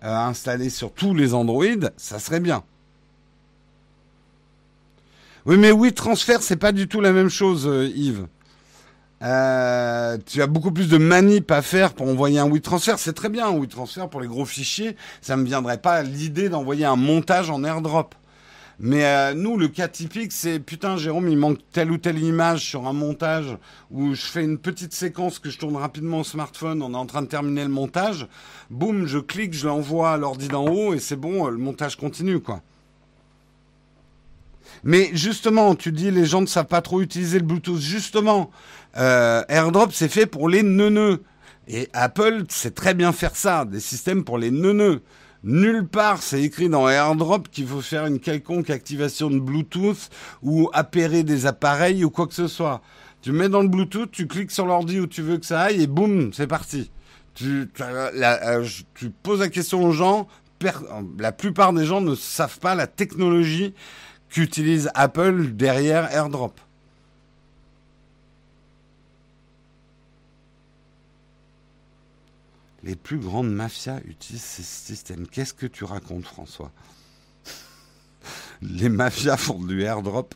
installé 0.02 0.70
sur 0.70 0.94
tous 0.94 1.14
les 1.14 1.34
Android, 1.34 1.66
ça 1.98 2.20
serait 2.20 2.40
bien. 2.40 2.64
Oui, 5.46 5.58
mais 5.58 5.72
oui, 5.72 5.92
transfert, 5.92 6.42
c'est 6.44 6.56
pas 6.56 6.72
du 6.72 6.88
tout 6.88 7.02
la 7.02 7.12
même 7.12 7.30
chose, 7.30 7.68
euh, 7.68 7.88
Yves. 7.88 8.28
Euh, 9.22 10.18
tu 10.26 10.42
as 10.42 10.48
beaucoup 10.48 10.72
plus 10.72 10.90
de 10.90 10.98
manip 10.98 11.52
à 11.52 11.62
faire 11.62 11.94
pour 11.94 12.08
envoyer 12.08 12.40
un 12.40 12.50
WeTransfer. 12.50 12.96
C'est 12.98 13.14
très 13.14 13.30
bien 13.30 13.48
un 13.48 13.58
WeTransfer 13.58 14.10
pour 14.10 14.22
les 14.22 14.28
gros 14.28 14.46
fichiers. 14.46 14.96
Ça 15.22 15.38
me 15.38 15.46
viendrait 15.46 15.78
pas 15.78 16.02
l'idée 16.02 16.50
d'envoyer 16.50 16.86
un 16.86 16.96
montage 16.96 17.50
en 17.50 17.64
AirDrop. 17.64 18.16
Mais 18.84 19.06
euh, 19.06 19.36
nous, 19.36 19.58
le 19.58 19.68
cas 19.68 19.88
typique, 19.88 20.32
c'est 20.32 20.60
putain, 20.60 20.98
Jérôme, 20.98 21.28
il 21.28 21.38
manque 21.38 21.60
telle 21.72 21.92
ou 21.92 22.00
telle 22.00 22.18
image 22.18 22.66
sur 22.66 22.88
un 22.88 22.94
montage 22.94 23.56
où 23.92 24.16
je 24.16 24.24
fais 24.24 24.44
une 24.44 24.58
petite 24.58 24.94
séquence 24.94 25.38
que 25.38 25.52
je 25.52 25.60
tourne 25.60 25.76
rapidement 25.76 26.22
au 26.22 26.24
smartphone, 26.24 26.82
on 26.82 26.94
est 26.94 26.98
en 26.98 27.06
train 27.06 27.22
de 27.22 27.28
terminer 27.28 27.62
le 27.62 27.70
montage. 27.70 28.26
Boum, 28.72 29.06
je 29.06 29.20
clique, 29.20 29.54
je 29.54 29.68
l'envoie 29.68 30.14
à 30.14 30.18
l'ordi 30.18 30.48
d'en 30.48 30.66
haut 30.66 30.96
et 30.96 31.00
c'est 31.00 31.16
bon, 31.16 31.46
le 31.46 31.60
montage 31.60 31.96
continue, 31.96 32.40
quoi. 32.40 32.64
Mais 34.84 35.12
justement, 35.14 35.76
tu 35.76 35.92
dis 35.92 36.10
les 36.10 36.26
gens 36.26 36.42
ne 36.42 36.48
savent 36.48 36.66
pas 36.66 36.82
trop 36.82 37.02
utiliser 37.02 37.38
le 37.38 37.46
Bluetooth. 37.46 37.80
Justement, 37.80 38.50
euh, 38.98 39.44
AirDrop, 39.48 39.92
c'est 39.92 40.10
fait 40.10 40.26
pour 40.26 40.50
les 40.50 40.64
neuneux. 40.64 41.24
Et 41.68 41.90
Apple 41.94 42.44
sait 42.50 42.72
très 42.72 42.94
bien 42.94 43.12
faire 43.12 43.36
ça, 43.36 43.66
des 43.66 43.80
systèmes 43.80 44.24
pour 44.24 44.38
les 44.38 44.52
neuneux. 44.52 45.02
Nulle 45.44 45.88
part, 45.88 46.22
c'est 46.22 46.42
écrit 46.42 46.70
dans 46.70 46.88
AirDrop 46.88 47.48
qu'il 47.52 47.66
faut 47.66 47.82
faire 47.82 48.06
une 48.06 48.20
quelconque 48.20 48.70
activation 48.70 49.30
de 49.30 49.40
Bluetooth 49.40 50.10
ou 50.44 50.70
appairer 50.74 51.24
des 51.24 51.46
appareils 51.46 52.04
ou 52.04 52.10
quoi 52.10 52.28
que 52.28 52.34
ce 52.34 52.48
soit. 52.48 52.82
Tu 53.22 53.32
mets 53.32 53.50
dans 53.50 53.62
le 53.62 53.68
Bluetooth, 53.68 54.12
tu 54.12 54.28
cliques 54.28 54.52
sur 54.52 54.66
l'ordi 54.66 55.00
où 55.00 55.08
tu 55.08 55.22
veux 55.22 55.38
que 55.38 55.46
ça 55.46 55.62
aille 55.62 55.82
et 55.82 55.88
boum, 55.88 56.32
c'est 56.34 56.48
parti. 56.48 56.92
Tu, 57.34 57.70
euh, 57.80 58.68
tu 58.94 59.10
poses 59.10 59.40
la 59.40 59.50
question 59.50 59.84
aux 59.84 59.94
gens. 59.94 60.28
la 61.18 61.32
plupart 61.32 61.74
des 61.74 61.86
gens 61.86 62.02
ne 62.02 62.14
savent 62.14 62.60
pas 62.60 62.76
la 62.76 62.88
technologie 62.88 63.74
qu'utilise 64.30 64.90
Apple 64.94 65.54
derrière 65.54 66.12
AirDrop. 66.12 66.60
Les 72.84 72.96
plus 72.96 73.20
grandes 73.20 73.52
mafias 73.52 74.00
utilisent 74.06 74.44
ces 74.44 74.64
systèmes. 74.64 75.28
Qu'est-ce 75.28 75.54
que 75.54 75.68
tu 75.68 75.84
racontes, 75.84 76.26
François? 76.26 76.72
Les 78.62 78.90
mafias 78.90 79.38
font 79.38 79.60
du 79.60 79.84
airdrop. 79.84 80.36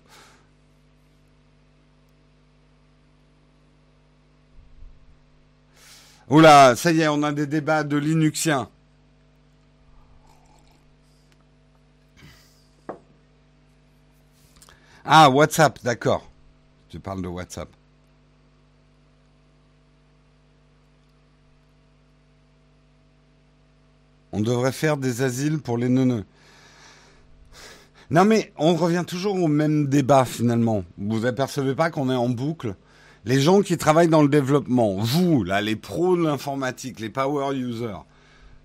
Oula, 6.29 6.75
ça 6.75 6.91
y 6.91 7.01
est, 7.01 7.07
on 7.07 7.21
a 7.21 7.31
des 7.31 7.45
débats 7.45 7.83
de 7.83 7.97
Linuxiens. 7.97 8.69
Ah, 15.03 15.29
WhatsApp, 15.29 15.83
d'accord. 15.83 16.27
Tu 16.89 16.99
parles 16.99 17.21
de 17.21 17.27
WhatsApp. 17.27 17.69
On 24.37 24.41
devrait 24.41 24.73
faire 24.73 24.97
des 24.97 25.21
asiles 25.21 25.59
pour 25.59 25.77
les 25.77 25.87
neuneux. 25.87 26.25
Non 28.09 28.25
mais 28.25 28.51
on 28.57 28.75
revient 28.75 29.05
toujours 29.07 29.41
au 29.41 29.47
même 29.47 29.87
débat 29.87 30.25
finalement. 30.25 30.83
Vous 30.97 31.25
apercevez 31.25 31.73
pas 31.73 31.89
qu'on 31.89 32.11
est 32.11 32.15
en 32.15 32.27
boucle? 32.27 32.75
Les 33.23 33.39
gens 33.39 33.61
qui 33.61 33.77
travaillent 33.77 34.09
dans 34.09 34.21
le 34.21 34.27
développement, 34.27 34.97
vous, 34.97 35.45
là, 35.45 35.61
les 35.61 35.77
pros 35.77 36.17
de 36.17 36.23
l'informatique, 36.23 36.99
les 36.99 37.09
power 37.09 37.55
users, 37.55 38.03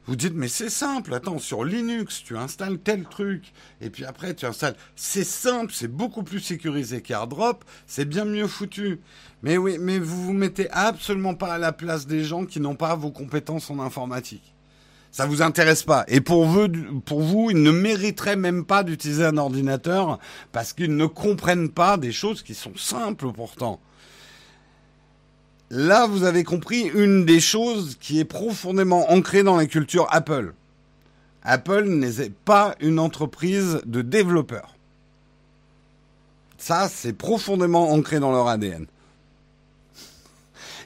vous 0.07 0.17
dites 0.17 0.35
mais 0.35 0.49
c'est 0.49 0.71
simple, 0.71 1.15
attends, 1.15 1.39
sur 1.39 1.63
Linux, 1.63 2.21
tu 2.25 2.37
installes 2.37 2.81
tel 2.81 3.05
truc, 3.05 3.53
et 3.81 3.91
puis 3.91 4.05
après 4.05 4.35
tu 4.35 4.47
installes. 4.47 4.75
C'est 4.97 5.23
simple, 5.23 5.73
c'est 5.73 5.87
beaucoup 5.87 6.25
plus 6.25 6.41
sécurisé 6.41 7.01
qu'AirDrop, 7.01 7.65
c'est 7.87 8.09
bien 8.09 8.25
mieux 8.25 8.49
foutu. 8.49 8.99
Mais 9.45 9.57
oui, 9.57 9.77
mais 9.79 10.01
vous 10.01 10.21
vous 10.21 10.33
mettez 10.33 10.69
absolument 10.73 11.35
pas 11.35 11.55
à 11.55 11.59
la 11.59 11.71
place 11.71 12.09
des 12.09 12.25
gens 12.25 12.45
qui 12.45 12.59
n'ont 12.59 12.75
pas 12.75 12.97
vos 12.97 13.13
compétences 13.13 13.71
en 13.71 13.79
informatique. 13.79 14.50
Ça 15.13 15.27
vous 15.27 15.43
intéresse 15.43 15.83
pas. 15.83 16.05
Et 16.07 16.21
pour 16.21 16.45
vous, 16.45 16.69
pour 17.05 17.21
vous, 17.21 17.51
ils 17.51 17.63
ne 17.63 17.73
mériteraient 17.73 18.37
même 18.37 18.65
pas 18.65 18.85
d'utiliser 18.85 19.25
un 19.25 19.37
ordinateur 19.37 20.19
parce 20.53 20.73
qu'ils 20.73 20.97
ne 20.97 21.07
comprennent 21.07 21.71
pas 21.71 21.97
des 21.97 22.13
choses 22.13 22.43
qui 22.43 22.55
sont 22.55 22.77
simples 22.77 23.33
pourtant. 23.33 23.81
Là, 25.71 26.07
vous 26.07 26.25
avez 26.25 26.45
compris 26.45 26.83
une 26.95 27.25
des 27.25 27.41
choses 27.41 27.97
qui 28.01 28.19
est 28.19 28.25
profondément 28.25 29.11
ancrée 29.11 29.43
dans 29.43 29.57
la 29.57 29.67
culture 29.67 30.07
Apple. 30.11 30.55
Apple 31.43 31.85
n'est 31.85 32.31
pas 32.45 32.75
une 32.81 32.99
entreprise 32.99 33.81
de 33.87 34.03
développeurs. 34.03 34.75
Ça, 36.59 36.89
c'est 36.89 37.15
profondément 37.15 37.91
ancré 37.91 38.21
dans 38.21 38.33
leur 38.33 38.49
ADN. 38.49 38.87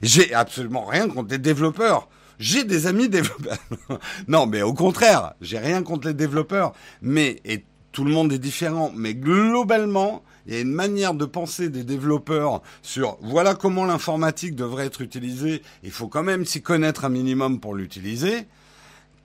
J'ai 0.03 0.33
absolument 0.35 0.85
rien 0.85 1.09
contre 1.09 1.31
les 1.31 1.39
développeurs. 1.39 2.09
J'ai 2.39 2.65
des 2.65 2.87
amis 2.87 3.09
développeurs. 3.09 3.59
non, 4.29 4.47
mais 4.47 4.63
au 4.63 4.75
contraire, 4.75 5.35
j'ai 5.41 5.59
rien 5.59 5.83
contre 5.83 6.09
les 6.09 6.15
développeurs. 6.15 6.73
Mais, 7.03 7.41
et 7.45 7.65
tout 7.93 8.05
le 8.05 8.11
monde 8.11 8.33
est 8.33 8.39
différent, 8.39 8.93
mais 8.95 9.15
globalement, 9.15 10.23
il 10.47 10.55
y 10.55 10.57
a 10.57 10.61
une 10.61 10.73
manière 10.73 11.15
de 11.15 11.25
penser 11.25 11.71
des 11.71 11.85
développeurs 11.85 12.61
sur 12.83 13.17
voilà 13.23 13.55
comment 13.55 13.85
l'informatique 13.87 14.55
devrait 14.55 14.87
être 14.87 15.01
utilisée. 15.01 15.63
Il 15.83 15.91
faut 15.91 16.09
quand 16.09 16.23
même 16.23 16.45
s'y 16.45 16.61
connaître 16.61 17.05
un 17.05 17.09
minimum 17.09 17.61
pour 17.61 17.75
l'utiliser, 17.75 18.47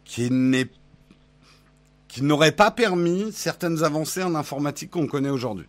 qui 0.06 0.32
n'est 0.32 0.68
qui 2.08 2.24
n'aurait 2.24 2.54
pas 2.54 2.72
permis 2.72 3.32
certaines 3.34 3.84
avancées 3.84 4.24
en 4.24 4.34
informatique 4.34 4.92
qu'on 4.92 5.08
connaît 5.08 5.30
aujourd'hui. 5.30 5.68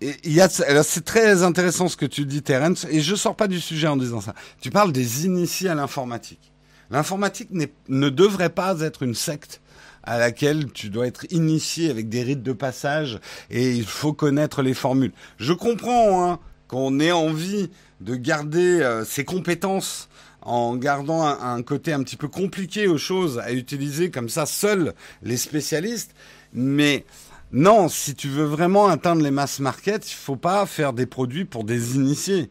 C'est 0.00 1.04
très 1.04 1.42
intéressant 1.42 1.88
ce 1.88 1.96
que 1.96 2.06
tu 2.06 2.24
dis, 2.26 2.42
Terence, 2.42 2.86
et 2.90 3.00
je 3.00 3.14
sors 3.14 3.36
pas 3.36 3.48
du 3.48 3.60
sujet 3.60 3.88
en 3.88 3.96
disant 3.96 4.20
ça. 4.20 4.34
Tu 4.60 4.70
parles 4.70 4.92
des 4.92 5.24
initiés 5.24 5.68
à 5.68 5.74
l'informatique. 5.74 6.52
L'informatique 6.90 7.48
ne 7.50 8.08
devrait 8.08 8.50
pas 8.50 8.80
être 8.80 9.02
une 9.02 9.14
secte 9.14 9.60
à 10.06 10.18
laquelle 10.18 10.70
tu 10.72 10.88
dois 10.88 11.06
être 11.06 11.26
initié 11.30 11.90
avec 11.90 12.08
des 12.08 12.22
rites 12.22 12.42
de 12.42 12.52
passage 12.52 13.18
et 13.50 13.72
il 13.72 13.84
faut 13.84 14.12
connaître 14.12 14.62
les 14.62 14.74
formules. 14.74 15.12
Je 15.38 15.52
comprends 15.52 16.24
hein, 16.24 16.38
qu'on 16.68 17.00
ait 17.00 17.12
envie 17.12 17.70
de 18.00 18.14
garder 18.14 18.80
euh, 18.82 19.04
ses 19.04 19.24
compétences 19.24 20.08
en 20.42 20.76
gardant 20.76 21.24
un, 21.24 21.60
côté 21.62 21.92
un 21.92 22.04
petit 22.04 22.16
peu 22.16 22.28
compliqué 22.28 22.86
aux 22.86 22.98
choses 22.98 23.40
à 23.40 23.52
utiliser 23.52 24.12
comme 24.12 24.28
ça 24.28 24.46
seuls 24.46 24.94
les 25.24 25.36
spécialistes, 25.36 26.14
mais 26.52 27.04
non, 27.52 27.88
si 27.88 28.14
tu 28.14 28.28
veux 28.28 28.44
vraiment 28.44 28.88
atteindre 28.88 29.22
les 29.22 29.30
mass 29.30 29.60
market, 29.60 30.10
il 30.10 30.14
faut 30.14 30.36
pas 30.36 30.66
faire 30.66 30.92
des 30.92 31.06
produits 31.06 31.44
pour 31.44 31.64
des 31.64 31.96
initiés. 31.96 32.50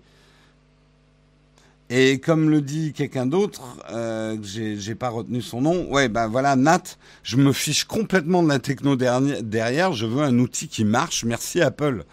Et 1.89 2.19
comme 2.19 2.49
le 2.49 2.61
dit 2.61 2.93
quelqu'un 2.93 3.27
d'autre, 3.27 3.77
euh, 3.91 4.37
j'ai 4.41 4.95
pas 4.95 5.09
retenu 5.09 5.41
son 5.41 5.61
nom. 5.61 5.87
Ouais, 5.91 6.09
ben 6.09 6.27
voilà, 6.27 6.55
Nat, 6.55 6.97
je 7.21 7.37
me 7.37 7.53
fiche 7.53 7.83
complètement 7.83 8.41
de 8.41 8.47
la 8.47 8.57
techno 8.57 8.95
derrière. 8.95 9.93
Je 9.93 10.05
veux 10.05 10.23
un 10.23 10.39
outil 10.39 10.67
qui 10.67 10.83
marche. 10.83 11.23
Merci 11.25 11.61
Apple. 11.61 12.05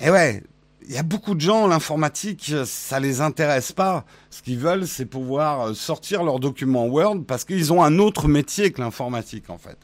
Et 0.00 0.08
ouais, 0.08 0.42
il 0.88 0.94
y 0.94 0.98
a 0.98 1.02
beaucoup 1.02 1.34
de 1.34 1.40
gens, 1.40 1.66
l'informatique, 1.66 2.54
ça 2.64 3.00
les 3.00 3.20
intéresse 3.20 3.72
pas. 3.72 4.06
Ce 4.30 4.40
qu'ils 4.40 4.58
veulent, 4.58 4.86
c'est 4.86 5.06
pouvoir 5.06 5.74
sortir 5.74 6.22
leurs 6.22 6.40
documents 6.40 6.86
Word 6.86 7.24
parce 7.26 7.44
qu'ils 7.44 7.72
ont 7.72 7.82
un 7.82 7.98
autre 7.98 8.28
métier 8.28 8.70
que 8.70 8.80
l'informatique, 8.80 9.50
en 9.50 9.58
fait. 9.58 9.76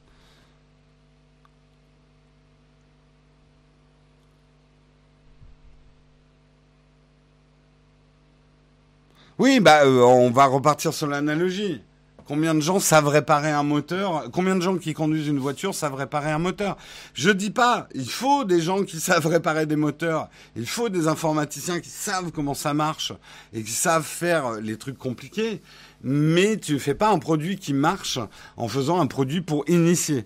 Oui, 9.43 9.59
bah, 9.59 9.85
euh, 9.85 10.03
on 10.03 10.31
va 10.31 10.47
repartir 10.47 10.95
sur 10.95 11.09
l'analogie. 11.09 11.83
Combien 12.29 12.55
de 12.55 12.61
gens 12.61 12.79
savent 12.79 13.09
réparer 13.09 13.51
un 13.51 13.65
moteur? 13.65 14.31
Combien 14.33 14.55
de 14.55 14.61
gens 14.61 14.79
qui 14.79 14.95
conduisent 14.95 15.27
une 15.27 15.41
voiture 15.41 15.75
savent 15.75 15.97
réparer 15.97 16.31
un 16.31 16.39
moteur? 16.39 16.77
Je 17.13 17.29
dis 17.31 17.51
pas, 17.51 17.89
il 17.93 18.09
faut 18.09 18.45
des 18.45 18.61
gens 18.61 18.85
qui 18.85 19.01
savent 19.01 19.27
réparer 19.27 19.67
des 19.67 19.75
moteurs. 19.75 20.29
Il 20.55 20.69
faut 20.69 20.89
des 20.89 21.09
informaticiens 21.09 21.81
qui 21.81 21.89
savent 21.89 22.31
comment 22.31 22.55
ça 22.55 22.73
marche 22.73 23.13
et 23.53 23.65
qui 23.65 23.73
savent 23.73 24.07
faire 24.07 24.61
les 24.61 24.77
trucs 24.77 24.97
compliqués. 24.97 25.61
Mais 26.05 26.57
tu 26.57 26.75
ne 26.75 26.79
fais 26.79 26.95
pas 26.95 27.11
un 27.11 27.19
produit 27.19 27.57
qui 27.57 27.75
marche 27.75 28.21
en 28.57 28.69
faisant 28.69 29.01
un 29.01 29.09
produit 29.09 29.41
pour 29.41 29.69
initier. 29.69 30.25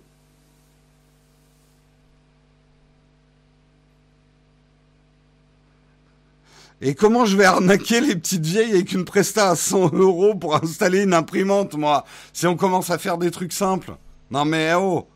Et 6.82 6.94
comment 6.94 7.24
je 7.24 7.36
vais 7.36 7.44
arnaquer 7.44 8.00
les 8.00 8.14
petites 8.16 8.44
vieilles 8.44 8.72
avec 8.72 8.92
une 8.92 9.04
presta 9.04 9.50
à 9.50 9.56
100 9.56 9.94
euros 9.94 10.34
pour 10.34 10.56
installer 10.56 11.02
une 11.02 11.14
imprimante, 11.14 11.74
moi? 11.74 12.04
Si 12.32 12.46
on 12.46 12.56
commence 12.56 12.90
à 12.90 12.98
faire 12.98 13.16
des 13.16 13.30
trucs 13.30 13.52
simples. 13.52 13.96
Non 14.30 14.44
mais 14.44 14.74
oh 14.74 15.06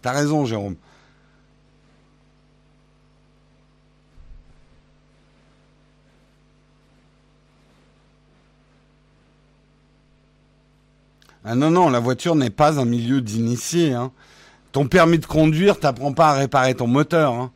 T'as 0.00 0.12
raison, 0.12 0.44
Jérôme. 0.44 0.76
Ah 11.44 11.54
non, 11.54 11.70
non, 11.70 11.88
la 11.88 11.98
voiture 11.98 12.34
n'est 12.34 12.50
pas 12.50 12.78
un 12.78 12.84
milieu 12.84 13.22
d'initié. 13.22 13.94
Hein. 13.94 14.12
Ton 14.72 14.86
permis 14.86 15.18
de 15.18 15.26
conduire, 15.26 15.80
t'apprends 15.80 16.12
pas 16.12 16.28
à 16.28 16.32
réparer 16.34 16.74
ton 16.74 16.86
moteur. 16.86 17.32
Hein. 17.32 17.50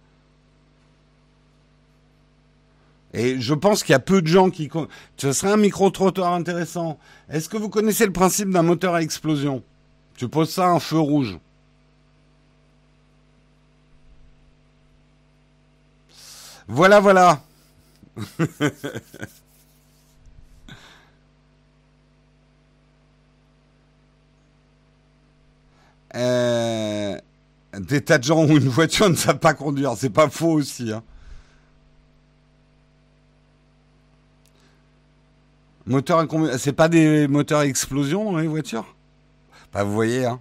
Et 3.15 3.41
je 3.41 3.55
pense 3.55 3.83
qu'il 3.83 3.93
y 3.93 3.97
a 3.97 3.99
peu 3.99 4.23
de 4.23 4.27
gens 4.27 4.51
qui... 4.51 4.71
Ce 5.17 5.33
serait 5.33 5.53
un 5.53 5.57
micro-trottoir 5.59 6.33
intéressant. 6.33 6.99
Est-ce 7.29 7.49
que 7.49 7.57
vous 7.57 7.69
connaissez 7.69 8.07
le 8.07 8.13
principe 8.13 8.51
d'un 8.51 8.63
moteur 8.63 8.95
à 8.95 9.03
explosion? 9.03 9.63
Tu 10.17 10.29
poses 10.29 10.51
ça 10.51 10.67
à 10.67 10.69
un 10.71 10.81
feu 10.81 10.99
rouge. 10.99 11.39
Voilà, 16.69 17.01
voilà. 17.01 17.43
euh, 26.15 27.19
des 27.79 28.01
tas 28.03 28.19
de 28.19 28.25
gens 28.25 28.45
ou 28.45 28.57
une 28.57 28.69
voiture 28.69 29.09
ne 29.11 29.15
savent 29.15 29.39
pas 29.39 29.55
conduire. 29.55 29.95
C'est 29.99 30.11
pas 30.11 30.31
faux 30.31 30.53
aussi. 30.53 30.93
Hein. 30.93 31.03
Moteur 35.87 36.21
à 36.21 36.59
C'est 36.59 36.73
pas 36.73 36.89
des 36.89 37.27
moteurs 37.29 37.61
à 37.61 37.67
explosion 37.67 38.37
les 38.37 38.47
voitures? 38.47 38.95
Bah 39.73 39.85
vous 39.85 39.93
voyez, 39.93 40.27
hein. 40.27 40.41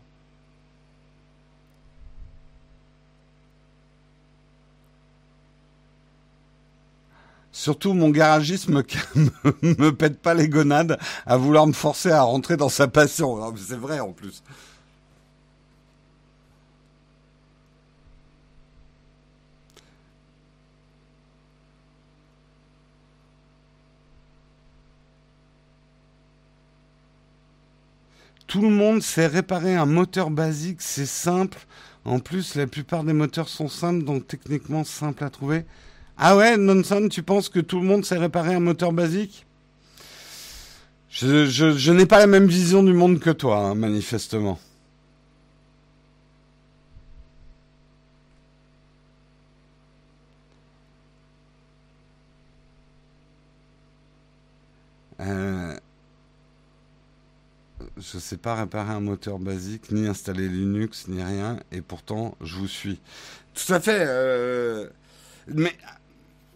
Surtout, 7.51 7.93
mon 7.93 8.09
garagisme 8.09 8.81
me, 9.15 9.75
me 9.77 9.91
pète 9.91 10.19
pas 10.19 10.33
les 10.33 10.47
gonades 10.47 10.97
à 11.25 11.37
vouloir 11.37 11.67
me 11.67 11.73
forcer 11.73 12.11
à 12.11 12.21
rentrer 12.21 12.57
dans 12.57 12.69
sa 12.69 12.87
passion. 12.87 13.53
C'est 13.57 13.77
vrai 13.77 13.99
en 13.99 14.13
plus. 14.13 14.41
Tout 28.51 28.63
le 28.63 28.67
monde 28.69 29.01
sait 29.01 29.27
réparer 29.27 29.77
un 29.77 29.85
moteur 29.85 30.29
basique, 30.29 30.81
c'est 30.81 31.05
simple. 31.05 31.57
En 32.03 32.19
plus, 32.19 32.55
la 32.55 32.67
plupart 32.67 33.05
des 33.05 33.13
moteurs 33.13 33.47
sont 33.47 33.69
simples, 33.69 34.03
donc 34.03 34.27
techniquement 34.27 34.83
simple 34.83 35.23
à 35.23 35.29
trouver. 35.29 35.63
Ah 36.17 36.35
ouais, 36.35 36.57
Nonson, 36.57 37.07
tu 37.09 37.23
penses 37.23 37.47
que 37.47 37.61
tout 37.61 37.79
le 37.79 37.85
monde 37.85 38.03
sait 38.03 38.17
réparer 38.17 38.53
un 38.53 38.59
moteur 38.59 38.91
basique? 38.91 39.45
Je, 41.09 41.91
n'ai 41.93 42.05
pas 42.05 42.19
la 42.19 42.27
même 42.27 42.45
vision 42.47 42.83
du 42.83 42.91
monde 42.91 43.19
que 43.19 43.29
toi, 43.29 43.57
hein, 43.57 43.75
manifestement. 43.75 44.59
Euh, 55.21 55.70
je 57.97 58.17
ne 58.17 58.21
sais 58.21 58.37
pas 58.37 58.55
réparer 58.55 58.91
un 58.91 58.99
moteur 58.99 59.39
basique, 59.39 59.91
ni 59.91 60.07
installer 60.07 60.47
Linux, 60.47 61.07
ni 61.07 61.21
rien, 61.21 61.59
et 61.71 61.81
pourtant, 61.81 62.35
je 62.41 62.55
vous 62.55 62.67
suis. 62.67 62.99
Tout 63.53 63.73
à 63.73 63.79
fait. 63.79 64.05
Euh, 64.07 64.87
mais 65.47 65.75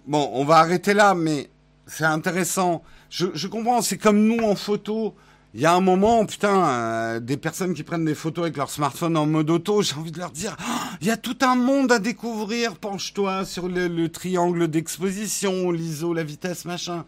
bon, 0.07 0.29
on 0.33 0.45
va 0.45 0.57
arrêter 0.57 0.93
là, 0.93 1.13
mais 1.15 1.49
c'est 1.87 2.05
intéressant. 2.05 2.83
Je, 3.09 3.47
comprends, 3.47 3.81
c'est 3.81 3.97
comme 3.97 4.25
nous 4.25 4.43
en 4.43 4.55
photo. 4.55 5.15
il 5.53 5.61
y 5.61 5.65
a 5.65 5.73
un 5.73 5.81
moment, 5.81 6.25
putain, 6.25 6.67
euh, 6.67 7.19
des 7.19 7.37
personnes 7.37 7.73
qui 7.73 7.83
prennent 7.83 8.05
des 8.05 8.15
photos 8.15 8.43
avec 8.43 8.57
leur 8.57 8.69
smartphone 8.69 9.15
en 9.15 9.25
mode 9.25 9.49
auto, 9.49 9.81
j'ai 9.81 9.95
envie 9.95 10.11
de 10.11 10.19
leur 10.19 10.31
dire, 10.31 10.55
oh, 10.59 10.95
il 11.01 11.07
y 11.07 11.11
a 11.11 11.17
tout 11.17 11.37
un 11.41 11.55
monde 11.55 11.91
à 11.91 11.99
découvrir, 11.99 12.75
penche-toi 12.75 13.45
sur 13.45 13.67
le, 13.67 14.07
triangle 14.09 14.67
d'exposition, 14.67 15.71
l'ISO, 15.71 16.13
la 16.13 16.23
vitesse, 16.23 16.65
machin. 16.65 17.05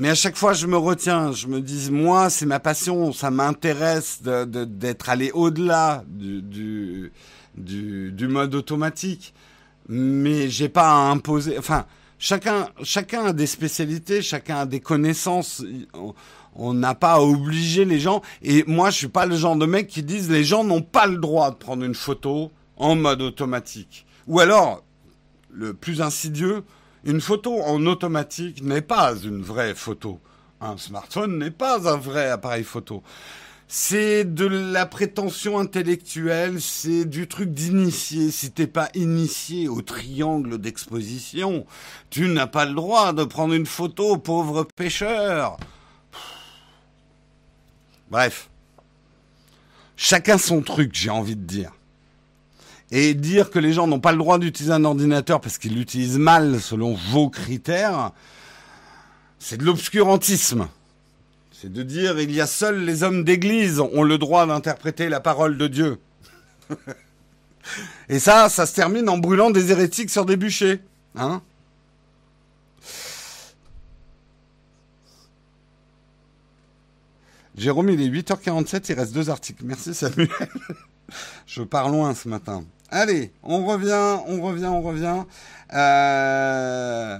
Mais 0.00 0.08
à 0.08 0.14
chaque 0.14 0.34
fois, 0.34 0.54
je 0.54 0.66
me 0.66 0.78
retiens, 0.78 1.30
je 1.32 1.46
me 1.46 1.60
dis, 1.60 1.90
moi, 1.90 2.30
c'est 2.30 2.46
ma 2.46 2.58
passion, 2.58 3.12
ça 3.12 3.30
m'intéresse 3.30 4.22
d'être 4.22 5.10
allé 5.10 5.30
au-delà 5.30 6.04
du, 6.08 7.12
du, 7.54 8.26
mode 8.26 8.54
automatique. 8.54 9.34
Mais 9.90 10.48
j'ai 10.48 10.70
pas 10.70 10.88
à 10.88 11.10
imposer, 11.10 11.58
enfin, 11.58 11.84
chacun, 12.18 12.70
chacun 12.82 13.26
a 13.26 13.32
des 13.34 13.46
spécialités, 13.46 14.22
chacun 14.22 14.60
a 14.60 14.66
des 14.66 14.80
connaissances 14.80 15.62
on 16.54 16.72
n'a 16.72 16.94
pas 16.94 17.12
à 17.12 17.20
obliger 17.20 17.84
les 17.84 18.00
gens. 18.00 18.22
Et 18.40 18.64
moi, 18.66 18.88
je 18.88 18.96
suis 18.96 19.08
pas 19.08 19.26
le 19.26 19.36
genre 19.36 19.56
de 19.56 19.66
mec 19.66 19.86
qui 19.86 20.02
disent 20.02 20.30
les 20.30 20.44
gens 20.44 20.64
n'ont 20.64 20.80
pas 20.80 21.06
le 21.06 21.18
droit 21.18 21.50
de 21.50 21.56
prendre 21.56 21.84
une 21.84 21.94
photo 21.94 22.50
en 22.78 22.96
mode 22.96 23.20
automatique. 23.20 24.06
Ou 24.26 24.40
alors, 24.40 24.82
le 25.50 25.74
plus 25.74 26.00
insidieux, 26.00 26.64
une 27.04 27.20
photo 27.20 27.62
en 27.62 27.86
automatique 27.86 28.62
n'est 28.62 28.82
pas 28.82 29.14
une 29.16 29.42
vraie 29.42 29.74
photo. 29.74 30.20
Un 30.60 30.76
smartphone 30.76 31.38
n'est 31.38 31.50
pas 31.50 31.90
un 31.90 31.96
vrai 31.96 32.28
appareil 32.28 32.64
photo. 32.64 33.02
C'est 33.66 34.24
de 34.24 34.46
la 34.46 34.84
prétention 34.84 35.58
intellectuelle, 35.58 36.60
c'est 36.60 37.04
du 37.04 37.28
truc 37.28 37.50
d'initié. 37.50 38.30
Si 38.30 38.50
t'es 38.50 38.66
pas 38.66 38.90
initié 38.94 39.68
au 39.68 39.80
triangle 39.80 40.58
d'exposition, 40.58 41.66
tu 42.10 42.28
n'as 42.28 42.48
pas 42.48 42.66
le 42.66 42.74
droit 42.74 43.12
de 43.12 43.24
prendre 43.24 43.54
une 43.54 43.66
photo, 43.66 44.18
pauvre 44.18 44.64
pêcheur. 44.64 45.56
Bref. 48.10 48.50
Chacun 49.96 50.36
son 50.36 50.62
truc, 50.62 50.90
j'ai 50.94 51.10
envie 51.10 51.36
de 51.36 51.44
dire. 51.44 51.72
Et 52.92 53.14
dire 53.14 53.50
que 53.50 53.58
les 53.58 53.72
gens 53.72 53.86
n'ont 53.86 54.00
pas 54.00 54.12
le 54.12 54.18
droit 54.18 54.38
d'utiliser 54.38 54.72
un 54.72 54.84
ordinateur 54.84 55.40
parce 55.40 55.58
qu'ils 55.58 55.74
l'utilisent 55.74 56.18
mal 56.18 56.60
selon 56.60 56.94
vos 56.94 57.30
critères, 57.30 58.12
c'est 59.38 59.58
de 59.58 59.64
l'obscurantisme. 59.64 60.68
C'est 61.52 61.72
de 61.72 61.82
dire 61.82 62.18
il 62.18 62.32
y 62.32 62.40
a 62.40 62.46
seuls 62.46 62.84
les 62.84 63.02
hommes 63.02 63.22
d'église 63.22 63.80
ont 63.80 64.02
le 64.02 64.18
droit 64.18 64.46
d'interpréter 64.46 65.08
la 65.08 65.20
parole 65.20 65.56
de 65.56 65.66
Dieu. 65.68 65.98
Et 68.08 68.18
ça, 68.18 68.48
ça 68.48 68.66
se 68.66 68.74
termine 68.74 69.08
en 69.08 69.18
brûlant 69.18 69.50
des 69.50 69.70
hérétiques 69.70 70.10
sur 70.10 70.24
des 70.24 70.36
bûchers. 70.36 70.80
Hein 71.16 71.42
Jérôme, 77.56 77.90
il 77.90 78.00
est 78.00 78.08
8h47, 78.08 78.86
il 78.88 78.94
reste 78.94 79.12
deux 79.12 79.28
articles. 79.28 79.62
Merci 79.64 79.92
Samuel. 79.92 80.30
Je 81.46 81.62
pars 81.62 81.90
loin 81.90 82.14
ce 82.14 82.28
matin. 82.28 82.64
Allez, 82.92 83.30
on 83.44 83.64
revient, 83.64 84.18
on 84.26 84.42
revient, 84.42 84.66
on 84.66 84.82
revient. 84.82 85.22
Euh, 85.72 87.18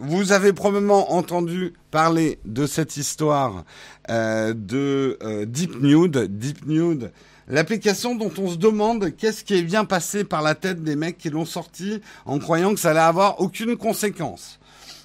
vous 0.00 0.32
avez 0.32 0.52
probablement 0.52 1.12
entendu 1.12 1.74
parler 1.92 2.40
de 2.44 2.66
cette 2.66 2.96
histoire 2.96 3.64
euh, 4.10 4.52
de 4.52 5.18
euh, 5.22 5.46
Deep 5.46 5.80
Nude. 5.80 6.26
Deep 6.38 6.66
Nude, 6.66 7.12
l'application 7.46 8.16
dont 8.16 8.32
on 8.36 8.50
se 8.50 8.56
demande 8.56 9.14
qu'est-ce 9.16 9.44
qui 9.44 9.54
est 9.54 9.62
bien 9.62 9.84
passé 9.84 10.24
par 10.24 10.42
la 10.42 10.56
tête 10.56 10.82
des 10.82 10.96
mecs 10.96 11.18
qui 11.18 11.30
l'ont 11.30 11.44
sorti 11.44 12.00
en 12.26 12.40
croyant 12.40 12.74
que 12.74 12.80
ça 12.80 12.90
allait 12.90 12.98
avoir 12.98 13.40
aucune 13.40 13.76
conséquence. 13.76 14.58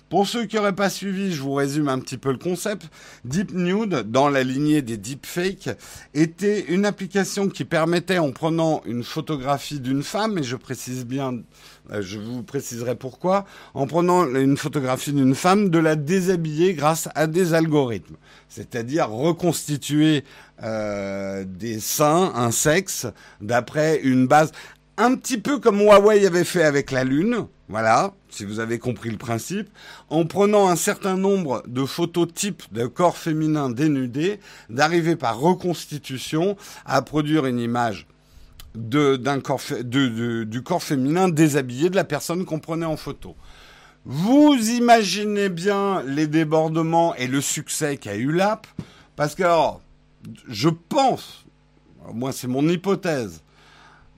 Pour 0.10 0.26
ceux 0.26 0.46
qui 0.46 0.56
n'auraient 0.56 0.76
pas 0.76 0.90
suivi, 0.90 1.34
je 1.34 1.42
vous 1.42 1.54
résume 1.54 1.90
un 1.90 2.00
petit 2.00 2.18
peu 2.18 2.32
le 2.32 2.38
concept. 2.38 2.90
Deep 3.26 3.52
Nude, 3.52 4.10
dans 4.10 4.30
la 4.30 4.42
lignée 4.42 4.82
des 4.82 4.96
deepfakes, 4.96 5.70
était 6.14 6.62
une 6.70 6.86
application 6.86 7.50
qui 7.50 7.66
permettait, 7.66 8.18
en 8.18 8.32
prenant 8.32 8.82
une 8.86 9.04
photographie 9.04 9.82
d'une 9.82 10.04
femme, 10.04 10.38
et 10.38 10.44
je 10.44 10.56
précise 10.56 11.06
bien, 11.06 11.40
euh, 11.92 12.02
je 12.02 12.20
vous 12.20 12.42
préciserai 12.42 12.96
pourquoi, 12.96 13.44
en 13.74 13.86
prenant 13.86 14.26
une 14.34 14.56
photographie 14.56 15.12
d'une 15.12 15.36
femme, 15.36 15.70
de 15.70 15.80
la 15.80 15.98
déshabiller 15.98 16.74
grâce 16.74 17.10
à 17.14 17.28
des 17.28 17.54
algorithmes. 17.54 18.16
C'est-à-dire 18.48 19.10
reconstituer 19.10 20.24
euh, 20.64 21.44
des 21.46 21.82
seins, 21.82 22.32
un 22.34 22.52
sexe, 22.52 23.08
d'après 23.42 24.00
une 24.02 24.26
base 24.26 24.54
un 24.98 25.16
petit 25.16 25.38
peu 25.38 25.60
comme 25.60 25.80
Huawei 25.80 26.26
avait 26.26 26.44
fait 26.44 26.64
avec 26.64 26.92
la 26.92 27.04
Lune, 27.04 27.46
voilà, 27.70 28.14
si 28.30 28.46
vous 28.46 28.60
avez 28.60 28.80
compris 28.80 29.12
le 29.12 29.18
principe, 29.18 29.70
en 30.10 30.26
prenant 30.26 30.70
un 30.70 30.76
certain 30.76 31.18
nombre 31.18 31.64
de 31.68 31.86
photos 31.86 32.34
types 32.34 32.64
de 32.72 32.88
corps 32.88 33.18
féminin 33.18 33.70
dénudés, 33.70 34.40
d'arriver 34.70 35.16
par 35.16 35.40
reconstitution 35.40 36.58
à 36.86 37.02
produire 37.02 37.46
une 37.46 37.60
image 37.60 38.08
du 38.76 39.18
corps 40.64 40.84
féminin 40.84 41.30
déshabillé 41.30 41.90
de 41.90 41.96
la 41.96 42.04
personne 42.04 42.46
qu'on 42.46 42.60
prenait 42.60 42.86
en 42.86 42.98
photo. 42.98 43.36
Vous 44.06 44.56
imaginez 44.70 45.50
bien 45.50 46.04
les 46.04 46.28
débordements 46.28 47.14
et 47.16 47.28
le 47.28 47.42
succès 47.42 47.98
qu'a 47.98 48.16
eu 48.16 48.32
l'app, 48.32 48.66
parce 49.16 49.36
que 49.36 49.44
je 50.48 50.70
pense, 50.70 51.46
moi 52.14 52.32
c'est 52.32 52.48
mon 52.48 52.68
hypothèse, 52.70 53.42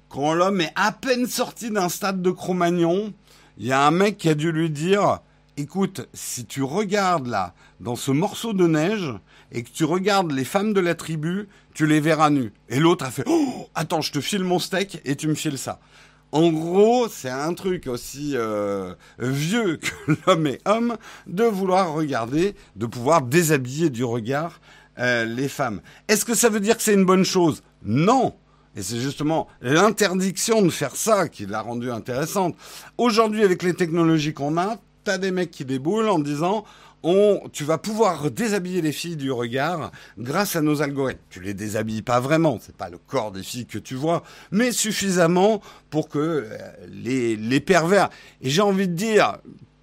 quand 0.09 0.33
l'homme 0.33 0.61
est 0.61 0.73
à 0.75 0.91
peine 0.91 1.27
sorti 1.27 1.69
d'un 1.69 1.87
stade 1.87 2.21
de 2.21 2.31
Cro-Magnon, 2.31 3.13
il 3.57 3.67
y 3.67 3.71
a 3.71 3.85
un 3.85 3.91
mec 3.91 4.17
qui 4.17 4.27
a 4.27 4.35
dû 4.35 4.51
lui 4.51 4.69
dire 4.69 5.19
Écoute, 5.55 6.07
si 6.13 6.45
tu 6.45 6.63
regardes 6.63 7.27
là, 7.27 7.53
dans 7.79 7.95
ce 7.95 8.11
morceau 8.11 8.53
de 8.53 8.65
neige, 8.65 9.13
et 9.51 9.63
que 9.63 9.69
tu 9.69 9.83
regardes 9.83 10.31
les 10.31 10.45
femmes 10.45 10.73
de 10.73 10.79
la 10.79 10.95
tribu, 10.95 11.47
tu 11.73 11.85
les 11.85 11.99
verras 11.99 12.29
nues. 12.29 12.53
Et 12.69 12.79
l'autre 12.79 13.05
a 13.05 13.11
fait 13.11 13.23
oh, 13.27 13.67
Attends, 13.75 14.01
je 14.01 14.11
te 14.11 14.21
file 14.21 14.43
mon 14.43 14.59
steak 14.59 15.01
et 15.05 15.15
tu 15.15 15.27
me 15.27 15.35
files 15.35 15.57
ça. 15.57 15.79
En 16.31 16.51
gros, 16.51 17.07
c'est 17.07 17.29
un 17.29 17.53
truc 17.53 17.87
aussi 17.87 18.33
euh, 18.35 18.93
vieux 19.17 19.77
que 19.77 20.13
l'homme 20.27 20.47
est 20.47 20.67
homme 20.67 20.97
de 21.27 21.43
vouloir 21.43 21.93
regarder, 21.93 22.55
de 22.75 22.85
pouvoir 22.85 23.23
déshabiller 23.23 23.89
du 23.89 24.03
regard 24.03 24.61
euh, 24.99 25.25
les 25.25 25.49
femmes. 25.49 25.81
Est-ce 26.07 26.25
que 26.25 26.35
ça 26.35 26.49
veut 26.49 26.59
dire 26.59 26.77
que 26.77 26.83
c'est 26.83 26.93
une 26.93 27.05
bonne 27.05 27.25
chose? 27.25 27.63
Non. 27.83 28.35
Et 28.79 28.81
c'est 28.81 29.01
justement 29.01 29.49
l'interdiction 29.61 30.61
de 30.61 30.69
faire 30.69 30.95
ça 30.95 31.27
qui 31.27 31.45
l'a 31.45 31.61
rendue 31.61 31.91
intéressante. 31.91 32.55
Aujourd'hui, 32.97 33.43
avec 33.43 33.61
les 33.61 33.73
technologies 33.73 34.33
qu'on 34.33 34.57
a, 34.57 34.77
t'as 35.03 35.17
des 35.17 35.31
mecs 35.31 35.51
qui 35.51 35.65
déboulent 35.65 36.07
en 36.07 36.17
disant 36.17 36.63
on, 37.03 37.41
tu 37.51 37.65
vas 37.65 37.77
pouvoir 37.77 38.31
déshabiller 38.31 38.81
les 38.81 38.93
filles 38.93 39.17
du 39.17 39.33
regard 39.33 39.91
grâce 40.17 40.55
à 40.55 40.61
nos 40.61 40.81
algorithmes. 40.81 41.19
Tu 41.29 41.41
les 41.41 41.53
déshabilles 41.53 42.03
pas 42.03 42.21
vraiment, 42.21 42.57
c'est 42.61 42.75
pas 42.75 42.89
le 42.89 42.97
corps 42.97 43.33
des 43.33 43.43
filles 43.43 43.65
que 43.65 43.79
tu 43.79 43.95
vois, 43.95 44.23
mais 44.51 44.71
suffisamment 44.71 45.61
pour 45.89 46.07
que 46.07 46.17
euh, 46.17 46.57
les, 46.87 47.35
les 47.35 47.59
pervers. 47.59 48.09
Et 48.41 48.49
j'ai 48.49 48.61
envie 48.61 48.87
de 48.87 48.93
dire, 48.93 49.39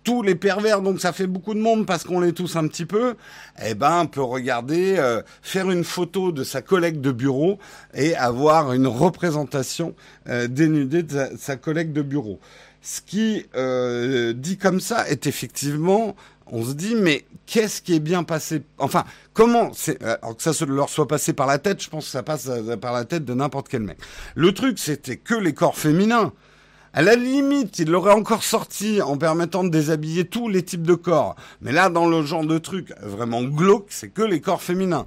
tous 0.07 0.23
les 0.23 0.37
pervers, 0.37 0.83
donc 0.83 1.01
ça 1.01 1.13
fait 1.13 1.27
beaucoup 1.27 1.53
de 1.53 1.59
monde 1.59 1.85
parce 1.85 2.05
qu'on 2.05 2.21
les 2.21 2.33
tous 2.33 2.55
un 2.55 2.69
petit 2.69 2.87
peu, 2.87 3.17
eh 3.61 3.75
ben, 3.75 4.07
peut 4.07 4.23
regarder, 4.23 4.95
euh, 4.99 5.21
faire 5.43 5.69
une 5.69 5.83
photo 5.83 6.31
de 6.31 6.45
sa 6.45 6.63
collègue 6.63 7.01
de 7.01 7.11
bureau 7.11 7.59
et 7.93 8.15
avoir 8.15 8.73
une 8.73 8.87
représentation 8.87 9.97
euh, 10.29 10.47
dénudée 10.47 11.03
de 11.03 11.31
sa, 11.37 11.57
collègue 11.57 11.93
de 11.93 12.03
bureau. 12.03 12.39
Ce 12.83 13.01
qui 13.01 13.47
euh, 13.57 14.33
dit 14.33 14.59
comme 14.59 14.79
ça 14.79 15.09
est 15.09 15.27
effectivement, 15.27 16.15
on 16.47 16.65
se 16.65 16.75
dit, 16.75 16.95
mais 16.95 17.25
qu'est-ce 17.45 17.83
qui 17.83 17.97
est 17.97 18.01
bien 18.01 18.23
passé? 18.23 18.63
Enfin, 18.79 19.03
comment 19.35 19.73
c'est 19.75 20.01
Alors 20.05 20.37
que 20.37 20.43
ça 20.45 20.53
se 20.53 20.65
leur 20.65 20.89
soit 20.89 21.09
passé 21.09 21.33
par 21.33 21.49
la 21.49 21.59
tête, 21.59 21.83
je 21.83 21.91
pense 21.91 22.05
que 22.05 22.13
ça 22.13 22.23
passe 22.23 22.49
par 22.81 22.93
la 22.93 23.05
tête 23.05 23.25
de 23.25 23.35
n'importe 23.35 23.67
quel 23.69 23.83
mec. 23.83 23.99
Le 24.37 24.55
truc, 24.55 24.79
c'était 24.79 25.17
que 25.17 25.35
les 25.35 25.53
corps 25.53 25.77
féminins. 25.77 26.33
À 26.97 27.03
la 27.03 27.15
limite, 27.15 27.79
il 27.79 27.91
l'aurait 27.91 28.15
encore 28.15 28.43
sorti 28.43 29.03
en 29.03 29.19
permettant 29.19 29.63
de 29.65 29.69
déshabiller 29.69 30.25
tous 30.25 30.49
les 30.49 30.63
types 30.63 30.87
de 30.87 30.95
corps. 30.95 31.37
Mais 31.61 31.71
là, 31.71 31.91
dans 31.91 32.09
le 32.09 32.23
genre 32.23 32.47
de 32.47 32.57
truc 32.57 32.91
vraiment 33.03 33.43
glauque, 33.43 33.89
c'est 33.91 34.09
que 34.09 34.23
les 34.23 34.41
corps 34.41 34.63
féminins. 34.63 35.07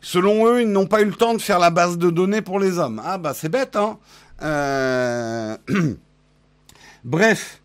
Selon 0.00 0.48
eux, 0.48 0.62
ils 0.62 0.68
n'ont 0.68 0.86
pas 0.86 1.00
eu 1.00 1.04
le 1.04 1.12
temps 1.12 1.34
de 1.34 1.40
faire 1.40 1.60
la 1.60 1.70
base 1.70 1.96
de 1.96 2.10
données 2.10 2.42
pour 2.42 2.58
les 2.58 2.80
hommes. 2.80 3.00
Ah 3.04 3.18
bah 3.18 3.34
c'est 3.36 3.48
bête, 3.48 3.76
hein 3.76 3.98
euh... 4.42 5.56
Bref. 7.04 7.62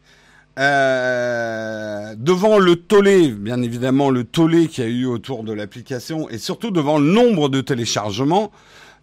Euh, 0.60 2.14
devant 2.16 2.60
le 2.60 2.76
tollé, 2.76 3.30
bien 3.30 3.64
évidemment 3.64 4.12
le 4.12 4.24
tollé 4.24 4.68
qu'il 4.68 4.84
y 4.84 4.88
a 4.88 4.90
eu 4.90 5.06
autour 5.08 5.44
de 5.44 5.54
l'application, 5.54 6.30
et 6.30 6.38
surtout 6.38 6.70
devant 6.70 7.00
le 7.00 7.12
nombre 7.12 7.50
de 7.50 7.62
téléchargements, 7.62 8.52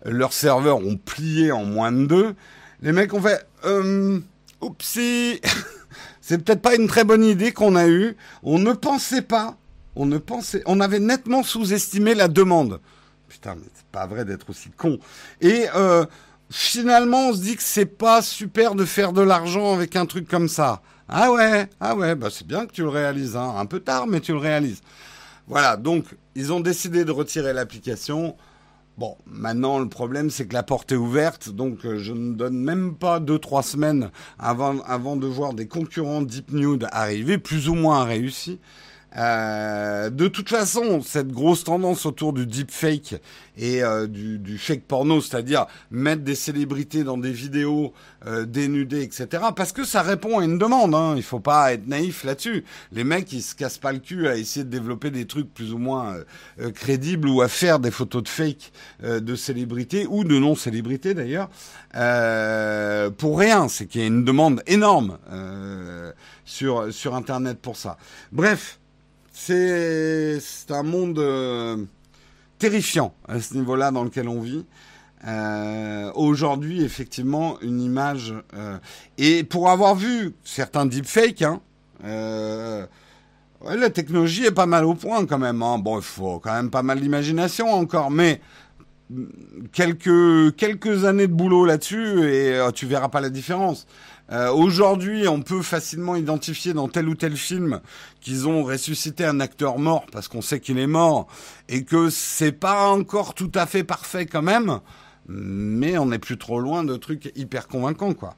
leurs 0.05 0.33
serveurs 0.33 0.79
ont 0.79 0.97
plié 0.97 1.51
en 1.51 1.65
moins 1.65 1.91
de 1.91 2.07
deux. 2.07 2.35
Les 2.83 2.93
mecs 2.93 3.15
ont 3.15 3.23
fait, 3.23 3.45
euh, 3.65 4.21
Oupsie 4.65 5.41
C'est 6.21 6.43
peut-être 6.43 6.63
pas 6.63 6.75
une 6.75 6.87
très 6.87 7.05
bonne 7.05 7.23
idée 7.23 7.53
qu'on 7.53 7.77
a 7.77 7.87
eue. 7.87 8.17
On 8.43 8.59
ne 8.59 8.73
pensait 8.73 9.23
pas, 9.23 9.59
on 9.95 10.07
ne 10.07 10.17
pensait, 10.17 10.63
on 10.65 10.81
avait 10.81 10.99
nettement 10.99 11.43
sous-estimé 11.43 12.15
la 12.15 12.29
demande. 12.29 12.81
Putain, 13.29 13.57
mais 13.57 13.67
c'est 13.75 13.87
pas 13.93 14.07
vrai 14.07 14.25
d'être 14.25 14.49
aussi 14.49 14.71
con. 14.71 14.99
Et 15.43 15.67
euh, 15.75 16.07
finalement, 16.51 17.29
on 17.29 17.35
se 17.35 17.43
dit 17.43 17.57
que 17.57 17.63
c'est 17.63 17.85
pas 17.85 18.23
super 18.23 18.75
de 18.75 18.87
faire 18.87 19.13
de 19.13 19.21
l'argent 19.21 19.75
avec 19.75 19.97
un 19.97 20.07
truc 20.07 20.27
comme 20.27 20.49
ça. 20.49 20.81
Ah 21.09 21.31
ouais, 21.31 21.69
ah 21.81 21.95
ouais, 21.95 22.15
bah 22.15 22.29
c'est 22.31 22.47
bien 22.47 22.65
que 22.65 22.73
tu 22.73 22.83
le 22.83 22.89
réalises, 22.89 23.37
hein. 23.37 23.55
un 23.59 23.67
peu 23.67 23.81
tard, 23.81 24.07
mais 24.07 24.21
tu 24.21 24.33
le 24.33 24.39
réalises. 24.39 24.81
Voilà, 25.47 25.77
donc 25.77 26.07
ils 26.35 26.55
ont 26.55 26.61
décidé 26.61 27.05
de 27.05 27.11
retirer 27.11 27.53
l'application. 27.53 28.35
Bon, 28.97 29.17
maintenant 29.27 29.81
le 29.81 29.89
problème 29.89 30.31
c'est 30.31 30.47
que 30.47 30.55
la 30.55 30.63
porte 30.63 30.93
est 30.93 30.97
ouverte, 30.97 31.49
donc 31.49 31.85
euh, 31.85 31.99
je 31.99 32.13
ne 32.13 32.33
donne 32.33 32.57
même 32.57 32.95
pas 32.95 33.19
deux 33.19 33.41
trois 33.41 33.65
semaines 33.65 34.13
avant 34.39 34.79
avant 34.83 35.17
de 35.17 35.27
voir 35.27 35.53
des 35.53 35.67
concurrents 35.67 36.23
Deep 36.23 36.53
Nude 36.53 36.87
arriver, 36.93 37.39
plus 37.39 37.69
ou 37.69 37.75
moins 37.75 38.05
réussis. 38.05 38.61
Euh, 39.17 40.11
de 40.11 40.27
toute 40.27 40.49
façon, 40.49 41.01
cette 41.01 41.29
grosse 41.29 41.65
tendance 41.65 42.05
autour 42.05 42.33
du 42.33 42.47
deepfake 42.47 43.17
et 43.57 43.85
euh, 43.85 44.09
du, 44.09 44.39
du, 44.39 44.59
fake 44.59 44.83
porno, 44.83 45.21
c'est-à-dire 45.21 45.67
mettre 45.91 46.23
des 46.23 46.35
célébrités 46.35 47.05
dans 47.05 47.17
des 47.17 47.31
vidéos 47.31 47.93
euh, 48.27 48.45
dénudées, 48.45 49.03
etc., 49.03 49.45
parce 49.55 49.71
que 49.71 49.85
ça 49.85 50.03
répond 50.03 50.41
à 50.41 50.45
une 50.45 50.59
demande. 50.59 50.95
Hein. 50.95 51.15
Il 51.17 51.23
faut 51.23 51.41
pas 51.41 51.73
être 51.73 51.87
naïf 51.87 52.25
là-dessus. 52.25 52.65
Les 52.91 53.05
mecs, 53.05 53.33
ils 53.33 53.43
se 53.43 53.55
cassent 53.55 53.79
pas 53.79 53.93
le 53.93 54.01
cul 54.01 54.27
à 54.27 54.37
essayer 54.37 54.65
de 54.65 54.71
développer 54.71 55.11
des 55.11 55.27
trucs 55.27 55.53
plus 55.53 55.73
ou 55.73 55.79
moins 55.79 56.17
euh, 56.61 56.73
crédibles 56.73 57.29
ou 57.29 57.41
à 57.41 57.49
faire 57.49 57.79
des 57.79 57.93
photos 57.93 58.25
de 58.25 58.29
fake 58.29 58.73
de 59.03 59.35
célébrités 59.35 60.07
ou 60.09 60.25
de 60.25 60.39
non-célébrités 60.39 61.15
d'ailleurs 61.15 61.49
pour 63.17 63.39
rien. 63.39 63.69
C'est 63.69 63.87
qu'il 63.87 64.01
y 64.01 64.05
a 64.05 64.07
une 64.07 64.25
demande 64.25 64.63
énorme 64.67 65.19
sur 66.45 66.93
sur 66.93 67.15
Internet 67.15 67.59
pour 67.61 67.77
ça. 67.77 67.97
Bref 68.33 68.79
c'est 69.37 70.39
un 70.71 70.85
monde 70.85 71.19
euh, 71.19 71.77
terrifiant 72.59 73.13
à 73.27 73.41
ce 73.41 73.55
niveau-là 73.55 73.91
dans 73.91 74.05
lequel 74.05 74.29
on 74.29 74.41
vit. 74.41 74.65
Euh, 75.27 76.13
Aujourd'hui, 76.15 76.85
effectivement, 76.85 77.59
une 77.61 77.81
image. 77.81 78.33
Euh, 78.55 78.79
et 79.19 79.43
pour 79.43 79.71
avoir 79.71 79.97
vu 79.97 80.35
certains 80.45 80.87
deepfakes, 80.87 81.43
hein, 81.43 81.61
la 82.05 83.91
technologie 83.91 84.45
est 84.45 84.53
pas 84.53 84.67
mal 84.67 84.85
au 84.85 84.95
point 84.95 85.27
quand 85.27 85.39
même. 85.39 85.63
Hein. 85.63 85.79
Bon, 85.79 85.99
il 85.99 86.05
faut 86.05 86.39
quand 86.39 86.53
même 86.53 86.71
pas 86.71 86.83
mal 86.83 87.01
d'imagination 87.01 87.73
encore, 87.73 88.13
mais 88.13 88.41
quelques 89.73 90.55
quelques 90.57 91.05
années 91.05 91.27
de 91.27 91.33
boulot 91.33 91.65
là-dessus 91.65 92.25
et 92.31 92.59
tu 92.75 92.87
verras 92.87 93.09
pas 93.09 93.21
la 93.21 93.31
différence. 93.31 93.87
Euh, 94.33 94.51
Aujourd'hui, 94.51 95.29
on 95.29 95.43
peut 95.43 95.63
facilement 95.63 96.17
identifier 96.17 96.73
dans 96.73 96.89
tel 96.89 97.09
ou 97.09 97.15
tel 97.15 97.37
film 97.37 97.81
qu'ils 98.21 98.49
ont 98.49 98.65
ressuscité 98.65 99.25
un 99.25 99.39
acteur 99.41 99.79
mort 99.79 100.07
parce 100.11 100.29
qu'on 100.29 100.41
sait 100.41 100.61
qu'il 100.61 100.79
est 100.79 100.87
mort 100.87 101.27
et 101.69 101.85
que 101.85 102.09
c'est 102.11 102.53
pas 102.53 102.89
encore 102.89 103.35
tout 103.35 103.53
à 103.55 103.67
fait 103.67 103.85
parfait 103.85 104.27
quand 104.27 104.43
même, 104.43 104.81
mais 105.29 105.99
on 105.99 106.07
n'est 106.07 106.19
plus 106.19 106.39
trop 106.39 106.59
loin 106.59 106.85
de 106.85 106.97
trucs 106.97 107.33
hyper 107.37 107.69
convaincants, 107.69 108.15
quoi. 108.15 108.37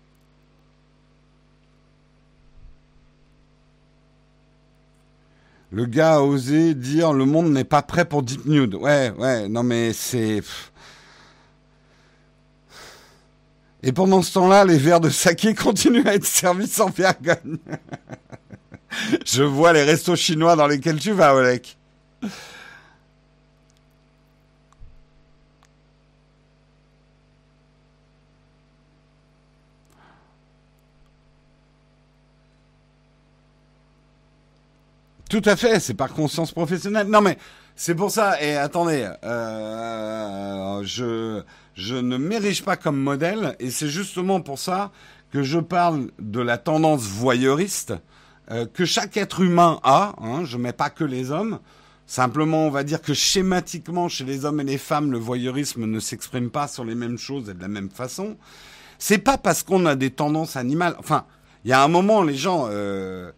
Le 5.72 5.84
gars 5.84 6.16
a 6.16 6.20
osé 6.20 6.74
dire 6.74 7.12
le 7.12 7.24
monde 7.24 7.50
n'est 7.50 7.64
pas 7.64 7.82
prêt 7.82 8.04
pour 8.04 8.22
Deep 8.22 8.46
Nude. 8.46 8.74
Ouais, 8.76 9.12
ouais, 9.18 9.48
non 9.48 9.62
mais 9.62 9.92
c'est. 9.92 10.42
Et 13.86 13.92
pendant 13.92 14.20
ce 14.20 14.32
temps-là, 14.32 14.64
les 14.64 14.78
verres 14.78 15.00
de 15.00 15.10
saké 15.10 15.54
continuent 15.54 16.06
à 16.08 16.14
être 16.14 16.26
servis 16.26 16.66
sans 16.66 16.90
vergogne. 16.90 17.58
Je 19.24 19.44
vois 19.44 19.72
les 19.72 19.84
restos 19.84 20.16
chinois 20.16 20.56
dans 20.56 20.66
lesquels 20.66 20.98
tu 20.98 21.12
vas, 21.12 21.36
Olek. 21.36 21.78
Tout 35.28 35.42
à 35.44 35.56
fait, 35.56 35.80
c'est 35.80 35.94
par 35.94 36.12
conscience 36.12 36.52
professionnelle. 36.52 37.08
Non 37.08 37.20
mais 37.20 37.36
c'est 37.74 37.94
pour 37.94 38.10
ça. 38.10 38.40
Et 38.42 38.56
attendez, 38.56 39.08
euh, 39.24 40.82
je 40.84 41.42
je 41.74 41.94
ne 41.94 42.16
m'érige 42.16 42.62
pas 42.64 42.76
comme 42.76 42.96
modèle, 42.96 43.54
et 43.60 43.70
c'est 43.70 43.88
justement 43.88 44.40
pour 44.40 44.58
ça 44.58 44.92
que 45.30 45.42
je 45.42 45.58
parle 45.58 46.08
de 46.18 46.40
la 46.40 46.56
tendance 46.56 47.02
voyeuriste 47.02 47.92
euh, 48.50 48.64
que 48.64 48.86
chaque 48.86 49.16
être 49.18 49.40
humain 49.40 49.78
a. 49.82 50.14
Hein, 50.22 50.44
je 50.44 50.56
mets 50.56 50.72
pas 50.72 50.88
que 50.88 51.04
les 51.04 51.30
hommes. 51.30 51.58
Simplement, 52.06 52.66
on 52.66 52.70
va 52.70 52.84
dire 52.84 53.02
que 53.02 53.12
schématiquement, 53.12 54.08
chez 54.08 54.24
les 54.24 54.44
hommes 54.44 54.60
et 54.60 54.64
les 54.64 54.78
femmes, 54.78 55.10
le 55.10 55.18
voyeurisme 55.18 55.84
ne 55.84 56.00
s'exprime 56.00 56.50
pas 56.50 56.68
sur 56.68 56.84
les 56.84 56.94
mêmes 56.94 57.18
choses 57.18 57.50
et 57.50 57.54
de 57.54 57.60
la 57.60 57.68
même 57.68 57.90
façon. 57.90 58.36
C'est 58.98 59.18
pas 59.18 59.36
parce 59.36 59.62
qu'on 59.62 59.84
a 59.84 59.96
des 59.96 60.10
tendances 60.10 60.56
animales. 60.56 60.94
Enfin, 60.98 61.26
il 61.64 61.70
y 61.70 61.74
a 61.74 61.82
un 61.82 61.88
moment, 61.88 62.22
les 62.22 62.36
gens, 62.36 62.68
euh, 62.70 63.32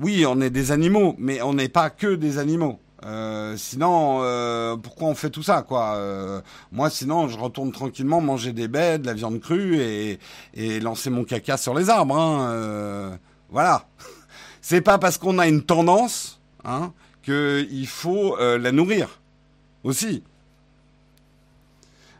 oui, 0.00 0.24
on 0.26 0.40
est 0.40 0.50
des 0.50 0.72
animaux, 0.72 1.14
mais 1.18 1.42
on 1.42 1.54
n'est 1.54 1.68
pas 1.68 1.90
que 1.90 2.14
des 2.14 2.38
animaux. 2.38 2.78
Euh, 3.04 3.56
sinon, 3.56 4.20
euh, 4.22 4.76
pourquoi 4.76 5.08
on 5.08 5.14
fait 5.14 5.30
tout 5.30 5.42
ça, 5.42 5.62
quoi 5.62 5.96
euh, 5.96 6.40
Moi, 6.72 6.90
sinon, 6.90 7.28
je 7.28 7.38
retourne 7.38 7.70
tranquillement 7.70 8.20
manger 8.20 8.52
des 8.52 8.68
baies, 8.68 8.98
de 8.98 9.06
la 9.06 9.14
viande 9.14 9.40
crue 9.40 9.80
et, 9.80 10.18
lancer 10.80 11.10
mon 11.10 11.24
caca 11.24 11.56
sur 11.56 11.74
les 11.74 11.90
arbres. 11.90 12.16
Hein, 12.16 12.50
euh, 12.50 13.16
voilà. 13.50 13.86
C'est 14.60 14.80
pas 14.80 14.98
parce 14.98 15.18
qu'on 15.18 15.38
a 15.38 15.46
une 15.46 15.62
tendance 15.62 16.40
hein, 16.64 16.92
qu'il 17.22 17.86
faut 17.86 18.36
euh, 18.38 18.58
la 18.58 18.72
nourrir 18.72 19.20
aussi. 19.84 20.24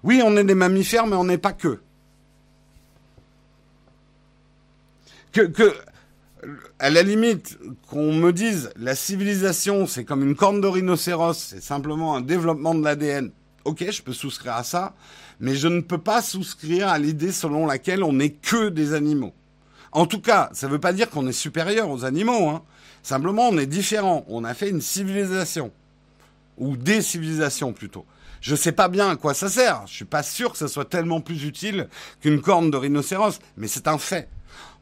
Oui, 0.05 0.23
on 0.25 0.37
est 0.37 0.45
des 0.45 0.55
mammifères, 0.55 1.07
mais 1.07 1.17
on 1.17 1.25
n'est 1.25 1.39
pas 1.39 1.53
que. 1.53 1.81
Que, 5.33 5.43
que 5.43 5.75
à 6.79 6.91
la 6.91 7.03
limite, 7.03 7.59
qu'on 7.89 8.13
me 8.13 8.33
dise 8.33 8.71
la 8.77 8.95
civilisation, 8.95 9.87
c'est 9.87 10.05
comme 10.05 10.23
une 10.23 10.37
corne 10.37 10.61
de 10.61 10.67
rhinocéros, 10.67 11.37
c'est 11.37 11.63
simplement 11.63 12.17
un 12.17 12.21
développement 12.21 12.75
de 12.75 12.85
l'ADN. 12.85 13.31
Ok, 13.65 13.85
je 13.91 14.03
peux 14.03 14.13
souscrire 14.13 14.55
à 14.55 14.63
ça, 14.63 14.95
mais 15.41 15.55
je 15.55 15.69
ne 15.69 15.81
peux 15.81 15.99
pas 15.99 16.23
souscrire 16.23 16.89
à 16.89 16.99
l'idée 16.99 17.33
selon 17.33 17.67
laquelle 17.67 18.03
on 18.03 18.13
n'est 18.13 18.31
que 18.31 18.69
des 18.69 18.93
animaux. 18.93 19.35
En 19.93 20.07
tout 20.07 20.21
cas, 20.21 20.51
ça 20.53 20.67
ne 20.67 20.73
veut 20.73 20.79
pas 20.79 20.93
dire 20.93 21.11
qu'on 21.11 21.27
est 21.27 21.33
supérieur 21.33 21.91
aux 21.91 22.05
animaux. 22.05 22.49
Hein. 22.49 22.63
Simplement, 23.03 23.49
on 23.49 23.59
est 23.59 23.67
différent. 23.67 24.25
On 24.29 24.45
a 24.45 24.53
fait 24.53 24.69
une 24.69 24.83
civilisation. 24.83 25.73
Ou 26.59 26.77
des 26.77 27.03
civilisations 27.03 27.73
plutôt. 27.73 28.05
Je 28.41 28.53
ne 28.53 28.57
sais 28.57 28.73
pas 28.73 28.89
bien 28.89 29.11
à 29.11 29.17
quoi 29.17 29.33
ça 29.33 29.49
sert. 29.49 29.83
Je 29.87 29.95
suis 29.95 30.05
pas 30.05 30.23
sûr 30.23 30.53
que 30.53 30.59
ça 30.59 30.69
soit 30.69 30.85
tellement 30.85 31.21
plus 31.21 31.45
utile 31.45 31.89
qu'une 32.21 32.41
corne 32.41 32.71
de 32.71 32.77
rhinocéros, 32.77 33.39
mais 33.57 33.69
c'est 33.69 33.89
un 33.89 33.99
fait. 33.99 34.29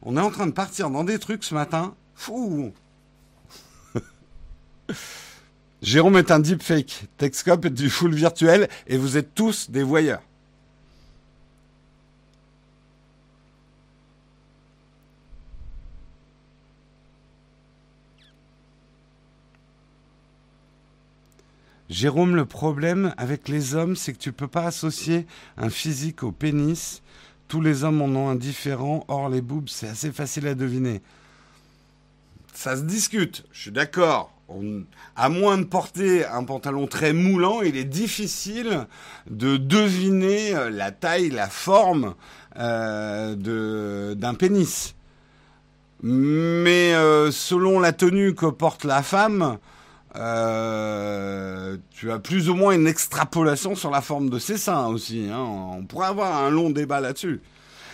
On 0.01 0.17
est 0.17 0.21
en 0.21 0.31
train 0.31 0.47
de 0.47 0.51
partir 0.51 0.89
dans 0.89 1.03
des 1.03 1.19
trucs 1.19 1.43
ce 1.43 1.53
matin. 1.53 1.95
Fou 2.13 2.73
Jérôme 5.81 6.17
est 6.17 6.31
un 6.31 6.39
deepfake. 6.39 7.05
Texcop 7.17 7.65
est 7.65 7.69
du 7.69 7.89
full 7.89 8.13
virtuel 8.13 8.69
et 8.87 8.97
vous 8.97 9.17
êtes 9.17 9.35
tous 9.35 9.69
des 9.69 9.83
voyeurs. 9.83 10.21
Jérôme, 21.89 22.35
le 22.35 22.45
problème 22.45 23.13
avec 23.15 23.47
les 23.47 23.75
hommes, 23.75 23.95
c'est 23.95 24.11
que 24.11 24.17
tu 24.17 24.33
peux 24.33 24.47
pas 24.47 24.65
associer 24.65 25.27
un 25.55 25.69
physique 25.69 26.23
au 26.23 26.31
pénis 26.31 27.03
tous 27.47 27.61
les 27.61 27.83
hommes 27.83 28.01
en 28.01 28.07
ont 28.07 28.29
un 28.29 28.35
différent, 28.35 29.05
or 29.07 29.29
les 29.29 29.41
boobs, 29.41 29.69
c'est 29.69 29.87
assez 29.87 30.11
facile 30.11 30.47
à 30.47 30.55
deviner. 30.55 31.01
Ça 32.53 32.75
se 32.77 32.81
discute, 32.83 33.45
je 33.51 33.61
suis 33.63 33.71
d'accord. 33.71 34.31
à 35.15 35.29
moins 35.29 35.57
de 35.57 35.63
porter 35.63 36.25
un 36.25 36.43
pantalon 36.43 36.87
très 36.87 37.13
moulant, 37.13 37.61
il 37.61 37.77
est 37.77 37.83
difficile 37.83 38.87
de 39.29 39.57
deviner 39.57 40.55
euh, 40.55 40.69
la 40.69 40.91
taille, 40.91 41.29
la 41.29 41.49
forme 41.49 42.15
euh, 42.57 44.15
d'un 44.15 44.33
pénis. 44.35 44.95
Mais 46.03 46.93
euh, 46.93 47.31
selon 47.31 47.79
la 47.79 47.91
tenue 47.91 48.35
que 48.35 48.45
porte 48.45 48.83
la 48.83 49.01
femme, 49.01 49.57
euh, 50.17 51.77
tu 51.91 52.11
as 52.11 52.19
plus 52.19 52.49
ou 52.49 52.55
moins 52.55 52.73
une 52.73 52.87
extrapolation 52.87 53.75
sur 53.75 53.91
la 53.91 54.01
forme 54.01 54.29
de 54.29 54.39
ses 54.39 54.57
seins 54.57 54.87
aussi. 54.87 55.27
Hein. 55.31 55.39
On 55.39 55.83
pourrait 55.83 56.07
avoir 56.07 56.43
un 56.43 56.49
long 56.49 56.69
débat 56.69 57.01
là-dessus. 57.01 57.41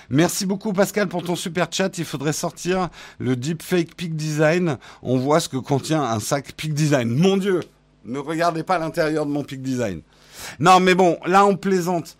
Merci 0.09 0.45
beaucoup 0.45 0.73
Pascal 0.73 1.07
pour 1.07 1.23
ton 1.23 1.35
super 1.35 1.67
chat. 1.71 1.97
Il 1.97 2.05
faudrait 2.05 2.33
sortir 2.33 2.89
le 3.17 3.35
deepfake 3.35 3.95
Peak 3.95 4.15
Design. 4.15 4.77
On 5.01 5.17
voit 5.17 5.39
ce 5.39 5.49
que 5.49 5.57
contient 5.57 6.03
un 6.03 6.19
sac 6.19 6.51
Peak 6.51 6.73
Design. 6.73 7.09
Mon 7.09 7.37
Dieu, 7.37 7.61
ne 8.05 8.19
regardez 8.19 8.63
pas 8.63 8.77
l'intérieur 8.77 9.25
de 9.25 9.31
mon 9.31 9.43
Peak 9.43 9.61
Design. 9.61 10.01
Non, 10.59 10.79
mais 10.79 10.95
bon, 10.95 11.17
là 11.25 11.45
on 11.45 11.55
plaisante. 11.55 12.17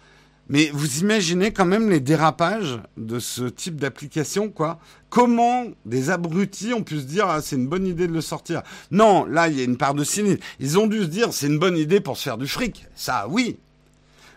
Mais 0.52 0.70
vous 0.74 1.00
imaginez 1.00 1.54
quand 1.54 1.66
même 1.66 1.90
les 1.90 2.02
dérapages 2.02 2.78
de 2.98 3.20
ce 3.20 3.44
type 3.44 3.78
d'application, 3.78 4.50
quoi. 4.50 4.80
Comment 5.10 5.64
des 5.86 6.10
abrutis 6.10 6.74
ont 6.74 6.84
pu 6.84 7.00
se 7.00 7.06
dire 7.06 7.26
ah, 7.28 7.42
c'est 7.42 7.56
une 7.56 7.70
bonne 7.70 7.88
idée 7.88 8.06
de 8.06 8.12
le 8.12 8.20
sortir? 8.20 8.62
Non, 8.92 9.26
là 9.26 9.48
il 9.48 9.58
y 9.58 9.62
a 9.62 9.64
une 9.64 9.78
part 9.78 9.94
de 9.94 10.04
cynisme. 10.04 10.40
Ils 10.60 10.78
ont 10.78 10.88
dû 10.88 11.04
se 11.04 11.08
dire 11.08 11.32
c'est 11.32 11.48
une 11.48 11.58
bonne 11.58 11.78
idée 11.78 12.02
pour 12.02 12.18
se 12.18 12.24
faire 12.24 12.38
du 12.38 12.48
fric. 12.48 12.86
Ça, 12.96 13.28
oui. 13.30 13.60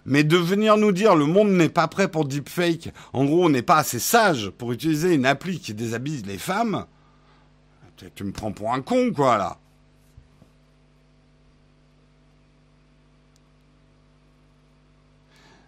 Mais 0.07 0.23
de 0.23 0.37
venir 0.37 0.77
nous 0.77 0.93
dire 0.93 1.17
le 1.17 1.27
monde 1.27 1.51
n'est 1.51 1.69
pas 1.69 1.89
prêt 1.89 2.07
pour 2.07 2.27
deepfake, 2.27 2.93
en 3.13 3.25
gros 3.25 3.47
on 3.47 3.49
n'est 3.49 3.63
pas 3.63 3.79
assez 3.79 3.99
sage 3.99 4.51
pour 4.51 4.71
utiliser 4.71 5.15
une 5.15 5.27
appli 5.27 5.59
qui 5.59 5.75
déshabille 5.75 6.23
les 6.23 6.39
femmes, 6.39 6.85
tu 8.15 8.23
me 8.23 8.31
prends 8.31 8.53
pour 8.53 8.73
un 8.73 8.83
con, 8.83 9.13
quoi, 9.13 9.37
là. 9.37 9.59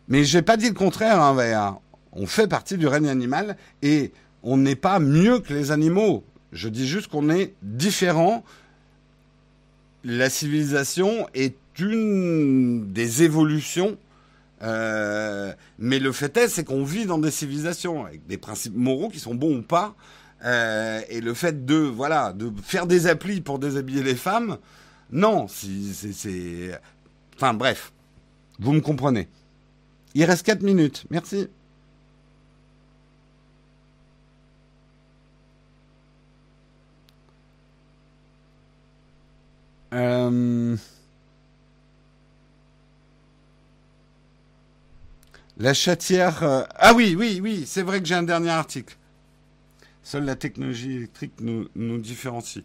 Mais 0.08 0.24
j'ai 0.24 0.42
pas 0.42 0.56
dit 0.56 0.68
le 0.68 0.74
contraire, 0.74 1.20
hein, 1.20 1.78
On 2.12 2.26
fait 2.26 2.46
partie 2.46 2.76
du 2.76 2.86
règne 2.86 3.08
animal 3.08 3.56
et 3.82 4.12
on 4.42 4.56
n'est 4.56 4.76
pas 4.76 4.98
mieux 4.98 5.40
que 5.40 5.52
les 5.52 5.72
animaux. 5.72 6.24
Je 6.52 6.68
dis 6.68 6.86
juste 6.86 7.08
qu'on 7.08 7.28
est 7.30 7.54
différent. 7.62 8.44
La 10.04 10.30
civilisation 10.30 11.28
est 11.34 11.56
une 11.78 12.92
des 12.92 13.22
évolutions. 13.22 13.98
Euh, 14.62 15.52
mais 15.78 15.98
le 15.98 16.12
fait 16.12 16.36
est, 16.36 16.48
c'est 16.48 16.64
qu'on 16.64 16.84
vit 16.84 17.06
dans 17.06 17.18
des 17.18 17.30
civilisations 17.30 18.06
avec 18.06 18.26
des 18.26 18.38
principes 18.38 18.76
moraux 18.76 19.08
qui 19.08 19.18
sont 19.18 19.34
bons 19.34 19.58
ou 19.58 19.62
pas. 19.62 19.94
Euh, 20.44 21.00
et 21.08 21.20
le 21.20 21.34
fait 21.34 21.64
de 21.64 21.76
voilà 21.76 22.32
de 22.32 22.52
faire 22.62 22.86
des 22.86 23.06
applis 23.06 23.40
pour 23.40 23.58
déshabiller 23.58 24.02
les 24.02 24.14
femmes, 24.14 24.58
non, 25.10 25.46
c'est, 25.48 26.78
enfin 27.36 27.54
bref, 27.54 27.92
vous 28.58 28.72
me 28.72 28.80
comprenez. 28.80 29.28
Il 30.16 30.24
reste 30.24 30.46
4 30.46 30.62
minutes. 30.62 31.04
Merci. 31.10 31.46
Euh... 39.92 40.76
La 45.58 45.74
chatière. 45.74 46.42
Euh, 46.42 46.62
ah 46.76 46.94
oui, 46.94 47.14
oui, 47.14 47.40
oui, 47.42 47.64
c'est 47.66 47.82
vrai 47.82 48.00
que 48.00 48.06
j'ai 48.06 48.14
un 48.14 48.22
dernier 48.22 48.48
article. 48.48 48.96
Seule 50.02 50.24
la 50.24 50.34
technologie 50.34 50.96
électrique 50.96 51.34
nous, 51.40 51.68
nous 51.74 51.98
différencie. 51.98 52.64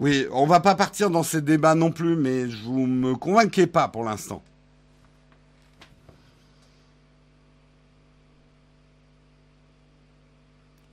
Oui, 0.00 0.26
on 0.32 0.46
va 0.46 0.58
pas 0.58 0.74
partir 0.74 1.10
dans 1.10 1.22
ces 1.22 1.42
débats 1.42 1.76
non 1.76 1.92
plus, 1.92 2.16
mais 2.16 2.50
je 2.50 2.64
vous 2.64 2.88
me 2.88 3.14
convainquez 3.14 3.68
pas 3.68 3.86
pour 3.86 4.02
l'instant. 4.02 4.42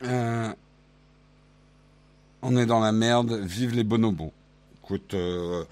Euh, 0.03 0.49
on 2.41 2.55
est 2.55 2.65
dans 2.65 2.79
la 2.79 2.91
merde, 2.91 3.33
vive 3.43 3.75
les 3.75 3.83
bonobos. 3.83 4.31
Écoute, 4.83 5.13
euh, 5.13 5.63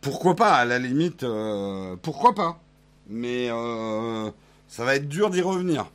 pourquoi 0.00 0.34
pas, 0.36 0.54
à 0.54 0.64
la 0.64 0.78
limite, 0.78 1.22
euh, 1.22 1.96
pourquoi 2.02 2.34
pas. 2.34 2.58
Mais 3.08 3.48
ça 4.68 4.84
va 4.84 4.96
être 4.96 5.08
dur 5.08 5.30
d'y 5.30 5.42
revenir. 5.42 5.90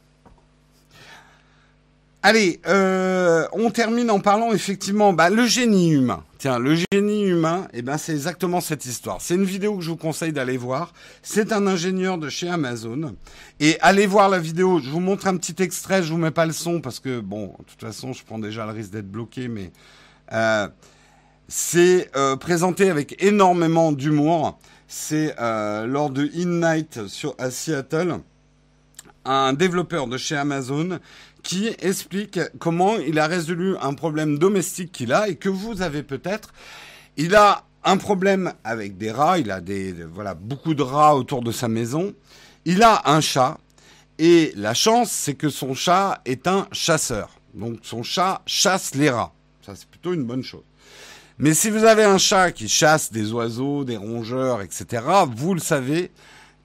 Allez, 2.21 2.59
on 2.65 3.71
termine 3.71 4.11
en 4.11 4.19
parlant 4.19 4.51
effectivement, 4.51 5.13
bah, 5.13 5.29
le 5.29 5.45
génie 5.45 5.89
humain. 5.89 6.23
Tiens, 6.37 6.59
le 6.59 6.75
génie 6.91 7.18
humain, 7.39 7.67
eh 7.73 7.81
ben, 7.81 7.97
c'est 7.97 8.11
exactement 8.11 8.59
cette 8.59 8.85
histoire. 8.85 9.21
C'est 9.21 9.35
une 9.35 9.45
vidéo 9.45 9.77
que 9.77 9.81
je 9.81 9.89
vous 9.89 9.97
conseille 9.97 10.33
d'aller 10.33 10.57
voir. 10.57 10.93
C'est 11.23 11.53
un 11.53 11.65
ingénieur 11.67 12.17
de 12.17 12.27
chez 12.27 12.49
Amazon. 12.49 13.15
Et 13.59 13.77
allez 13.79 14.05
voir 14.05 14.29
la 14.29 14.39
vidéo. 14.39 14.79
Je 14.79 14.89
vous 14.89 14.99
montre 14.99 15.27
un 15.27 15.37
petit 15.37 15.63
extrait. 15.63 16.03
Je 16.03 16.11
vous 16.11 16.17
mets 16.17 16.31
pas 16.31 16.45
le 16.45 16.51
son 16.51 16.81
parce 16.81 16.99
que, 16.99 17.21
bon, 17.21 17.55
de 17.59 17.63
toute 17.63 17.79
façon, 17.79 18.11
je 18.11 18.23
prends 18.23 18.39
déjà 18.39 18.65
le 18.65 18.73
risque 18.73 18.91
d'être 18.91 19.09
bloqué, 19.09 19.47
mais 19.47 19.71
euh, 20.33 20.67
c'est 21.47 22.11
euh, 22.15 22.35
présenté 22.35 22.89
avec 22.89 23.23
énormément 23.23 23.93
d'humour. 23.93 24.59
C'est 24.87 25.35
euh, 25.39 25.85
lors 25.85 26.09
de 26.09 26.29
In 26.35 26.73
Night 26.73 27.07
sur, 27.07 27.35
à 27.37 27.51
Seattle. 27.51 28.19
Un 29.23 29.53
développeur 29.53 30.07
de 30.07 30.17
chez 30.17 30.35
Amazon 30.35 30.99
qui 31.43 31.69
explique 31.79 32.39
comment 32.59 32.97
il 32.97 33.19
a 33.19 33.27
résolu 33.27 33.75
un 33.81 33.93
problème 33.93 34.37
domestique 34.37 34.91
qu'il 34.91 35.13
a 35.13 35.29
et 35.29 35.35
que 35.35 35.49
vous 35.49 35.81
avez 35.81 36.03
peut-être. 36.03 36.53
Il 37.21 37.35
a 37.35 37.65
un 37.83 37.97
problème 37.97 38.53
avec 38.63 38.97
des 38.97 39.11
rats, 39.11 39.39
il 39.39 39.51
a 39.51 39.59
des 39.59 39.91
voilà 39.91 40.35
beaucoup 40.35 40.73
de 40.73 40.81
rats 40.81 41.17
autour 41.17 41.41
de 41.41 41.51
sa 41.51 41.67
maison. 41.67 42.13
Il 42.63 42.81
a 42.81 43.01
un 43.11 43.19
chat 43.19 43.57
et 44.19 44.53
la 44.55 44.73
chance 44.73 45.11
c'est 45.11 45.33
que 45.33 45.49
son 45.49 45.73
chat 45.73 46.21
est 46.23 46.47
un 46.47 46.65
chasseur. 46.71 47.31
Donc 47.53 47.79
son 47.81 48.03
chat 48.03 48.41
chasse 48.45 48.95
les 48.95 49.09
rats. 49.09 49.33
Ça 49.65 49.73
c'est 49.75 49.89
plutôt 49.89 50.13
une 50.13 50.23
bonne 50.23 50.43
chose. 50.43 50.63
Mais 51.39 51.53
si 51.53 51.69
vous 51.69 51.83
avez 51.83 52.05
un 52.05 52.17
chat 52.17 52.53
qui 52.53 52.69
chasse 52.69 53.11
des 53.11 53.33
oiseaux, 53.33 53.83
des 53.83 53.97
rongeurs, 53.97 54.61
etc., 54.61 55.03
vous 55.29 55.53
le 55.53 55.59
savez, 55.59 56.11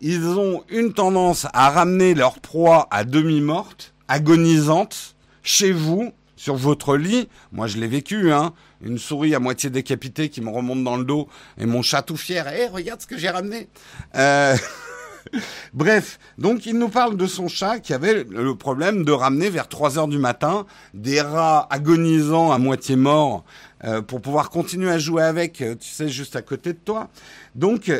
ils 0.00 0.24
ont 0.24 0.62
une 0.68 0.92
tendance 0.92 1.48
à 1.52 1.70
ramener 1.70 2.14
leur 2.14 2.38
proie 2.38 2.86
à 2.92 3.02
demi-morte 3.02 3.92
agonisante 4.06 5.16
chez 5.42 5.72
vous, 5.72 6.12
sur 6.44 6.56
votre 6.56 6.98
lit. 6.98 7.30
Moi, 7.52 7.66
je 7.68 7.78
l'ai 7.78 7.86
vécu, 7.86 8.30
hein. 8.30 8.52
Une 8.82 8.98
souris 8.98 9.34
à 9.34 9.38
moitié 9.38 9.70
décapitée 9.70 10.28
qui 10.28 10.42
me 10.42 10.50
remonte 10.50 10.84
dans 10.84 10.96
le 10.96 11.04
dos 11.06 11.26
et 11.56 11.64
mon 11.64 11.80
chat 11.80 12.02
tout 12.02 12.18
fier. 12.18 12.46
Eh, 12.54 12.66
regarde 12.66 13.00
ce 13.00 13.06
que 13.06 13.16
j'ai 13.16 13.30
ramené. 13.30 13.68
Euh... 14.14 14.54
Bref, 15.72 16.18
donc 16.36 16.66
il 16.66 16.78
nous 16.78 16.90
parle 16.90 17.16
de 17.16 17.26
son 17.26 17.48
chat 17.48 17.80
qui 17.80 17.94
avait 17.94 18.24
le 18.28 18.54
problème 18.56 19.06
de 19.06 19.12
ramener 19.12 19.48
vers 19.48 19.68
3 19.68 19.98
heures 19.98 20.06
du 20.06 20.18
matin 20.18 20.66
des 20.92 21.22
rats 21.22 21.66
agonisants 21.70 22.52
à 22.52 22.58
moitié 22.58 22.94
morts 22.94 23.42
euh, 23.84 24.02
pour 24.02 24.20
pouvoir 24.20 24.50
continuer 24.50 24.90
à 24.90 24.98
jouer 24.98 25.22
avec, 25.22 25.62
euh, 25.62 25.76
tu 25.76 25.88
sais, 25.88 26.10
juste 26.10 26.36
à 26.36 26.42
côté 26.42 26.74
de 26.74 26.78
toi. 26.78 27.08
Donc, 27.54 27.90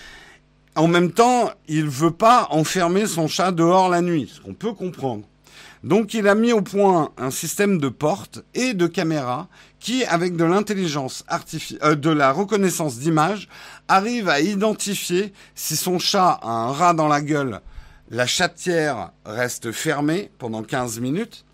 en 0.74 0.88
même 0.88 1.12
temps, 1.12 1.52
il 1.68 1.88
veut 1.88 2.10
pas 2.10 2.48
enfermer 2.50 3.06
son 3.06 3.28
chat 3.28 3.52
dehors 3.52 3.88
la 3.88 4.00
nuit, 4.00 4.28
ce 4.34 4.40
qu'on 4.40 4.54
peut 4.54 4.72
comprendre. 4.72 5.22
Donc 5.84 6.14
il 6.14 6.26
a 6.26 6.34
mis 6.34 6.52
au 6.52 6.62
point 6.62 7.10
un 7.16 7.30
système 7.30 7.78
de 7.78 7.88
portes 7.88 8.42
et 8.54 8.74
de 8.74 8.86
caméras 8.86 9.48
qui, 9.78 10.04
avec 10.04 10.36
de 10.36 10.44
l'intelligence 10.44 11.24
artificielle, 11.28 11.80
euh, 11.84 11.94
de 11.94 12.10
la 12.10 12.32
reconnaissance 12.32 12.98
d'image, 12.98 13.48
arrive 13.86 14.28
à 14.28 14.40
identifier 14.40 15.32
si 15.54 15.76
son 15.76 15.98
chat 15.98 16.38
a 16.42 16.48
un 16.48 16.72
rat 16.72 16.94
dans 16.94 17.08
la 17.08 17.20
gueule, 17.20 17.60
la 18.10 18.26
chatière 18.26 19.10
reste 19.24 19.70
fermée 19.70 20.30
pendant 20.38 20.62
15 20.62 20.98
minutes. 21.00 21.44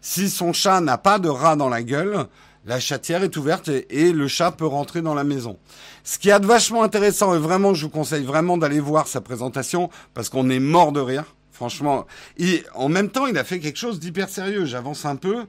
Si 0.00 0.30
son 0.30 0.52
chat 0.52 0.80
n'a 0.80 0.98
pas 0.98 1.18
de 1.18 1.28
rat 1.28 1.56
dans 1.56 1.68
la 1.68 1.82
gueule, 1.82 2.26
la 2.64 2.80
chatière 2.80 3.22
est 3.22 3.36
ouverte 3.36 3.68
et, 3.68 4.12
le 4.12 4.28
chat 4.28 4.50
peut 4.50 4.66
rentrer 4.66 5.02
dans 5.02 5.14
la 5.14 5.24
maison. 5.24 5.56
Ce 6.02 6.18
qui 6.18 6.30
est 6.30 6.44
vachement 6.44 6.82
intéressant 6.82 7.34
et 7.34 7.38
vraiment, 7.38 7.74
je 7.74 7.84
vous 7.84 7.90
conseille 7.90 8.24
vraiment 8.24 8.58
d'aller 8.58 8.80
voir 8.80 9.06
sa 9.06 9.20
présentation 9.20 9.90
parce 10.14 10.28
qu'on 10.28 10.50
est 10.50 10.60
mort 10.60 10.92
de 10.92 11.00
rire. 11.00 11.35
Franchement, 11.56 12.06
et 12.36 12.64
en 12.74 12.90
même 12.90 13.08
temps, 13.08 13.26
il 13.26 13.38
a 13.38 13.44
fait 13.44 13.60
quelque 13.60 13.78
chose 13.78 13.98
d'hyper 13.98 14.28
sérieux. 14.28 14.66
J'avance 14.66 15.06
un 15.06 15.16
peu. 15.16 15.46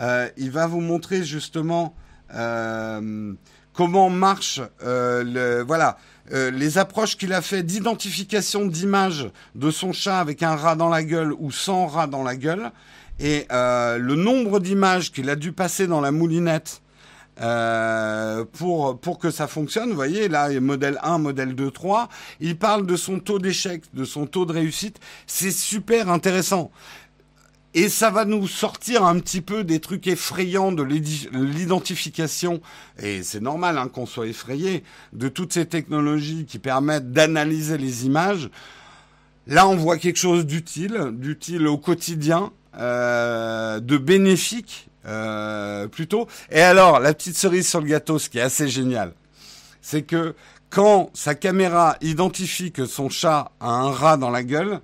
Euh, 0.00 0.28
il 0.38 0.50
va 0.50 0.66
vous 0.66 0.80
montrer 0.80 1.22
justement 1.22 1.94
euh, 2.34 3.34
comment 3.74 4.08
marche 4.08 4.60
euh, 4.82 5.22
le 5.24 5.62
voilà 5.62 5.98
les 6.32 6.78
approches 6.78 7.16
qu'il 7.16 7.32
a 7.32 7.42
fait 7.42 7.64
d'identification 7.64 8.64
d'image 8.64 9.28
de 9.56 9.72
son 9.72 9.92
chat 9.92 10.20
avec 10.20 10.44
un 10.44 10.54
rat 10.54 10.76
dans 10.76 10.88
la 10.88 11.02
gueule 11.02 11.34
ou 11.40 11.50
sans 11.50 11.88
rat 11.88 12.06
dans 12.06 12.22
la 12.22 12.36
gueule 12.36 12.70
et 13.20 13.46
euh, 13.52 13.98
le 13.98 14.16
nombre 14.16 14.60
d'images 14.60 15.12
qu'il 15.12 15.28
a 15.28 15.36
dû 15.36 15.52
passer 15.52 15.86
dans 15.86 16.00
la 16.00 16.10
moulinette 16.10 16.80
euh, 17.40 18.44
pour, 18.44 18.98
pour 18.98 19.18
que 19.18 19.30
ça 19.30 19.46
fonctionne, 19.46 19.90
vous 19.90 19.94
voyez, 19.94 20.28
là, 20.28 20.48
modèle 20.60 20.98
1, 21.02 21.18
modèle 21.18 21.54
2, 21.54 21.70
3, 21.70 22.08
il 22.40 22.58
parle 22.58 22.86
de 22.86 22.96
son 22.96 23.18
taux 23.18 23.38
d'échec, 23.38 23.82
de 23.94 24.04
son 24.04 24.26
taux 24.26 24.44
de 24.44 24.52
réussite, 24.52 24.98
c'est 25.26 25.50
super 25.50 26.10
intéressant. 26.10 26.70
Et 27.72 27.88
ça 27.88 28.10
va 28.10 28.24
nous 28.24 28.48
sortir 28.48 29.04
un 29.04 29.20
petit 29.20 29.40
peu 29.40 29.62
des 29.62 29.78
trucs 29.78 30.08
effrayants 30.08 30.72
de 30.72 30.82
l'identification, 30.82 32.60
et 33.00 33.22
c'est 33.22 33.40
normal 33.40 33.78
hein, 33.78 33.88
qu'on 33.88 34.06
soit 34.06 34.26
effrayé, 34.26 34.82
de 35.12 35.28
toutes 35.28 35.52
ces 35.52 35.66
technologies 35.66 36.46
qui 36.46 36.58
permettent 36.58 37.12
d'analyser 37.12 37.78
les 37.78 38.06
images. 38.06 38.50
Là, 39.46 39.66
on 39.66 39.76
voit 39.76 39.98
quelque 39.98 40.18
chose 40.18 40.46
d'utile, 40.46 41.10
d'utile 41.12 41.68
au 41.68 41.78
quotidien, 41.78 42.52
euh, 42.76 43.80
de 43.80 43.96
bénéfique 43.96 44.89
euh. 45.06 45.88
Et 46.50 46.60
alors, 46.60 47.00
la 47.00 47.14
petite 47.14 47.36
cerise 47.36 47.68
sur 47.68 47.80
le 47.80 47.86
gâteau, 47.86 48.18
ce 48.18 48.28
qui 48.28 48.38
est 48.38 48.42
assez 48.42 48.68
génial, 48.68 49.12
c'est 49.80 50.02
que 50.02 50.34
quand 50.68 51.10
sa 51.14 51.34
caméra 51.34 51.96
identifie 52.00 52.70
que 52.72 52.86
son 52.86 53.08
chat 53.08 53.50
a 53.60 53.70
un 53.70 53.90
rat 53.90 54.16
dans 54.16 54.30
la 54.30 54.42
gueule, 54.42 54.80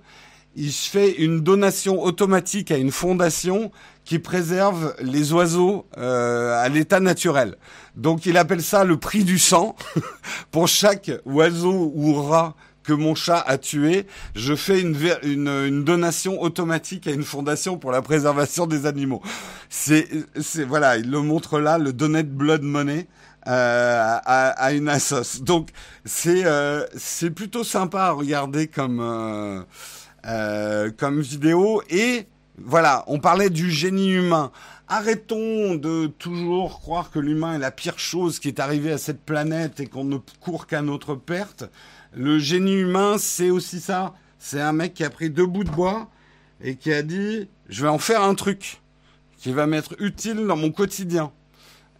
il 0.56 0.72
fait 0.72 1.12
une 1.12 1.40
donation 1.40 2.02
automatique 2.02 2.70
à 2.70 2.78
une 2.78 2.90
fondation 2.90 3.70
qui 4.04 4.18
préserve 4.18 4.94
les 5.00 5.32
oiseaux 5.32 5.86
euh, 5.98 6.58
à 6.58 6.68
l'état 6.68 7.00
naturel. 7.00 7.56
Donc 7.94 8.24
il 8.24 8.36
appelle 8.38 8.62
ça 8.62 8.84
le 8.84 8.96
prix 8.96 9.22
du 9.22 9.38
sang. 9.38 9.76
Pour 10.50 10.66
chaque 10.66 11.10
oiseau 11.26 11.92
ou 11.94 12.14
rat 12.22 12.54
que 12.86 12.92
mon 12.92 13.14
chat 13.14 13.42
a 13.46 13.58
tué, 13.58 14.06
je 14.34 14.54
fais 14.54 14.80
une, 14.80 14.96
une, 15.22 15.48
une, 15.48 15.84
donation 15.84 16.40
automatique 16.40 17.06
à 17.06 17.10
une 17.10 17.24
fondation 17.24 17.78
pour 17.78 17.90
la 17.90 18.00
préservation 18.00 18.66
des 18.66 18.86
animaux. 18.86 19.22
C'est, 19.68 20.08
voilà, 20.66 20.96
il 20.96 21.10
le 21.10 21.20
montre 21.20 21.58
là, 21.58 21.78
le 21.78 21.92
Donate 21.92 22.28
Blood 22.30 22.62
Money. 22.62 23.06
Euh, 23.48 24.18
à, 24.24 24.48
à, 24.48 24.72
une 24.72 24.88
assos. 24.88 25.40
Donc 25.42 25.68
c'est 26.04 26.44
euh, 26.44 26.84
c'est 26.96 27.30
plutôt 27.30 27.62
sympa 27.62 28.06
à 28.06 28.10
regarder 28.10 28.66
comme 28.66 28.98
euh, 29.00 29.62
euh, 30.26 30.90
comme 30.90 31.20
vidéo 31.20 31.80
et 31.88 32.26
voilà, 32.58 33.04
on 33.06 33.20
parlait 33.20 33.50
du 33.50 33.70
génie 33.70 34.10
humain. 34.10 34.50
Arrêtons 34.88 35.74
de 35.74 36.06
toujours 36.06 36.80
croire 36.80 37.10
que 37.10 37.18
l'humain 37.18 37.54
est 37.54 37.58
la 37.58 37.70
pire 37.70 37.98
chose 37.98 38.38
qui 38.38 38.48
est 38.48 38.58
arrivée 38.58 38.92
à 38.92 38.98
cette 38.98 39.20
planète 39.20 39.78
et 39.78 39.86
qu'on 39.86 40.04
ne 40.04 40.18
court 40.40 40.66
qu'à 40.66 40.82
notre 40.82 41.14
perte. 41.14 41.64
Le 42.18 42.38
génie 42.38 42.72
humain, 42.72 43.16
c'est 43.18 43.50
aussi 43.50 43.78
ça. 43.78 44.14
c'est 44.38 44.58
un 44.58 44.72
mec 44.72 44.94
qui 44.94 45.04
a 45.04 45.10
pris 45.10 45.28
deux 45.28 45.44
bouts 45.44 45.64
de 45.64 45.70
bois 45.70 46.08
et 46.62 46.76
qui 46.76 46.90
a 46.90 47.02
dit 47.02 47.46
je 47.68 47.82
vais 47.82 47.90
en 47.90 47.98
faire 47.98 48.22
un 48.22 48.34
truc 48.34 48.80
qui 49.36 49.52
va 49.52 49.66
m'être 49.66 49.94
utile 49.98 50.46
dans 50.46 50.56
mon 50.56 50.72
quotidien. 50.72 51.30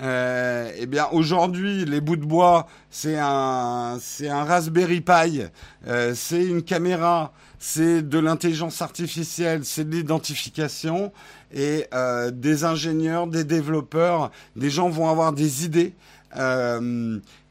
Euh, 0.00 0.72
eh 0.78 0.86
bien, 0.86 1.06
aujourd'hui, 1.12 1.84
les 1.84 2.00
bouts 2.00 2.16
de 2.16 2.24
bois, 2.24 2.66
c'est 2.88 3.18
un, 3.18 3.98
c'est 4.00 4.30
un 4.30 4.44
Raspberry 4.44 5.02
Pi, 5.02 5.42
euh, 5.86 6.14
c'est 6.14 6.44
une 6.46 6.62
caméra, 6.62 7.34
c'est 7.58 8.00
de 8.00 8.18
l'intelligence 8.18 8.80
artificielle, 8.80 9.66
c'est 9.66 9.84
de 9.84 9.94
l'identification, 9.94 11.12
et 11.52 11.88
euh, 11.92 12.30
des 12.30 12.64
ingénieurs, 12.64 13.26
des 13.26 13.44
développeurs, 13.44 14.30
des 14.54 14.70
gens 14.70 14.88
vont 14.88 15.10
avoir 15.10 15.34
des 15.34 15.66
idées 15.66 15.94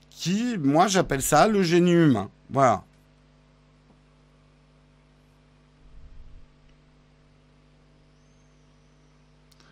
qui, 0.09 0.57
moi, 0.59 0.87
j'appelle 0.87 1.21
ça 1.21 1.47
le 1.47 1.61
génie 1.61 1.91
humain. 1.91 2.29
Voilà. 2.49 2.83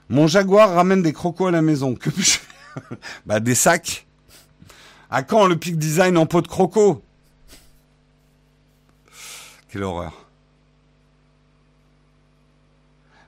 Mon 0.10 0.28
Jaguar 0.28 0.74
ramène 0.74 1.02
des 1.02 1.14
crocos 1.14 1.48
à 1.48 1.52
la 1.52 1.62
maison. 1.62 1.96
Que 1.96 2.10
puis-je 2.12 2.40
Bah 3.26 3.40
des 3.40 3.56
sacs. 3.56 4.06
À 5.10 5.24
quand 5.24 5.48
le 5.48 5.56
pic 5.56 5.78
design 5.78 6.18
en 6.18 6.26
pot 6.26 6.42
de 6.42 6.48
croco 6.48 7.02
Quelle 9.70 9.84
horreur. 9.84 10.14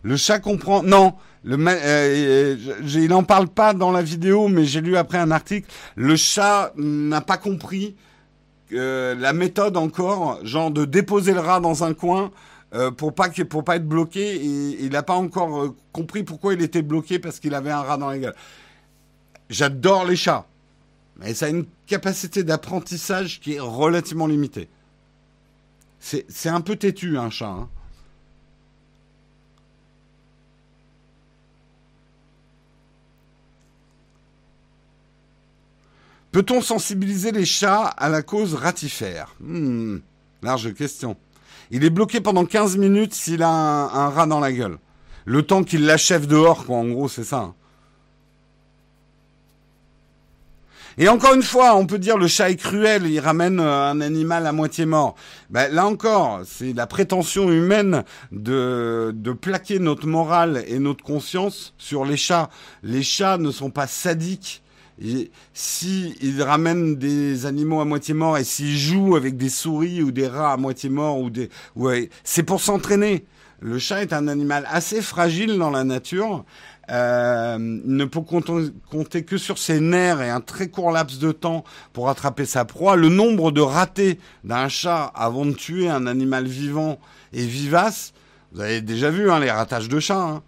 Le 0.04 0.18
chat 0.18 0.39
comprend. 0.39 0.84
Non, 0.84 1.16
le 1.43 1.58
euh, 1.68 2.56
il 2.84 3.08
n'en 3.08 3.24
parle 3.24 3.48
pas 3.48 3.74
dans 3.74 3.91
la 3.91 4.04
vidéo, 4.04 4.48
mais 4.48 4.66
j'ai 4.66 4.82
lu 4.82 4.98
après 4.98 5.18
un 5.18 5.32
article. 5.32 5.72
Le 5.96 6.16
chat 6.16 6.72
n'a 6.76 7.22
pas 7.22 7.38
compris 7.38 7.96
euh, 8.74 9.16
la 9.16 9.34
méthode 9.34 9.78
encore, 9.78 10.39
genre 10.45 10.72
de 10.72 10.86
déposer 10.86 11.34
le 11.34 11.39
rat 11.39 11.59
dans 11.59 11.84
un 11.84 11.93
coin 11.93 12.32
euh, 12.74 12.91
pour 12.91 13.13
pas 13.13 13.30
pour 13.30 13.63
pas 13.63 13.76
être 13.76 13.88
bloqué. 13.88 14.36
Il 14.43 14.89
n'a 14.89 15.03
pas 15.03 15.13
encore 15.13 15.61
euh, 15.61 15.76
compris 15.91 16.24
pourquoi 16.24 16.53
il 16.53 16.61
était 16.61 16.82
bloqué 16.82 17.20
parce 17.20 17.39
qu'il 17.39 17.53
avait 17.53 17.72
un 17.72 17.82
rat 17.82 17.97
dans 17.97 18.09
la 18.09 18.18
gueule. 18.18 18.36
J'adore 19.49 20.05
les 20.05 20.16
chats, 20.16 20.45
mais 21.18 21.34
ça 21.34 21.45
a 21.45 21.49
une 21.49 21.66
capacité 21.86 22.43
d'apprentissage 22.43 23.39
qui 23.39 23.53
est 23.53 23.59
relativement 23.59 24.28
limitée. 24.28 24.68
C'est 25.99 26.49
un 26.49 26.61
peu 26.61 26.76
têtu 26.76 27.18
un 27.18 27.30
chat. 27.30 27.47
Hein. 27.49 27.70
Peut-on 36.36 36.60
sensibiliser 36.60 37.32
les 37.32 37.46
chats 37.46 37.86
à 37.86 38.10
la 38.10 38.22
cause 38.22 38.56
ratifère 38.56 39.34
hmm, 39.40 40.00
Large 40.44 40.74
question. 40.74 41.16
Il 41.72 41.86
est 41.86 41.90
bloqué 41.90 42.20
pendant 42.20 42.44
15 42.44 42.76
minutes 42.76 43.14
s'il 43.14 43.42
a 43.42 43.48
un, 43.50 44.10
rat 44.10 44.28
dans 44.28 44.42
la 44.42 44.52
gueule. 44.52 44.78
Le 45.24 45.44
temps 45.44 45.64
qu'il 45.64 45.86
l'achève 45.86 46.28
dehors, 46.28 46.66
quoi. 46.66 46.76
En 46.76 46.90
gros, 46.90 47.08
c'est 47.08 47.24
ça. 47.24 47.54
Et 50.98 51.08
encore 51.08 51.36
une 51.36 51.42
fois, 51.42 51.74
on 51.78 51.86
peut 51.86 52.00
dire 52.00 52.18
le 52.18 52.28
chat 52.28 52.50
est 52.50 52.58
cruel, 52.58 53.08
il 53.08 53.22
ramène 53.22 53.62
euh, 53.62 53.92
un 53.92 54.02
animal 54.02 54.46
à 54.46 54.52
moitié 54.52 54.86
mort. 54.86 55.16
Ben, 55.50 55.74
là 55.74 55.86
encore, 55.86 56.42
c'est 56.46 56.74
la 56.74 56.86
prétention 56.86 57.50
humaine 57.50 58.04
de 58.34 59.14
plaquer 59.40 59.80
notre 59.80 60.06
morale 60.06 60.66
et 60.68 60.80
notre 60.80 61.06
conscience 61.06 61.74
sur 61.78 62.04
les 62.04 62.18
chats. 62.18 62.50
Les 62.84 63.04
chats 63.04 63.38
ne 63.38 63.52
sont 63.52 63.70
pas 63.70 63.88
sadiques 63.88 64.64
si 65.54 66.16
il 66.22 66.41
ramène 66.41 66.96
des 66.96 67.46
animaux 67.46 67.82
à 67.82 67.86
moitié 67.86 68.14
morts 68.14 68.38
et 68.38 68.43
s'il 68.43 68.78
joue 68.78 69.16
avec 69.16 69.38
des 69.38 69.50
souris 69.50 70.02
ou 70.02 70.12
des 70.12 70.28
rats 70.28 70.54
à 70.54 70.58
moitié 70.58 70.89
morts 70.89 71.20
ou 71.20 71.30
des, 71.30 71.50
ouais, 71.76 72.10
c'est 72.24 72.43
pour 72.43 72.62
s'entraîner. 72.62 73.26
Le 73.60 73.80
chat 73.80 74.02
est 74.02 74.14
un 74.14 74.28
animal 74.28 74.68
assez 74.70 75.02
fragile 75.02 75.58
dans 75.58 75.70
la 75.70 75.84
nature. 75.84 76.46
Euh, 76.91 77.58
ne 77.60 78.06
peut 78.06 78.22
compter 78.22 79.24
que 79.24 79.38
sur 79.38 79.58
ses 79.58 79.80
nerfs 79.80 80.22
et 80.22 80.30
un 80.30 80.41
très 80.41 80.68
court 80.68 80.91
laps 80.91 81.18
de 81.18 81.32
temps 81.32 81.64
pour 81.93 82.10
attraper 82.10 82.46
sa 82.46 82.64
proie. 82.64 82.96
Le 82.96 83.10
nombre 83.10 83.52
de 83.52 83.62
ratés 83.62 84.20
d'un 84.43 84.70
chat 84.70 85.12
avant 85.16 85.46
de 85.46 85.54
tuer 85.54 85.89
un 85.89 86.06
animal 86.06 86.46
vivant 86.46 87.00
et 87.34 87.43
vivace, 87.43 88.14
vous 88.52 88.62
avez 88.62 88.82
déjà 88.82 89.10
vu 89.10 89.32
hein, 89.32 89.39
les 89.39 89.50
ratages 89.50 89.89
de 89.89 90.00
chat. 90.00 90.22
Hein. 90.22 90.43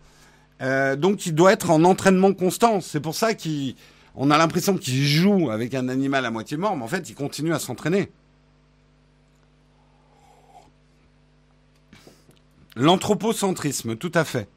Euh, 0.62 0.96
donc 0.96 1.26
il 1.26 1.34
doit 1.34 1.54
être 1.54 1.72
en 1.72 1.84
entraînement 1.84 2.34
constant. 2.34 2.82
C'est 2.82 3.00
pour 3.00 3.16
ça 3.16 3.34
qu'il 3.34 3.76
on 4.18 4.32
a 4.32 4.38
l'impression 4.38 4.76
qu'il 4.78 5.06
joue 5.06 5.52
avec 5.52 5.76
un 5.76 5.90
animal 5.90 6.26
à 6.26 6.32
moitié 6.32 6.58
mort, 6.58 6.76
mais 6.76 6.84
en 6.84 6.88
fait, 6.88 7.08
il 7.08 7.14
continue 7.14 7.54
à 7.54 7.60
s'entraîner. 7.60 8.12
L'anthropocentrisme, 12.76 13.96
tout 13.96 14.12
à 14.16 14.24
fait. 14.24 14.50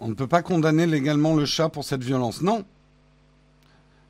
On 0.00 0.08
ne 0.08 0.14
peut 0.14 0.26
pas 0.26 0.42
condamner 0.42 0.86
légalement 0.86 1.34
le 1.34 1.46
chat 1.46 1.68
pour 1.68 1.84
cette 1.84 2.02
violence. 2.02 2.42
Non, 2.42 2.64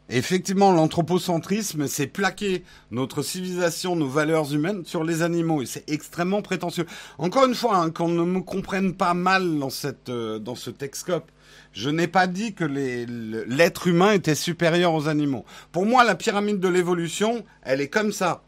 Effectivement, 0.09 0.71
l'anthropocentrisme, 0.71 1.89
c'est 1.89 2.07
plaquer 2.07 2.63
notre 2.93 3.23
civilisation, 3.23 3.97
nos 3.97 4.09
valeurs 4.09 4.55
humaines 4.55 4.85
sur 4.85 5.03
les 5.03 5.23
animaux, 5.23 5.63
et 5.63 5.67
c'est 5.67 5.91
extrêmement 5.91 6.43
prétentieux. 6.43 6.87
Encore 7.19 7.47
une 7.47 7.57
fois, 7.57 7.79
hein, 7.79 7.91
qu'on 7.91 8.09
ne 8.09 8.23
me 8.23 8.41
comprenne 8.41 8.95
pas 8.95 9.15
mal 9.15 9.59
dans 9.59 9.71
cette 9.71 10.09
euh, 10.09 10.39
dans 10.39 10.55
ce 10.55 10.71
Texcope, 10.71 11.33
je 11.73 11.91
n'ai 11.91 12.07
pas 12.07 12.29
dit 12.29 12.55
que 12.55 12.65
l'être 12.65 13.89
humain 13.89 14.13
était 14.13 14.37
supérieur 14.37 14.95
aux 14.95 15.09
animaux. 15.09 15.45
Pour 15.73 15.87
moi, 15.87 16.05
la 16.05 16.15
pyramide 16.15 16.61
de 16.61 16.69
l'évolution, 16.69 17.45
elle 17.63 17.81
est 17.81 17.89
comme 17.89 18.13
ça. 18.13 18.43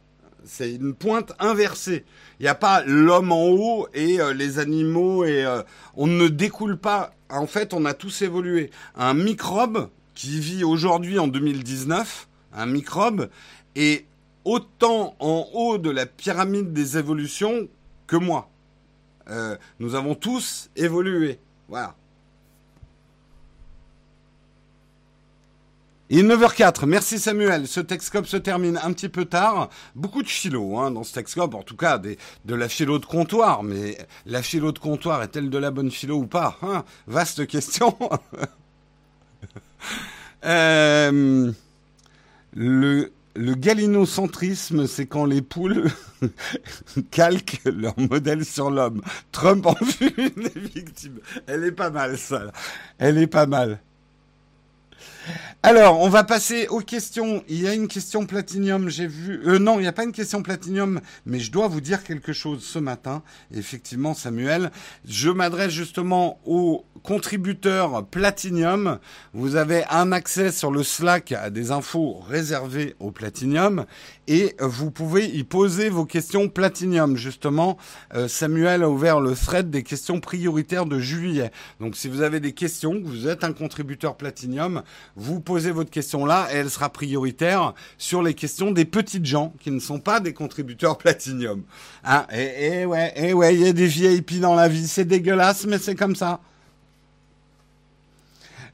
C'est 0.45 0.73
une 0.73 0.95
pointe 0.95 1.33
inversée. 1.41 2.05
Il 2.39 2.45
n'y 2.45 2.49
a 2.49 2.55
pas 2.55 2.83
l'homme 2.87 3.33
en 3.33 3.49
haut 3.49 3.89
et 3.93 4.21
euh, 4.21 4.33
les 4.33 4.61
animaux 4.61 5.25
et 5.25 5.45
euh, 5.45 5.63
on 5.97 6.07
ne 6.07 6.29
découle 6.29 6.79
pas. 6.79 7.11
En 7.29 7.47
fait, 7.47 7.75
on 7.75 7.85
a 7.85 7.95
tous 7.95 8.23
évolué. 8.23 8.71
Un 8.97 9.13
microbe, 9.13 9.91
qui 10.19 10.41
vit 10.41 10.65
aujourd'hui 10.65 11.21
en 11.21 11.29
2019, 11.29 12.27
un 12.53 12.67
microbe, 12.67 13.31
est 13.77 14.05
autant 14.45 15.15
en 15.21 15.47
haut 15.55 15.79
de 15.79 15.91
la 15.91 16.07
pyramide 16.07 16.73
des 16.73 16.99
évolutions 16.99 17.69
que 18.09 18.17
moi. 18.17 18.51
Euh, 19.31 19.57
nous 19.79 19.95
avons 19.95 20.17
tous 20.17 20.71
évolué. 20.75 21.39
Voilà. 21.69 21.95
Il 26.11 26.19
est 26.19 26.23
9h04. 26.25 26.87
Merci 26.87 27.21
Samuel. 27.21 27.69
Ce 27.69 27.79
Texcope 27.79 28.27
se 28.27 28.39
termine 28.39 28.81
un 28.83 28.93
petit 28.93 29.09
peu 29.09 29.25
tard. 29.25 29.69
Beaucoup 29.95 30.25
de 30.25 30.29
philo 30.29 30.79
hein, 30.79 30.91
dans 30.91 31.05
ce 31.05 31.15
Texcope, 31.15 31.55
en 31.55 31.63
tout 31.63 31.77
cas 31.77 31.99
de 31.99 32.17
la 32.57 32.69
philo 32.69 32.99
de 32.99 33.07
comptoir. 33.07 33.63
Mais 33.63 33.97
la 34.27 34.43
philo 34.43 34.73
de 34.73 34.81
comptoir 34.81 35.23
est-elle 35.23 35.49
de 35.49 35.59
la 35.59 35.71
bonne 35.71 35.93
philo 35.93 36.17
ou 36.17 36.27
pas 36.27 36.59
hein? 36.63 36.85
Vaste 37.07 37.47
question. 37.47 37.97
Euh, 40.45 41.51
le, 42.55 43.11
le 43.35 43.55
galinocentrisme, 43.55 44.87
c'est 44.87 45.07
quand 45.07 45.25
les 45.25 45.43
poules 45.43 45.91
calquent 47.11 47.61
leur 47.65 47.99
modèle 47.99 48.45
sur 48.45 48.71
l'homme. 48.71 49.03
Trump 49.33 49.67
en 49.67 49.75
fut 49.75 50.15
une 50.17 50.49
des 50.49 50.61
victimes. 50.61 51.19
Elle 51.49 51.65
est 51.65 51.73
pas 51.73 51.91
mal, 51.91 52.17
ça. 52.19 52.53
Elle 52.99 53.19
est 53.19 53.27
pas 53.27 53.47
mal. 53.47 53.81
Alors, 55.65 55.99
on 55.99 56.09
va 56.09 56.23
passer 56.23 56.69
aux 56.69 56.79
questions. 56.79 57.43
Il 57.49 57.61
y 57.61 57.67
a 57.67 57.75
une 57.75 57.89
question 57.89 58.27
platinium, 58.27 58.89
j'ai 58.89 59.09
vu. 59.09 59.41
Euh, 59.45 59.59
non, 59.59 59.81
il 59.81 59.83
n'y 59.83 59.89
a 59.89 59.93
pas 59.93 60.05
une 60.05 60.13
question 60.13 60.41
platinium, 60.41 61.01
mais 61.27 61.41
je 61.41 61.51
dois 61.51 61.67
vous 61.67 61.81
dire 61.81 62.05
quelque 62.05 62.33
chose 62.33 62.63
ce 62.63 62.79
matin. 62.79 63.25
Effectivement, 63.53 64.15
Samuel, 64.15 64.71
je 65.05 65.31
m'adresse 65.31 65.73
justement 65.73 66.39
aux 66.47 66.85
contributeurs 67.03 68.07
platinium. 68.07 69.01
Vous 69.35 69.57
avez 69.57 69.85
un 69.91 70.13
accès 70.13 70.53
sur 70.53 70.71
le 70.71 70.85
Slack 70.85 71.33
à 71.33 71.51
des 71.51 71.73
infos 71.73 72.21
réservées 72.29 72.95
au 73.01 73.11
platinium 73.11 73.85
et 74.29 74.55
vous 74.61 74.91
pouvez 74.91 75.27
y 75.27 75.43
poser 75.43 75.89
vos 75.89 76.05
questions 76.05 76.49
platinium. 76.49 77.17
Justement, 77.17 77.79
euh, 78.15 78.29
Samuel 78.29 78.83
a 78.83 78.91
ouvert 78.91 79.21
le 79.21 79.35
thread 79.35 79.71
des 79.71 79.83
questions 79.83 80.21
prioritaires 80.21 80.87
de 80.87 81.01
juillet. 81.01 81.51
Donc, 81.81 81.97
si 81.97 82.09
vous 82.09 82.23
avez 82.23 82.39
des 82.39 82.53
questions, 82.53 82.93
que 82.93 83.07
vous 83.07 83.27
êtes 83.27 83.43
un 83.43 83.53
contributeur 83.53 84.17
platinium, 84.17 84.83
vous 85.17 85.41
posez 85.41 85.58
votre 85.67 85.91
question 85.91 86.25
là 86.25 86.49
et 86.53 86.57
elle 86.57 86.71
sera 86.71 86.89
prioritaire 86.89 87.75
sur 87.99 88.23
les 88.23 88.35
questions 88.35 88.71
des 88.71 88.85
petites 88.85 89.27
gens 89.27 89.53
qui 89.61 89.71
ne 89.71 89.81
sont 89.81 90.01
pas 90.01 90.21
des 90.21 90.33
contributeurs 90.33 90.99
platinium. 90.99 91.63
Hein 92.05 92.27
et, 92.33 92.81
et 92.81 92.87
ouais, 92.87 93.13
et 93.17 93.33
ouais, 93.33 93.55
il 93.55 93.61
y 93.63 93.69
a 93.69 93.73
des 93.73 93.87
VIP 93.87 94.41
dans 94.41 94.55
la 94.55 94.69
vie, 94.69 94.87
c'est 94.87 95.05
dégueulasse, 95.05 95.67
mais 95.67 95.79
c'est 95.79 95.95
comme 95.95 96.17
ça. 96.17 96.41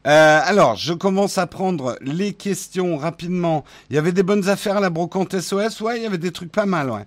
Euh, 0.06 0.40
alors, 0.44 0.76
je 0.76 0.92
commence 0.92 1.38
à 1.38 1.46
prendre 1.46 1.96
les 2.02 2.34
questions 2.34 2.98
rapidement. 2.98 3.64
Il 3.88 3.96
y 3.96 3.98
avait 3.98 4.12
des 4.12 4.22
bonnes 4.22 4.48
affaires 4.48 4.76
à 4.76 4.80
la 4.80 4.90
brocante 4.90 5.40
SOS, 5.40 5.80
ouais, 5.80 5.98
il 5.98 6.02
y 6.02 6.06
avait 6.06 6.18
des 6.18 6.32
trucs 6.32 6.52
pas 6.52 6.66
mal, 6.66 6.90
ouais. 6.90 7.06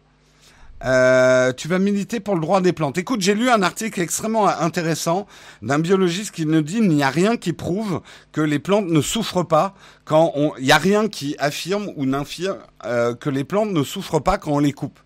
Euh, 0.86 1.54
tu 1.54 1.68
vas 1.68 1.80
militer 1.80 2.20
pour 2.20 2.36
le 2.36 2.42
droit 2.42 2.62
des 2.62 2.74
plantes. 2.74 2.98
Écoute, 2.98 3.22
j'ai 3.22 3.34
lu 3.34 3.50
un 3.50 3.64
article 3.64 4.00
extrêmement 4.00 4.48
intéressant 4.48 5.26
d'un 5.62 5.80
biologiste 5.80 6.32
qui 6.32 6.46
nous 6.46 6.62
dit 6.62 6.78
il 6.78 6.90
n'y 6.90 7.04
a 7.04 7.10
rien 7.10 7.36
qui 7.36 7.54
prouve 7.54 8.02
que 8.32 8.42
les 8.42 8.60
plantes 8.60 8.88
ne 8.88 9.02
souffrent 9.02 9.48
pas 9.48 9.74
quand 10.06 10.32
on. 10.36 10.54
Il 10.60 10.66
n'y 10.66 10.72
a 10.72 10.78
rien 10.78 11.08
qui 11.08 11.36
affirme 11.40 11.90
ou 11.96 12.06
n'infirme 12.06 12.58
euh, 12.86 13.16
que 13.16 13.30
les 13.30 13.44
plantes 13.44 13.72
ne 13.72 13.84
souffrent 13.84 14.22
pas 14.22 14.38
quand 14.38 14.52
on 14.52 14.60
les 14.60 14.74
coupe. 14.74 15.00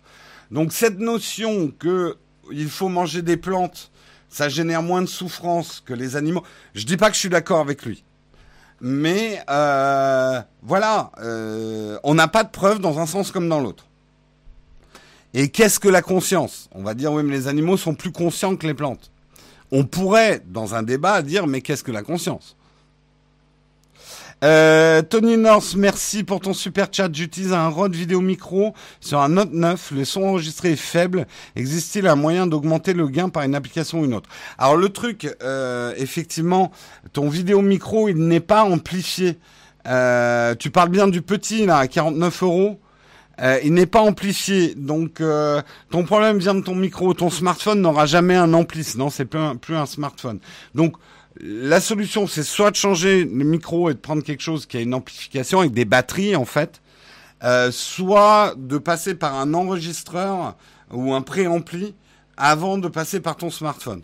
Donc 0.50 0.72
cette 0.72 0.98
notion 0.98 1.72
que 1.78 2.16
il 2.50 2.68
faut 2.68 2.88
manger 2.88 3.22
des 3.22 3.38
plantes, 3.38 3.90
ça 4.28 4.50
génère 4.50 4.82
moins 4.82 5.00
de 5.00 5.06
souffrance 5.06 5.82
que 5.84 5.94
les 5.94 6.16
animaux. 6.16 6.42
Je 6.74 6.84
dis 6.84 6.98
pas 6.98 7.08
que 7.08 7.14
je 7.14 7.20
suis 7.20 7.28
d'accord 7.30 7.60
avec 7.60 7.84
lui. 7.84 8.04
Mais 8.82 9.40
euh, 9.48 10.42
voilà, 10.62 11.12
euh, 11.22 11.98
on 12.02 12.14
n'a 12.14 12.28
pas 12.28 12.42
de 12.42 12.50
preuve 12.50 12.80
dans 12.80 12.98
un 12.98 13.06
sens 13.06 13.30
comme 13.30 13.48
dans 13.48 13.60
l'autre. 13.60 13.86
Et 15.34 15.48
qu'est-ce 15.48 15.80
que 15.80 15.88
la 15.88 16.02
conscience? 16.02 16.68
On 16.72 16.82
va 16.82 16.94
dire 16.94 17.12
oui, 17.12 17.22
mais 17.22 17.32
les 17.32 17.48
animaux 17.48 17.76
sont 17.76 17.94
plus 17.94 18.12
conscients 18.12 18.56
que 18.56 18.66
les 18.66 18.74
plantes. 18.74 19.10
On 19.70 19.84
pourrait, 19.84 20.42
dans 20.46 20.74
un 20.74 20.82
débat, 20.82 21.22
dire 21.22 21.46
mais 21.46 21.62
qu'est-ce 21.62 21.82
que 21.82 21.92
la 21.92 22.02
conscience? 22.02 22.56
Euh, 24.44 25.02
Tony 25.02 25.36
North, 25.36 25.76
merci 25.76 26.24
pour 26.24 26.40
ton 26.40 26.52
super 26.52 26.88
chat. 26.90 27.08
J'utilise 27.12 27.52
un 27.52 27.68
Rode 27.68 27.94
vidéo 27.94 28.20
micro 28.20 28.74
sur 29.00 29.20
un 29.20 29.28
Note 29.28 29.52
9. 29.52 29.92
Le 29.92 30.04
son 30.04 30.24
enregistré 30.24 30.72
est 30.72 30.76
faible. 30.76 31.26
Existe-t-il 31.54 32.08
un 32.08 32.16
moyen 32.16 32.48
d'augmenter 32.48 32.92
le 32.92 33.06
gain 33.06 33.28
par 33.28 33.44
une 33.44 33.54
application 33.54 34.00
ou 34.00 34.04
une 34.04 34.14
autre? 34.14 34.28
Alors 34.58 34.76
le 34.76 34.88
truc, 34.88 35.28
euh, 35.42 35.94
effectivement, 35.96 36.72
ton 37.12 37.28
vidéo 37.28 37.62
micro, 37.62 38.08
il 38.08 38.16
n'est 38.16 38.40
pas 38.40 38.64
amplifié. 38.64 39.38
Euh, 39.86 40.56
tu 40.56 40.70
parles 40.70 40.90
bien 40.90 41.06
du 41.06 41.22
petit 41.22 41.64
là, 41.64 41.78
à 41.78 41.86
49 41.86 42.42
euros. 42.42 42.80
Euh, 43.42 43.58
il 43.64 43.74
n'est 43.74 43.86
pas 43.86 44.00
amplifié, 44.00 44.74
donc 44.76 45.20
euh, 45.20 45.60
ton 45.90 46.04
problème 46.04 46.38
vient 46.38 46.54
de 46.54 46.60
ton 46.60 46.76
micro. 46.76 47.12
Ton 47.12 47.28
smartphone 47.28 47.80
n'aura 47.80 48.06
jamais 48.06 48.36
un 48.36 48.54
ampli, 48.54 48.86
non, 48.96 49.10
c'est 49.10 49.24
plus 49.24 49.40
un, 49.40 49.56
plus 49.56 49.74
un 49.74 49.86
smartphone. 49.86 50.38
Donc 50.76 50.96
la 51.40 51.80
solution, 51.80 52.28
c'est 52.28 52.44
soit 52.44 52.70
de 52.70 52.76
changer 52.76 53.24
le 53.24 53.44
micro 53.44 53.90
et 53.90 53.94
de 53.94 53.98
prendre 53.98 54.22
quelque 54.22 54.42
chose 54.42 54.66
qui 54.66 54.76
a 54.76 54.80
une 54.80 54.94
amplification 54.94 55.60
avec 55.60 55.72
des 55.72 55.84
batteries 55.84 56.36
en 56.36 56.44
fait, 56.44 56.80
euh, 57.42 57.72
soit 57.72 58.54
de 58.56 58.78
passer 58.78 59.16
par 59.16 59.34
un 59.34 59.54
enregistreur 59.54 60.56
ou 60.92 61.12
un 61.12 61.22
préampli 61.22 61.94
avant 62.36 62.78
de 62.78 62.86
passer 62.86 63.18
par 63.18 63.36
ton 63.36 63.50
smartphone. 63.50 64.02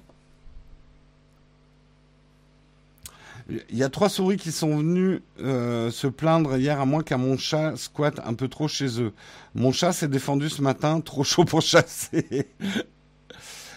Il 3.48 3.78
y 3.78 3.82
a 3.82 3.88
trois 3.88 4.10
souris 4.10 4.36
qui 4.36 4.52
sont 4.52 4.76
venues 4.76 5.22
euh, 5.40 5.90
se 5.90 6.06
plaindre 6.06 6.58
hier 6.58 6.80
à 6.80 6.84
moi 6.84 7.02
qu'à 7.02 7.16
mon 7.16 7.38
chat 7.38 7.76
squatte 7.76 8.20
un 8.24 8.34
peu 8.34 8.48
trop 8.48 8.68
chez 8.68 9.00
eux. 9.00 9.12
Mon 9.54 9.72
chat 9.72 9.92
s'est 9.92 10.08
défendu 10.08 10.50
ce 10.50 10.60
matin, 10.60 11.00
trop 11.04 11.24
chaud 11.24 11.44
pour 11.44 11.62
chasser. 11.62 12.48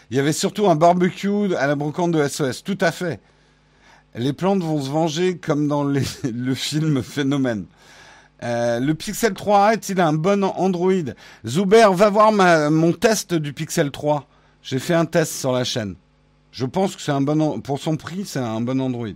Il 0.09 0.17
y 0.17 0.19
avait 0.19 0.33
surtout 0.33 0.67
un 0.67 0.75
barbecue 0.75 1.55
à 1.55 1.67
la 1.67 1.75
brocante 1.75 2.11
de 2.11 2.27
SOS. 2.27 2.63
Tout 2.63 2.77
à 2.81 2.91
fait. 2.91 3.21
Les 4.13 4.33
plantes 4.33 4.61
vont 4.61 4.81
se 4.81 4.89
venger 4.89 5.37
comme 5.37 5.69
dans 5.69 5.83
le 6.23 6.53
film 6.53 7.01
Phénomène. 7.01 7.65
Euh, 8.43 8.79
le 8.79 8.95
Pixel 8.95 9.33
3 9.33 9.73
est-il 9.73 10.01
un 10.01 10.13
bon 10.13 10.43
Android? 10.43 11.13
Zuber, 11.45 11.93
va 11.93 12.09
voir 12.09 12.31
mon 12.33 12.91
test 12.91 13.33
du 13.33 13.53
Pixel 13.53 13.91
3. 13.91 14.27
J'ai 14.63 14.79
fait 14.79 14.95
un 14.95 15.05
test 15.05 15.33
sur 15.33 15.51
la 15.51 15.63
chaîne. 15.63 15.95
Je 16.51 16.65
pense 16.65 16.95
que 16.95 17.01
c'est 17.01 17.11
un 17.11 17.21
bon 17.21 17.61
pour 17.61 17.79
son 17.79 17.95
prix, 17.95 18.25
c'est 18.25 18.39
un 18.39 18.59
bon 18.59 18.81
Android. 18.81 19.07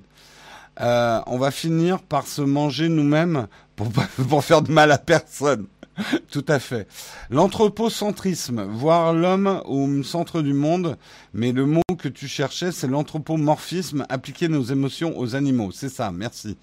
Euh, 0.81 1.21
on 1.27 1.37
va 1.37 1.51
finir 1.51 2.01
par 2.01 2.27
se 2.27 2.41
manger 2.41 2.89
nous-mêmes 2.89 3.47
pour, 3.75 3.89
pour 4.29 4.43
faire 4.43 4.61
de 4.61 4.71
mal 4.71 4.91
à 4.91 4.97
personne. 4.97 5.67
Tout 6.31 6.45
à 6.47 6.59
fait. 6.59 6.87
L'anthropocentrisme, 7.29 8.63
voir 8.63 9.13
l'homme 9.13 9.61
au 9.65 10.03
centre 10.03 10.41
du 10.41 10.53
monde, 10.53 10.97
mais 11.33 11.51
le 11.51 11.65
mot 11.65 11.81
que 11.97 12.09
tu 12.09 12.27
cherchais, 12.27 12.71
c'est 12.71 12.87
l'anthropomorphisme, 12.87 14.05
appliquer 14.09 14.47
nos 14.47 14.63
émotions 14.63 15.17
aux 15.17 15.35
animaux. 15.35 15.71
C'est 15.71 15.89
ça, 15.89 16.11
merci. 16.11 16.57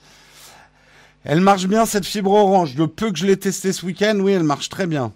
Elle 1.24 1.40
marche 1.40 1.66
bien 1.66 1.86
cette 1.86 2.04
fibre 2.04 2.32
orange. 2.32 2.76
Le 2.76 2.88
peu 2.88 3.12
que 3.12 3.18
je 3.18 3.26
l'ai 3.26 3.36
testé 3.36 3.72
ce 3.72 3.86
week-end, 3.86 4.18
oui, 4.20 4.32
elle 4.32 4.42
marche 4.42 4.68
très 4.68 4.86
bien. 4.86 5.12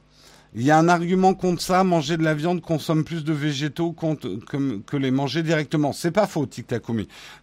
Il 0.59 0.62
y 0.62 0.70
a 0.70 0.78
un 0.78 0.88
argument 0.88 1.34
contre 1.34 1.61
ça, 1.61 1.84
manger 1.84 2.16
de 2.16 2.22
la 2.22 2.32
viande 2.32 2.62
consomme 2.62 3.04
plus 3.04 3.24
de 3.24 3.34
végétaux 3.34 3.92
que, 3.92 4.96
les 4.96 5.11
manger 5.11 5.42
directement. 5.42 5.92
C'est 5.92 6.11
pas 6.11 6.26
faux, 6.26 6.46
Tic 6.46 6.74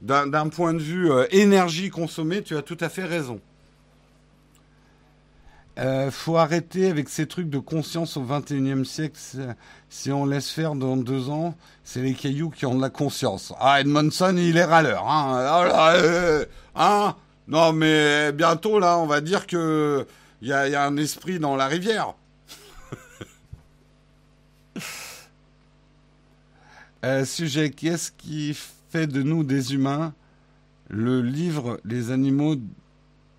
D'un 0.01 0.49
point 0.49 0.73
de 0.73 0.79
vue 0.79 1.11
euh, 1.11 1.27
énergie 1.29 1.91
consommée, 1.91 2.41
tu 2.41 2.57
as 2.57 2.63
tout 2.63 2.77
à 2.79 2.89
fait 2.89 3.03
raison. 3.03 3.39
Euh, 5.77 6.09
faut 6.09 6.37
arrêter 6.37 6.89
avec 6.89 7.07
ces 7.07 7.27
trucs 7.27 7.51
de 7.51 7.59
conscience 7.59 8.17
au 8.17 8.23
21e 8.23 8.83
siècle. 8.83 9.19
Si 9.89 10.11
on 10.11 10.25
laisse 10.25 10.49
faire 10.49 10.73
dans 10.73 10.97
deux 10.97 11.29
ans, 11.29 11.55
c'est 11.83 12.01
les 12.01 12.15
cailloux 12.15 12.49
qui 12.49 12.65
ont 12.65 12.75
de 12.75 12.81
la 12.81 12.89
conscience. 12.89 13.53
Ah, 13.59 13.79
Edmondson, 13.79 14.35
il 14.37 14.57
est 14.57 14.65
râleur. 14.65 15.07
Hein. 15.07 15.69
Ah, 15.71 15.93
euh, 15.97 16.45
hein 16.75 17.15
non, 17.47 17.73
mais 17.73 18.31
bientôt, 18.31 18.79
là, 18.79 18.97
on 18.97 19.05
va 19.05 19.21
dire 19.21 19.45
que 19.45 20.07
il 20.41 20.47
y 20.47 20.53
a 20.53 20.83
un 20.83 20.97
esprit 20.97 21.37
dans 21.37 21.55
la 21.55 21.67
rivière. 21.67 22.15
Sujet, 27.25 27.69
qu'est-ce 27.69 28.11
qui 28.11 28.57
fait 28.89 29.07
de 29.07 29.23
nous 29.23 29.43
des 29.43 29.73
humains 29.73 30.13
Le 30.89 31.21
livre 31.21 31.79
Les 31.83 32.11
animaux 32.11 32.55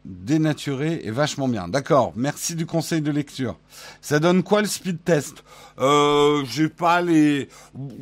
dénaturés 0.04 1.00
est 1.04 1.10
vachement 1.10 1.48
bien. 1.48 1.68
D'accord, 1.68 2.12
merci 2.14 2.54
du 2.54 2.66
conseil 2.66 3.00
de 3.00 3.10
lecture. 3.10 3.58
Ça 4.02 4.20
donne 4.20 4.42
quoi 4.42 4.60
le 4.60 4.68
speed 4.68 5.02
test? 5.02 5.44
Euh, 5.78 6.44
J'ai 6.44 6.68
pas 6.68 7.00
les, 7.00 7.48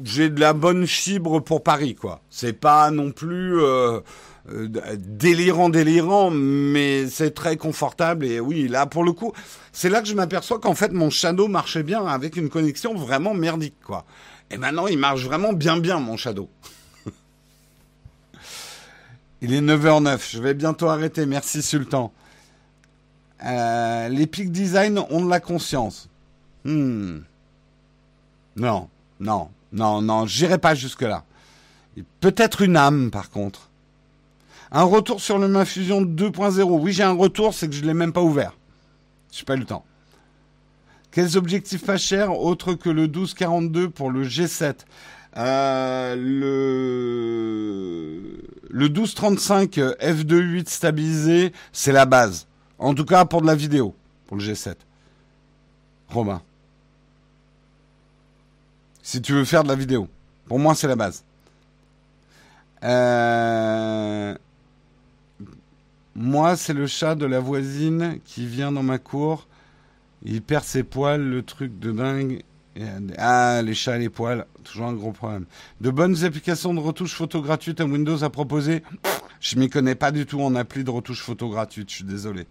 j'ai 0.03 0.31
de 0.31 0.41
la 0.41 0.53
bonne 0.53 0.87
fibre 0.87 1.41
pour 1.41 1.63
Paris, 1.63 1.95
quoi. 1.95 2.21
C'est 2.29 2.55
pas 2.55 2.91
non 2.91 3.13
plus 3.13 3.61
euh, 3.61 4.01
euh, 4.51 4.69
délirant, 4.99 5.69
délirant, 5.69 6.31
mais 6.31 7.07
c'est 7.07 7.31
très 7.33 7.57
confortable. 7.57 8.27
Et 8.27 8.41
oui, 8.41 8.67
là 8.67 8.87
pour 8.87 9.05
le 9.05 9.13
coup, 9.13 9.33
c'est 9.71 9.89
là 9.89 10.03
que 10.03 10.09
je 10.09 10.15
m'aperçois 10.15 10.59
qu'en 10.59 10.75
fait 10.75 10.93
mon 10.93 11.09
Shadow 11.09 11.47
marchait 11.47 11.85
bien 11.85 12.05
avec 12.05 12.37
une 12.37 12.49
connexion 12.49 12.95
vraiment 12.95 13.35
merdique, 13.35 13.81
quoi. 13.85 14.05
Et 14.53 14.59
maintenant, 14.59 14.87
il 14.87 14.99
marche 14.99 15.25
vraiment 15.25 15.55
bien 15.55 15.79
bien, 15.79 15.99
mon 15.99 16.19
Shadow. 16.19 16.51
il 19.41 19.55
est 19.55 19.63
9h09, 19.63 20.31
je 20.31 20.43
vais 20.43 20.53
bientôt 20.53 20.89
arrêter, 20.89 21.25
merci 21.25 21.63
Sultan. 21.63 22.13
Euh, 23.45 24.09
les 24.09 24.27
Peak 24.27 24.53
Design 24.53 24.99
ont 24.99 25.25
de 25.25 25.31
la 25.31 25.41
conscience. 25.41 26.11
Hmm. 26.65 27.21
Non, 28.57 28.91
non, 29.21 29.49
non, 29.73 30.03
non, 30.03 30.27
j'irai 30.27 30.59
pas 30.59 30.75
jusque-là. 30.75 31.25
Peut-être 32.21 32.61
une 32.61 32.77
âme, 32.77 33.11
par 33.11 33.31
contre. 33.31 33.71
Un 34.71 34.85
retour 34.85 35.21
sur 35.21 35.39
le 35.39 35.65
Fusion 35.65 36.03
2.0. 36.03 36.63
Oui, 36.63 36.93
j'ai 36.93 37.03
un 37.03 37.13
retour, 37.13 37.55
c'est 37.55 37.69
que 37.69 37.75
je 37.75 37.83
ne 37.83 37.87
l'ai 37.87 37.95
même 37.95 38.13
pas 38.13 38.23
ouvert. 38.23 38.53
Je 39.33 39.41
n'ai 39.41 39.45
pas 39.45 39.55
eu 39.55 39.61
le 39.61 39.65
temps. 39.65 39.85
Quels 41.13 41.37
objectifs 41.37 41.85
pas 41.85 41.99
chers 41.99 42.37
autres 42.37 42.75
que 42.75 42.89
le 42.89 43.03
1242 43.03 43.91
pour 43.91 44.11
le 44.11 44.25
G7 44.25 44.75
euh, 45.37 46.15
le 46.17 47.53
le 48.69 48.89
1235 48.89 49.77
f2.8 49.77 50.69
stabilisé, 50.69 51.53
c'est 51.73 51.93
la 51.93 52.07
base. 52.07 52.47
En 52.79 52.95
tout 52.95 53.05
cas 53.05 53.25
pour 53.27 53.43
de 53.43 53.47
la 53.47 53.55
vidéo, 53.55 53.95
pour 54.27 54.39
le 54.39 54.43
G7. 54.43 54.75
Romain. 56.09 56.43
Si 59.03 59.21
tu 59.21 59.33
veux 59.33 59.45
faire 59.45 59.63
de 59.63 59.69
la 59.69 59.75
vidéo. 59.75 60.09
Pour 60.47 60.59
moi, 60.59 60.75
c'est 60.75 60.89
la 60.89 60.97
base. 60.97 61.25
Euh, 62.83 64.35
moi, 66.15 66.57
c'est 66.57 66.73
le 66.75 66.87
chat 66.87 67.15
de 67.15 67.27
la 67.27 67.41
voisine 67.41 68.19
qui 68.25 68.47
vient 68.47 68.73
dans 68.73 68.83
ma 68.83 68.99
cour 68.99 69.47
il 70.25 70.43
perd 70.43 70.65
ses 70.65 70.83
poils, 70.83 71.23
le 71.23 71.43
truc 71.43 71.79
de 71.79 71.93
dingue. 71.93 72.43
Ah, 73.19 73.61
les 73.63 73.75
chats 73.75 73.97
et 73.97 73.99
les 73.99 74.09
poils, 74.09 74.47
toujours 74.65 74.87
un 74.87 74.95
gros 74.95 75.13
problème. 75.13 75.45
De 75.81 75.91
bonnes 75.91 76.25
applications 76.25 76.73
de 76.73 76.81
retouche 76.81 77.15
photo 77.15 77.43
gratuites 77.43 77.81
à 77.81 77.85
Windows 77.85 78.25
à 78.25 78.31
proposer 78.31 78.83
Je 79.41 79.59
m'y 79.59 79.69
connais 79.69 79.95
pas 79.95 80.11
du 80.11 80.25
tout 80.25 80.41
en 80.41 80.55
appli 80.55 80.83
de 80.85 80.91
retouche 80.91 81.21
photo 81.21 81.51
gratuite, 81.51 81.91
je 81.91 81.97
suis 81.97 82.05
désolé. 82.05 82.47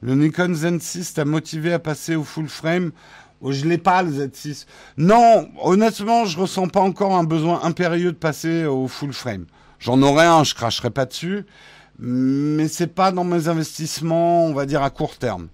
Le 0.00 0.14
Nikon 0.14 0.52
Z6 0.52 1.14
t'a 1.14 1.24
motivé 1.24 1.72
à 1.72 1.80
passer 1.80 2.14
au 2.14 2.22
full 2.22 2.48
frame? 2.48 2.92
Oh, 3.40 3.50
Je 3.50 3.66
l'ai 3.66 3.78
pas, 3.78 4.02
le 4.02 4.10
Z6. 4.10 4.66
Non, 4.96 5.48
honnêtement, 5.60 6.24
je 6.24 6.38
ressens 6.38 6.68
pas 6.68 6.80
encore 6.80 7.16
un 7.16 7.24
besoin 7.24 7.62
impérieux 7.64 8.12
de 8.12 8.16
passer 8.16 8.64
au 8.64 8.86
full 8.86 9.12
frame. 9.12 9.46
J'en 9.80 10.02
aurais 10.02 10.26
un, 10.26 10.44
je 10.44 10.54
cracherai 10.54 10.90
pas 10.90 11.06
dessus, 11.06 11.44
mais 11.98 12.68
c'est 12.68 12.88
pas 12.88 13.10
dans 13.10 13.24
mes 13.24 13.48
investissements, 13.48 14.46
on 14.46 14.54
va 14.54 14.66
dire, 14.66 14.82
à 14.82 14.90
court 14.90 15.16
terme. 15.16 15.48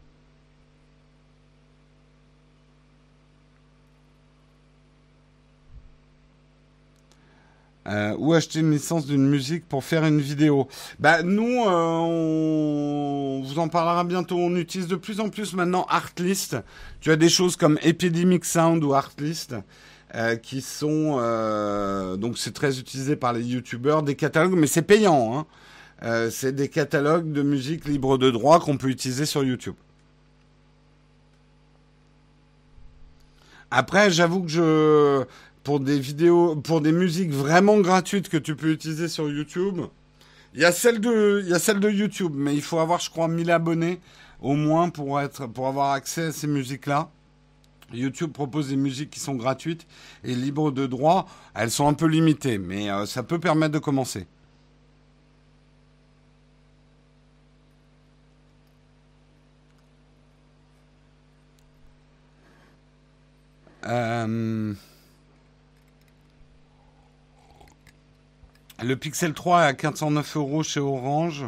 Euh, 7.86 8.14
ou 8.18 8.32
acheter 8.32 8.60
une 8.60 8.70
licence 8.70 9.04
d'une 9.04 9.28
musique 9.28 9.68
pour 9.68 9.84
faire 9.84 10.06
une 10.06 10.20
vidéo. 10.20 10.68
Bah 11.00 11.22
nous, 11.22 11.64
euh, 11.66 11.68
on 11.68 13.42
vous 13.44 13.58
en 13.58 13.68
parlera 13.68 14.04
bientôt. 14.04 14.38
On 14.38 14.56
utilise 14.56 14.86
de 14.86 14.96
plus 14.96 15.20
en 15.20 15.28
plus 15.28 15.52
maintenant 15.52 15.84
Artlist. 15.90 16.56
Tu 17.00 17.10
as 17.10 17.16
des 17.16 17.28
choses 17.28 17.56
comme 17.56 17.78
Epidemic 17.82 18.46
Sound 18.46 18.82
ou 18.82 18.94
Artlist. 18.94 19.54
Euh, 20.16 20.36
qui 20.36 20.60
sont 20.60 21.16
donc 22.18 22.38
c'est 22.38 22.54
très 22.54 22.78
utilisé 22.78 23.16
par 23.16 23.32
les 23.32 23.42
youtubeurs 23.42 24.04
des 24.04 24.14
catalogues 24.14 24.54
mais 24.54 24.68
c'est 24.68 24.82
payant 24.82 25.44
hein. 26.00 26.28
c'est 26.30 26.54
des 26.54 26.68
catalogues 26.68 27.32
de 27.32 27.42
musique 27.42 27.84
libre 27.84 28.16
de 28.16 28.30
droit 28.30 28.60
qu'on 28.60 28.76
peut 28.76 28.90
utiliser 28.90 29.26
sur 29.26 29.42
YouTube 29.42 29.74
après 33.72 34.08
j'avoue 34.08 34.42
que 34.42 34.50
je 34.50 35.24
pour 35.64 35.80
des 35.80 35.98
vidéos, 35.98 36.56
pour 36.56 36.80
des 36.80 36.92
musiques 36.92 37.32
vraiment 37.32 37.80
gratuites 37.80 38.28
que 38.28 38.36
tu 38.36 38.54
peux 38.54 38.70
utiliser 38.70 39.08
sur 39.08 39.28
YouTube. 39.28 39.80
Il 40.54 40.60
y 40.60 40.64
a 40.64 40.72
celle 40.72 41.00
de, 41.00 41.42
il 41.42 41.50
y 41.50 41.54
a 41.54 41.74
de 41.74 41.90
YouTube, 41.90 42.32
mais 42.36 42.54
il 42.54 42.62
faut 42.62 42.78
avoir, 42.78 43.00
je 43.00 43.10
crois, 43.10 43.26
1000 43.26 43.50
abonnés 43.50 43.98
au 44.40 44.54
moins 44.54 44.90
pour 44.90 45.20
être, 45.20 45.46
pour 45.46 45.66
avoir 45.66 45.92
accès 45.92 46.26
à 46.26 46.32
ces 46.32 46.46
musiques-là. 46.46 47.10
YouTube 47.92 48.32
propose 48.32 48.68
des 48.68 48.76
musiques 48.76 49.10
qui 49.10 49.20
sont 49.20 49.34
gratuites 49.34 49.86
et 50.22 50.34
libres 50.34 50.70
de 50.70 50.86
droit. 50.86 51.26
Elles 51.54 51.70
sont 51.70 51.88
un 51.88 51.94
peu 51.94 52.06
limitées, 52.06 52.58
mais 52.58 52.90
euh, 52.90 53.06
ça 53.06 53.22
peut 53.22 53.38
permettre 53.38 53.72
de 53.72 53.78
commencer. 53.78 54.26
Euh... 63.86 64.74
Le 68.82 68.96
Pixel 68.96 69.34
3 69.34 69.62
est 69.62 69.66
à 69.66 69.72
409 69.74 70.36
euros 70.36 70.62
chez 70.62 70.80
Orange. 70.80 71.44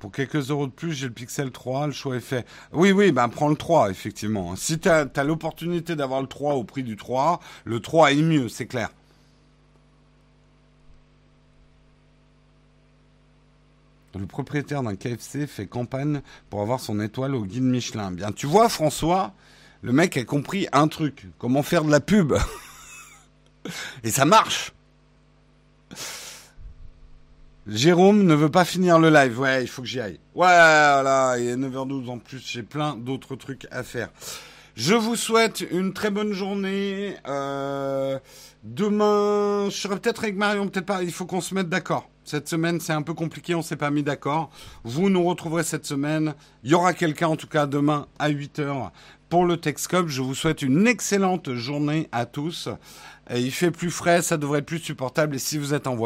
Pour 0.00 0.10
quelques 0.10 0.50
euros 0.50 0.66
de 0.66 0.72
plus, 0.72 0.92
j'ai 0.92 1.06
le 1.06 1.12
Pixel 1.12 1.50
3, 1.50 1.86
le 1.86 1.92
choix 1.92 2.16
est 2.16 2.20
fait. 2.20 2.46
Oui, 2.72 2.90
oui, 2.90 3.12
ben 3.12 3.28
prends 3.28 3.48
le 3.48 3.56
3, 3.56 3.90
effectivement. 3.90 4.56
Si 4.56 4.78
tu 4.78 4.88
l'opportunité 5.24 5.94
d'avoir 5.94 6.22
le 6.22 6.26
3 6.26 6.54
au 6.54 6.64
prix 6.64 6.82
du 6.82 6.96
3, 6.96 7.38
le 7.64 7.80
3 7.80 8.12
est 8.12 8.22
mieux, 8.22 8.48
c'est 8.48 8.66
clair. 8.66 8.90
Le 14.18 14.26
propriétaire 14.26 14.82
d'un 14.82 14.96
KFC 14.96 15.46
fait 15.46 15.66
campagne 15.66 16.22
pour 16.48 16.62
avoir 16.62 16.80
son 16.80 16.98
étoile 16.98 17.34
au 17.34 17.44
guide 17.44 17.62
Michelin. 17.62 18.10
Bien, 18.10 18.32
tu 18.32 18.46
vois, 18.46 18.68
François, 18.68 19.32
le 19.82 19.92
mec 19.92 20.16
a 20.16 20.24
compris 20.24 20.66
un 20.72 20.88
truc. 20.88 21.26
Comment 21.38 21.62
faire 21.62 21.84
de 21.84 21.90
la 21.90 22.00
pub? 22.00 22.34
Et 24.02 24.10
ça 24.10 24.24
marche. 24.24 24.72
Jérôme 27.66 28.24
ne 28.24 28.34
veut 28.34 28.50
pas 28.50 28.64
finir 28.64 28.98
le 28.98 29.10
live. 29.10 29.38
Ouais, 29.38 29.62
il 29.62 29.68
faut 29.68 29.82
que 29.82 29.88
j'y 29.88 30.00
aille. 30.00 30.18
Voilà, 30.34 31.36
il 31.38 31.46
est 31.46 31.56
9h12 31.56 32.08
en 32.08 32.18
plus, 32.18 32.42
j'ai 32.44 32.62
plein 32.62 32.96
d'autres 32.96 33.36
trucs 33.36 33.66
à 33.70 33.82
faire. 33.82 34.08
Je 34.76 34.94
vous 34.94 35.16
souhaite 35.16 35.64
une 35.70 35.92
très 35.92 36.10
bonne 36.10 36.32
journée. 36.32 37.16
Euh, 37.28 38.18
demain, 38.64 39.68
je 39.68 39.76
serai 39.76 39.98
peut-être 39.98 40.24
avec 40.24 40.36
Marion, 40.36 40.68
peut-être 40.68 40.86
pas. 40.86 41.02
Il 41.02 41.12
faut 41.12 41.26
qu'on 41.26 41.40
se 41.40 41.54
mette 41.54 41.68
d'accord. 41.68 42.08
Cette 42.24 42.48
semaine, 42.48 42.80
c'est 42.80 42.92
un 42.92 43.02
peu 43.02 43.12
compliqué, 43.12 43.54
on 43.54 43.62
s'est 43.62 43.76
pas 43.76 43.90
mis 43.90 44.02
d'accord. 44.02 44.50
Vous 44.84 45.10
nous 45.10 45.24
retrouverez 45.24 45.64
cette 45.64 45.84
semaine. 45.84 46.34
Il 46.64 46.70
y 46.70 46.74
aura 46.74 46.94
quelqu'un, 46.94 47.28
en 47.28 47.36
tout 47.36 47.48
cas, 47.48 47.66
demain 47.66 48.06
à 48.18 48.30
8h 48.30 48.90
pour 49.28 49.44
le 49.44 49.56
Texcom. 49.56 50.08
Je 50.08 50.22
vous 50.22 50.34
souhaite 50.34 50.62
une 50.62 50.86
excellente 50.86 51.54
journée 51.54 52.08
à 52.12 52.26
tous 52.26 52.68
il 53.38 53.52
fait 53.52 53.70
plus 53.70 53.90
frais, 53.90 54.22
ça 54.22 54.36
devrait 54.36 54.58
être 54.60 54.66
plus 54.66 54.78
supportable. 54.78 55.36
Et 55.36 55.38
si 55.38 55.58
vous 55.58 55.74
êtes 55.74 55.86
en, 55.86 55.96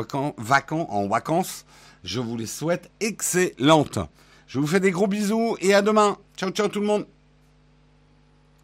vacances, 1.09 1.65
je 2.03 2.21
vous 2.21 2.37
les 2.37 2.47
souhaite 2.47 2.91
excellentes. 3.01 3.99
Je 4.47 4.59
vous 4.59 4.67
fais 4.67 4.81
des 4.81 4.91
gros 4.91 5.07
bisous 5.07 5.57
et 5.61 5.75
à 5.75 5.83
demain. 5.83 6.19
Ciao, 6.37 6.51
ciao 6.51 6.69
tout 6.69 6.81
le 6.81 6.87
monde. 6.87 7.07